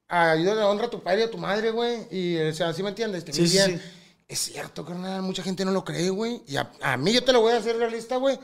[0.08, 2.06] ayúdale a honra a tu padre y a tu madre, güey.
[2.10, 3.24] Y, o sea, ¿sí me entiendes?
[3.24, 3.78] Te Sí, vi sí, bien.
[3.80, 3.86] sí.
[4.28, 5.22] Es cierto, carnal.
[5.22, 6.42] Mucha gente no lo cree, güey.
[6.46, 8.38] Y a, a mí, yo te lo voy a hacer realista, güey.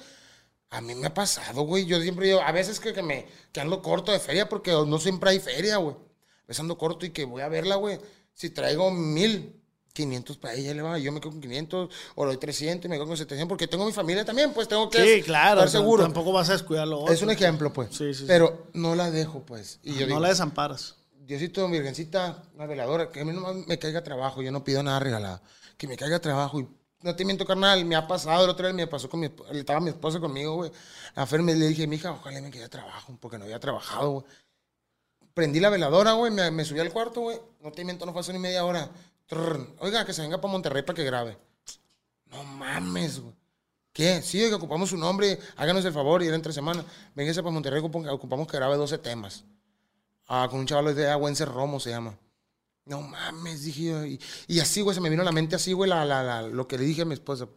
[0.71, 1.87] A mí me ha pasado, güey.
[1.87, 4.99] Yo siempre digo, a veces que, que me que ando corto de feria porque no
[4.99, 5.97] siempre hay feria, güey.
[5.97, 7.99] A veces ando corto y que voy a verla, güey.
[8.35, 9.57] Si traigo mil,
[9.93, 10.99] 500 para ella, le va.
[10.99, 13.67] Yo me quedo con 500 o le doy 300 y me quedo con 700 porque
[13.67, 15.61] tengo mi familia también, pues tengo que Sí, claro.
[15.65, 16.05] estar seguro.
[16.05, 17.13] Tampoco vas a descuidar lo otro.
[17.15, 17.89] Es un ejemplo, pues.
[17.91, 18.25] Sí, sí, sí.
[18.29, 19.81] Pero no la dejo, pues.
[19.83, 20.95] Y yo no digo, la desamparas.
[21.19, 24.99] Diosito, Virgencita, una veladora, que a mí no me caiga trabajo, yo no pido nada
[25.01, 25.41] regalado.
[25.81, 26.61] Que me caiga trabajo.
[26.61, 26.69] Y
[27.01, 29.81] no te miento, carnal, me ha pasado, el otro día me pasó con mi estaba
[29.81, 30.71] mi esposa conmigo, güey.
[31.15, 34.25] A Fer me le dije, mija, ojalá me caiga trabajo, porque no había trabajado, güey.
[35.33, 37.41] Prendí la veladora, güey, me, me subí al cuarto, güey.
[37.63, 38.91] No te miento, no pasó ni media hora.
[39.79, 41.39] Oiga, que se venga para Monterrey para que grabe.
[42.27, 43.35] No mames, güey.
[43.95, 44.21] ¿Qué?
[44.21, 46.85] Sí, que ocupamos su nombre, háganos el favor y era entre semanas.
[47.15, 49.45] Véngase para Monterrey, ocupa- ocupamos que grabe 12 temas.
[50.29, 52.17] Ah, con un chaval de Agüense Romo se llama.
[52.91, 54.05] No mames, dije yo.
[54.05, 56.43] Y, y así, güey, se me vino a la mente así, güey, la, la, la-
[56.43, 57.49] lo que le dije a mi esposa.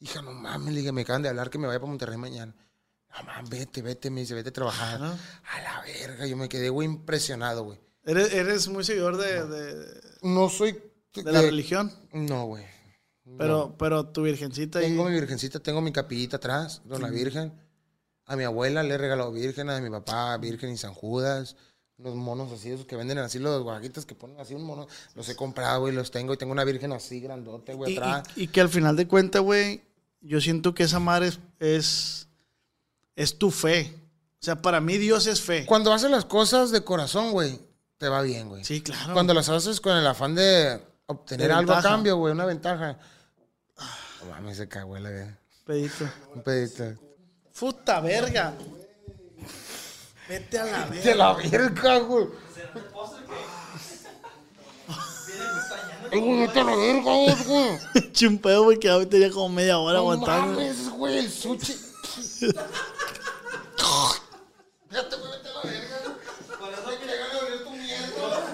[0.00, 2.54] Hija, no mames, le dije, me acaban de hablar que me vaya para Monterrey mañana.
[3.10, 5.02] No mames, vete, vete, me dice, vete a trabajar.
[5.02, 7.80] A la verga, yo me quedé, güey, impresionado, güey.
[8.04, 10.80] Eres, eres muy seguidor de, de, No soy...
[11.12, 12.64] de la religión, No, güey.
[13.36, 14.78] pero, pero tu virgencita.
[14.80, 17.52] Tengo mi virgencita, tengo mi capillita atrás, don la Virgen.
[18.26, 21.56] A mi abuela le he regalado virgen, a mi papá Virgen y San Judas.
[21.98, 24.86] Los monos así, esos que venden así, los guaguitas que ponen así un mono.
[25.16, 26.32] Los he comprado y los tengo.
[26.32, 28.24] Y tengo una virgen así grandote, güey, atrás.
[28.36, 29.82] y- y que al final de cuentas, güey,
[30.20, 32.28] yo siento que esa madre es, es,
[33.16, 33.94] es tu fe.
[34.40, 35.66] O sea, para mí Dios es fe.
[35.66, 37.58] Cuando haces las cosas de corazón, güey,
[37.98, 38.64] te va bien, güey.
[38.64, 39.12] Sí, claro.
[39.12, 42.96] Cuando las haces con el afán de obtener De algo a cambio, güey, una ventaja.
[44.22, 45.26] No mames, se cagó la güey.
[45.64, 46.08] Pedito.
[46.32, 46.84] Un pedito.
[47.58, 48.54] Puta verga.
[50.28, 51.14] Vete a la verga.
[51.14, 52.26] la verga, güey.
[56.10, 57.12] Güey, vete a la verga,
[57.44, 58.12] güey.
[58.12, 60.52] Chumpeo, güey, que hoy tenía como media hora No aguantando.
[60.54, 61.72] mames, güey, el sushi.
[64.88, 65.96] Fíjate, güey, vete a la verga.
[66.60, 68.44] Para eso hay que llegar a ver tu mierda.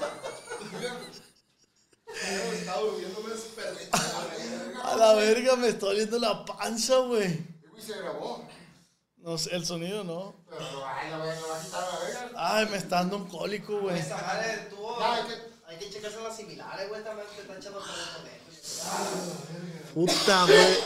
[4.96, 7.26] la verga, me está oliendo la panza, güey.
[7.74, 8.46] Uy, se grabó.
[9.24, 10.34] No sé, el sonido no.
[10.50, 12.30] Pero, ay, voy a la va a quitar a la verga.
[12.36, 13.98] Ay, me está dando un cólico, güey.
[13.98, 14.98] Esta madre tuvo.
[15.00, 17.02] Ya, hay que- Hay que checarse las similares, güey.
[17.02, 18.34] También te están echando por dentro.
[19.94, 20.76] Puta, güey.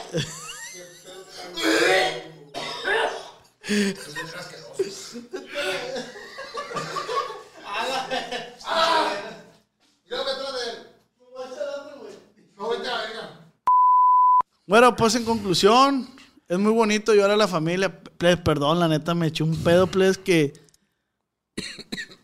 [10.09, 10.89] Mira, vete a la de él.
[12.57, 13.41] No, vete a la verga.
[14.66, 16.09] Bueno, pues en conclusión,
[16.49, 18.01] es muy bonito llorar a la familia.
[18.19, 20.53] Ples, perdón, la neta me eché un pedo, ples, que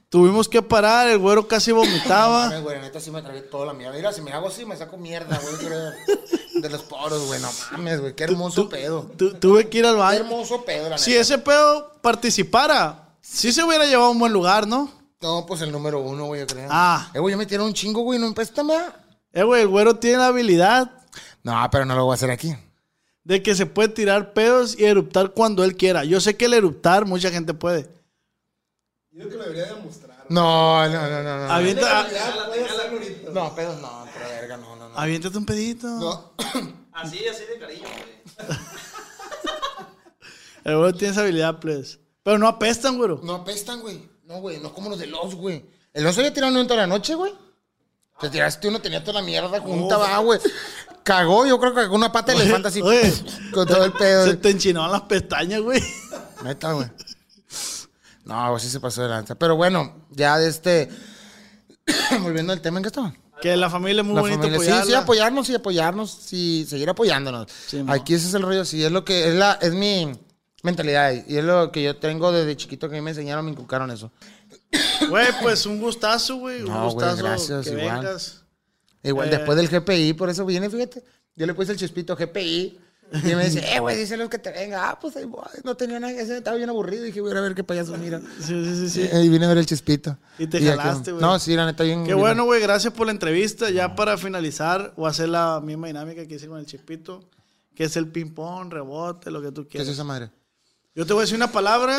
[0.09, 2.59] tuvimos que parar, el güero casi vomitaba.
[2.61, 3.97] Güey, la neta sí me tragué toda la mierda.
[3.97, 6.62] Mira, si me hago así, me saco mierda, güey.
[6.62, 7.41] De los poros, güey.
[7.41, 8.14] No mames, güey.
[8.14, 9.11] Qué hermoso pedo.
[9.16, 10.20] Tu- tuve que ir al Qué baño.
[10.20, 11.22] hermoso pedo, la Si neta.
[11.22, 14.91] ese pedo participara, sí se hubiera llevado a un buen lugar, ¿no?
[15.20, 16.68] No, pues el número uno, güey, yo creo.
[16.70, 17.11] Ah.
[17.14, 18.18] Eh, güey, ya me tiraron un chingo, güey.
[18.18, 18.75] No empéstame.
[19.33, 20.91] Eh, güey, el güero tiene la habilidad
[21.43, 22.55] No, pero no lo voy a hacer aquí.
[23.25, 26.05] De que se puede tirar pedos y eruptar cuando él quiera.
[26.05, 27.89] Yo sé que el eruptar mucha gente puede.
[29.11, 30.27] Yo creo que lo debería demostrar.
[30.29, 31.47] No, no, no, no.
[31.47, 32.03] No, Avienta,
[33.33, 34.99] no pedos no, pero verga, no, no, no.
[34.99, 35.87] aviéntate un pedito.
[35.87, 36.33] No.
[36.93, 38.49] Así, así de cariño, güey.
[40.64, 41.99] El güero tiene esa habilidad, pues.
[42.22, 43.20] Pero no apestan, güero.
[43.22, 44.09] No apestan, güey.
[44.25, 45.64] No, güey, no como los de los, güey.
[45.93, 47.35] El oso había tirado uno en toda la noche, güey.
[48.20, 50.39] Te tiraste uno, tenía toda la mierda junta, va, güey.
[51.05, 52.80] Cagó, yo creo que con una pata de elefante así.
[52.82, 53.12] Oye.
[53.52, 54.24] con todo el pedo.
[54.26, 55.82] Se te enchinaban las pestañas, güey.
[56.42, 56.88] Neta, güey.
[58.24, 59.34] No, pues sí se pasó de lanza.
[59.34, 60.88] Pero bueno, ya de este.
[62.22, 63.14] Volviendo al tema en que estaba.
[63.42, 64.84] Que la familia es muy La bonita familia, sí, apoyarla.
[64.86, 67.48] sí, apoyarnos y apoyarnos, sí, seguir apoyándonos.
[67.66, 67.84] Sí.
[67.88, 70.11] Aquí ese es el rollo, sí, es lo que, es la, es mi
[70.62, 73.50] mentalidad y es lo que yo tengo desde chiquito que a mí me enseñaron, me
[73.50, 74.11] inculcaron eso.
[75.11, 76.62] Güey, pues un gustazo, güey.
[76.62, 78.00] Un No, gustazo gracias, que igual.
[78.00, 78.43] vengas.
[79.05, 79.36] Igual Eh.
[79.36, 81.05] después del GPI, por eso viene, fíjate,
[81.36, 82.78] yo le puse el chispito GPI
[83.22, 84.90] y me dice, eh, güey, díselos que te venga.
[84.90, 85.44] Ah, pues ahí voy.
[85.62, 87.96] no tenía nada que hacer, estaba bien aburrido y dije, voy a ver qué payaso
[87.98, 88.20] mira.
[88.40, 89.09] Sí, sí, sí, sí.
[89.16, 90.16] Y vine a ver el chispito.
[90.38, 91.22] Y te ya jalaste, güey.
[91.22, 92.00] No, sí, la neta, bien.
[92.00, 92.61] Qué bien- bueno, güey.
[92.62, 93.68] Gracias por la entrevista.
[93.70, 97.28] Ya para finalizar, o hacer la misma dinámica que hice con el chispito,
[97.74, 99.88] que es el ping-pong, rebote, lo que tú ¿Qué es quieras.
[99.88, 100.30] esa madre?
[100.94, 101.96] Yo te voy a decir una palabra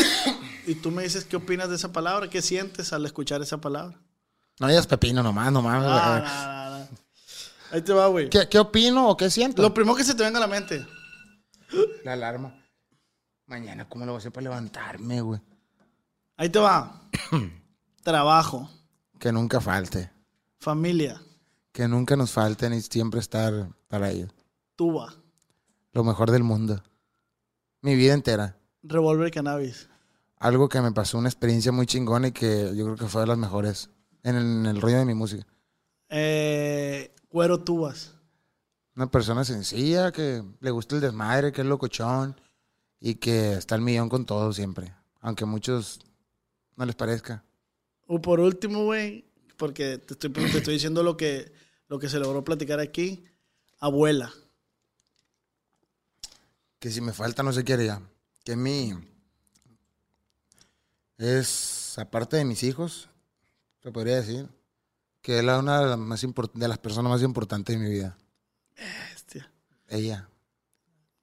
[0.65, 3.99] y tú me dices qué opinas de esa palabra, qué sientes al escuchar esa palabra.
[4.59, 5.83] No digas pepino nomás, nomás.
[5.85, 6.64] Ah.
[7.75, 8.29] Ahí te va, güey.
[8.29, 9.61] ¿Qué, ¿Qué opino o qué siento?
[9.61, 10.85] Lo primero que se te venga a la mente.
[12.05, 12.55] La alarma.
[13.47, 15.41] Mañana, ¿cómo lo voy a hacer para levantarme, güey?
[16.37, 17.01] Ahí te va.
[18.03, 18.69] Trabajo,
[19.19, 20.09] Que nunca falte.
[20.59, 21.21] familia,
[21.73, 24.29] Que nunca nos falte ni siempre estar para ellos.
[24.77, 25.13] tuba,
[25.91, 26.81] Lo mejor del mundo.
[27.81, 28.57] Mi vida entera.
[28.83, 29.89] revólver, cannabis.
[30.37, 33.27] Algo que me pasó, una experiencia muy chingona y que yo creo que fue de
[33.27, 33.89] las mejores
[34.23, 35.45] en el, en el rollo de mi música.
[36.09, 38.13] Eh, cuero, tubas.
[38.95, 42.39] Una persona sencilla que le gusta el desmadre, que es locochón
[43.01, 44.95] y que está al millón con todo siempre.
[45.19, 45.99] Aunque a muchos
[46.77, 47.43] no les parezca.
[48.07, 49.25] O por último, güey,
[49.57, 51.51] porque te estoy, te estoy diciendo lo que,
[51.89, 53.25] lo que se logró platicar aquí.
[53.79, 54.31] Abuela.
[56.79, 58.01] Que si me falta no sé qué haría.
[58.45, 58.93] Que mi...
[61.17, 63.09] Es, aparte de mis hijos,
[63.83, 64.47] se podría decir,
[65.25, 66.21] que es la, una de las, más
[66.53, 68.15] de las personas más importantes de mi vida.
[69.11, 69.51] Bestia.
[69.87, 70.29] Ella.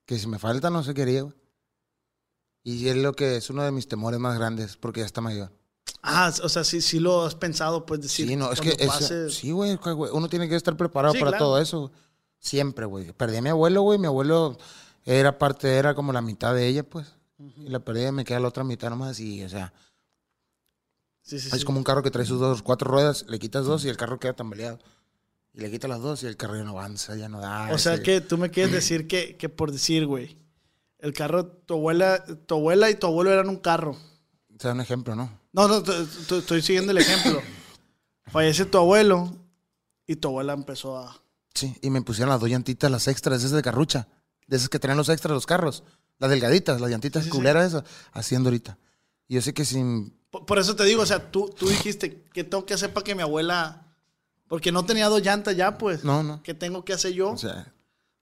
[0.05, 1.35] Que si me falta no sé qué haría, güey.
[2.65, 5.53] Y es lo que es uno de mis temores más grandes, porque ya está mayor.
[6.03, 8.27] Ah, o sea, sí, sí lo has pensado, pues decir.
[8.27, 9.79] Sí, no, es que pase- sí, güey,
[10.12, 11.45] uno tiene que estar preparado Sí, para claro.
[11.45, 11.93] todo eso.
[12.41, 13.12] Siempre, güey.
[13.12, 14.01] Perdí a mi abuelo, güey.
[14.01, 14.59] Mi abuelo
[15.05, 17.07] era parte, era como la mitad de ella, pues.
[17.39, 19.20] Y la perdí me queda la otra mitad nomás.
[19.20, 19.73] Y, o sea,
[21.23, 21.65] Sí, sí, es sí.
[21.65, 24.19] como un carro que trae sus dos, cuatro ruedas, le quitas dos y el carro
[24.19, 24.78] queda tambaleado.
[25.55, 27.70] Y le quitas las dos y el carro ya no avanza, ya no da.
[27.73, 30.39] O sea que tú me quieres decir que, que por decir, güey,
[30.99, 33.93] el carro, tu abuela, tu abuela y tu abuelo eran un carro.
[33.93, 35.31] O sea, un ejemplo, ¿no?
[35.53, 35.82] No, no,
[36.36, 37.43] estoy siguiendo el ejemplo.
[38.31, 39.36] Fallece tu abuelo
[40.07, 41.23] y tu abuela empezó a.
[41.55, 44.09] Sí, y me pusieron las dos llantitas, las extras, esas de carrucha.
[44.47, 45.85] De esas que traen los extras los carros.
[46.19, 47.85] Las delgaditas, las llantitas Sí, culeras esas.
[48.12, 48.78] Haciendo ahorita.
[49.33, 50.15] Y yo sé que sin...
[50.31, 53.03] Por, por eso te digo, o sea, tú, tú dijiste que tengo que hacer para
[53.03, 53.87] que mi abuela.
[54.47, 56.05] Porque no tenía dos llantas ya, pues.
[56.05, 56.43] No, no.
[56.43, 57.31] ¿Qué tengo que hacer yo?
[57.31, 57.73] O sea,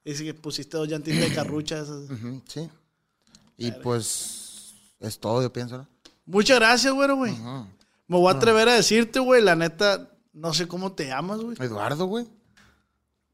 [0.05, 1.81] Dice que pusiste dos llantitas de carrucha.
[1.81, 2.05] esas.
[2.47, 2.70] sí.
[3.57, 5.89] Y pues es todo, yo pienso, ¿no?
[6.27, 7.37] Muchas gracias, güero, güey.
[8.07, 11.57] Me voy a atrever a decirte, güey, la neta, no sé cómo te llamas, güey.
[11.59, 12.28] Eduardo, güey.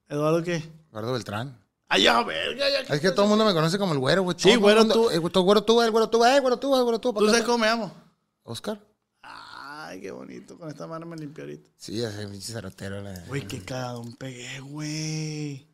[0.08, 0.64] Eduardo, ¿qué?
[0.92, 1.60] Eduardo Beltrán.
[1.88, 2.94] Ay, ya, verga, ya.
[2.94, 4.36] Es que todo el mundo me conoce como el güero, güey.
[4.38, 5.10] Sí, Todo el güero tú.
[5.10, 7.12] Eh, güey, todo güero tú, el güero tú, eh, güero tú, eh, güero tú.
[7.12, 7.92] ¿Tú sabes cómo me llamo?
[8.42, 8.80] Oscar.
[9.22, 10.58] Ay, qué bonito.
[10.58, 11.70] Con esta mano me limpié ahorita.
[11.76, 13.00] Sí, ese pinche cerotero.
[13.02, 15.66] la- Güey, qué cagadón pegué, güey.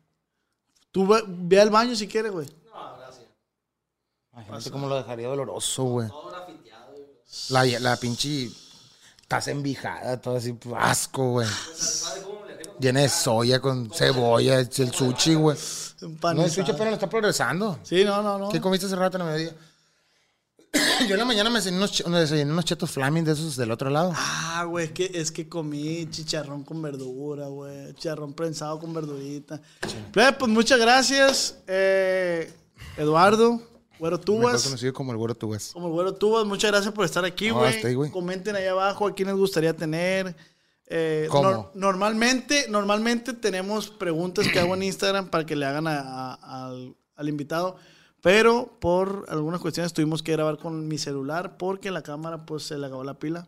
[0.91, 2.47] Tú ve, ve al baño si quieres, güey.
[4.33, 6.09] Imagínate cómo lo dejaría doloroso, güey.
[7.49, 8.51] La, la pinche
[9.27, 11.47] taza envijada, todo así, asco, güey.
[12.79, 15.57] Llena de soya con cebolla, el sushi, güey.
[16.07, 17.79] No, el sushi apenas está progresando.
[17.83, 18.49] Sí, no, no, no.
[18.49, 19.55] ¿Qué comiste hace rato en la mediodía?
[21.07, 23.55] Yo en la mañana me desayuné unos, ch- me desayuné unos chetos flaming de esos
[23.55, 24.11] del otro lado.
[24.15, 27.93] Ah, güey, es que, es que comí chicharrón con verdura, güey.
[27.93, 29.61] Chicharrón prensado con verdurita.
[30.11, 32.51] Plebe, Pues muchas gracias, eh,
[32.97, 33.61] Eduardo,
[33.99, 34.63] Güero Mejor Tubas.
[34.63, 35.71] conocido como el güero tubas.
[35.73, 37.75] Como el Güero Tubas, muchas gracias por estar aquí, No, güey.
[37.75, 38.09] hasta ahí, güey.
[38.09, 40.35] Comenten ahí abajo a quién les gustaría tener.
[40.87, 41.49] Eh, ¿Cómo?
[41.49, 46.65] nor- normalmente, normalmente tenemos preguntas que hago en Instagram para que le hagan a- a-
[46.67, 47.77] al, al invitado.
[48.21, 52.77] Pero por algunas cuestiones tuvimos que grabar con mi celular porque la cámara pues se
[52.77, 53.47] le acabó la pila.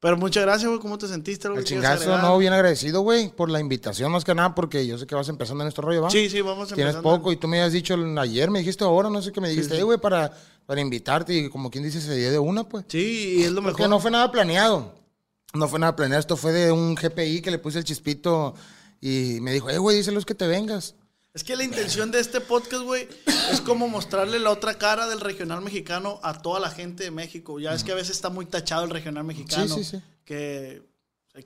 [0.00, 0.80] Pero muchas gracias, güey.
[0.80, 1.46] ¿Cómo te sentiste?
[1.48, 4.98] ¿Algo El chingazo, no, bien agradecido, güey, por la invitación, más que nada, porque yo
[4.98, 6.10] sé que vas empezando en este rollo, ¿va?
[6.10, 7.02] Sí, sí, vamos Tienes empezando.
[7.16, 9.78] poco y tú me habías dicho ayer, me dijiste ahora, no sé qué me dijiste,
[9.78, 10.30] "Eh, güey, para,
[10.66, 12.84] para invitarte y como quien dice, se dio de una, pues.
[12.88, 13.88] Sí, y es lo Porque mejor.
[13.90, 14.94] no fue nada planeado.
[15.54, 16.20] No fue nada planeado.
[16.20, 18.54] Esto fue de un GPI que le puse el chispito
[19.00, 20.94] y me dijo, eh, güey, díselos que te vengas.
[21.32, 23.08] Es que la intención de este podcast, güey,
[23.50, 27.58] es como mostrarle la otra cara del regional mexicano a toda la gente de México.
[27.58, 29.74] Ya es que a veces está muy tachado el regional mexicano.
[29.76, 30.02] Sí, sí, sí.
[30.24, 30.82] Que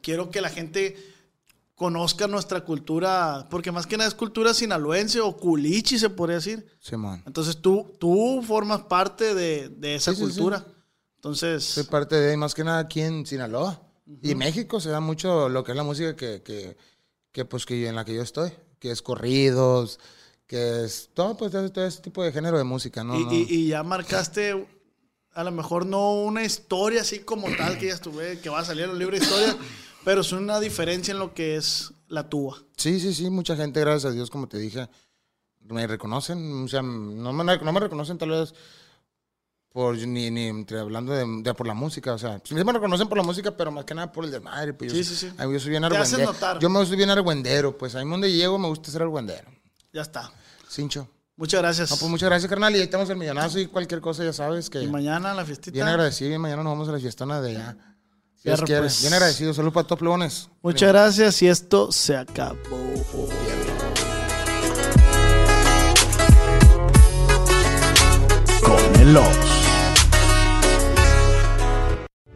[0.03, 0.97] quiero que la gente
[1.75, 6.67] conozca nuestra cultura, porque más que nada es cultura sinaloense o culichi, se podría decir.
[6.81, 7.23] Simón.
[7.25, 10.29] Entonces tú, tú formas parte de, de esa Sí, sí, sí.
[10.33, 10.67] cultura.
[11.17, 13.81] Entonces, Soy parte de, más que nada aquí en Sinaloa.
[14.23, 16.77] Y en México se da mucho lo que es la música que, que,
[17.33, 18.51] que, pues, que en la que yo estoy.
[18.79, 20.01] Que es corridos,
[20.47, 23.19] que es todo, pues, todo, todo ese tipo de género de música, ¿no?
[23.21, 23.33] y, no.
[23.33, 24.67] y- y ya marcaste,
[25.35, 28.65] a lo mejor no una historia así como tal que ya estuve, que va a
[28.65, 29.57] salir en el libro de historia,
[30.05, 32.57] pero es una diferencia en lo que es la tuba.
[32.77, 34.89] Sí, sí, sí, mucha gente, gracias a Dios, como te dije,
[35.61, 38.55] me reconocen, o sea, no me, no me reconocen tal vez
[39.73, 43.09] por, ni, ni entre hablando de, de por la música, o sea, sí me reconocen
[43.09, 45.31] por la música, pero más que nada por el desmadre, pues Sí, yo, sí, sí.
[45.39, 48.69] ay, yo soy bien argüendero, yo me soy bien argüendero, pues ahí donde llego me
[48.69, 49.49] gusta ser argüendero,
[49.93, 50.31] Ya está.
[50.69, 51.09] cincho.
[51.37, 51.91] Muchas gracias.
[51.91, 54.69] No, pues muchas gracias, carnal, y ahí estamos el millonazo y cualquier cosa, ya sabes
[54.69, 55.73] que y mañana la fiestita.
[55.75, 57.77] bien agradecido y mañana nos vamos a la fiestona de allá.
[58.37, 58.81] Si Dios quiere.
[58.83, 59.01] pues.
[59.03, 60.49] Bien agradecido, salud para todos plebones.
[60.63, 62.57] Muchas gracias y esto se acabó.
[68.63, 69.58] Con el Ops.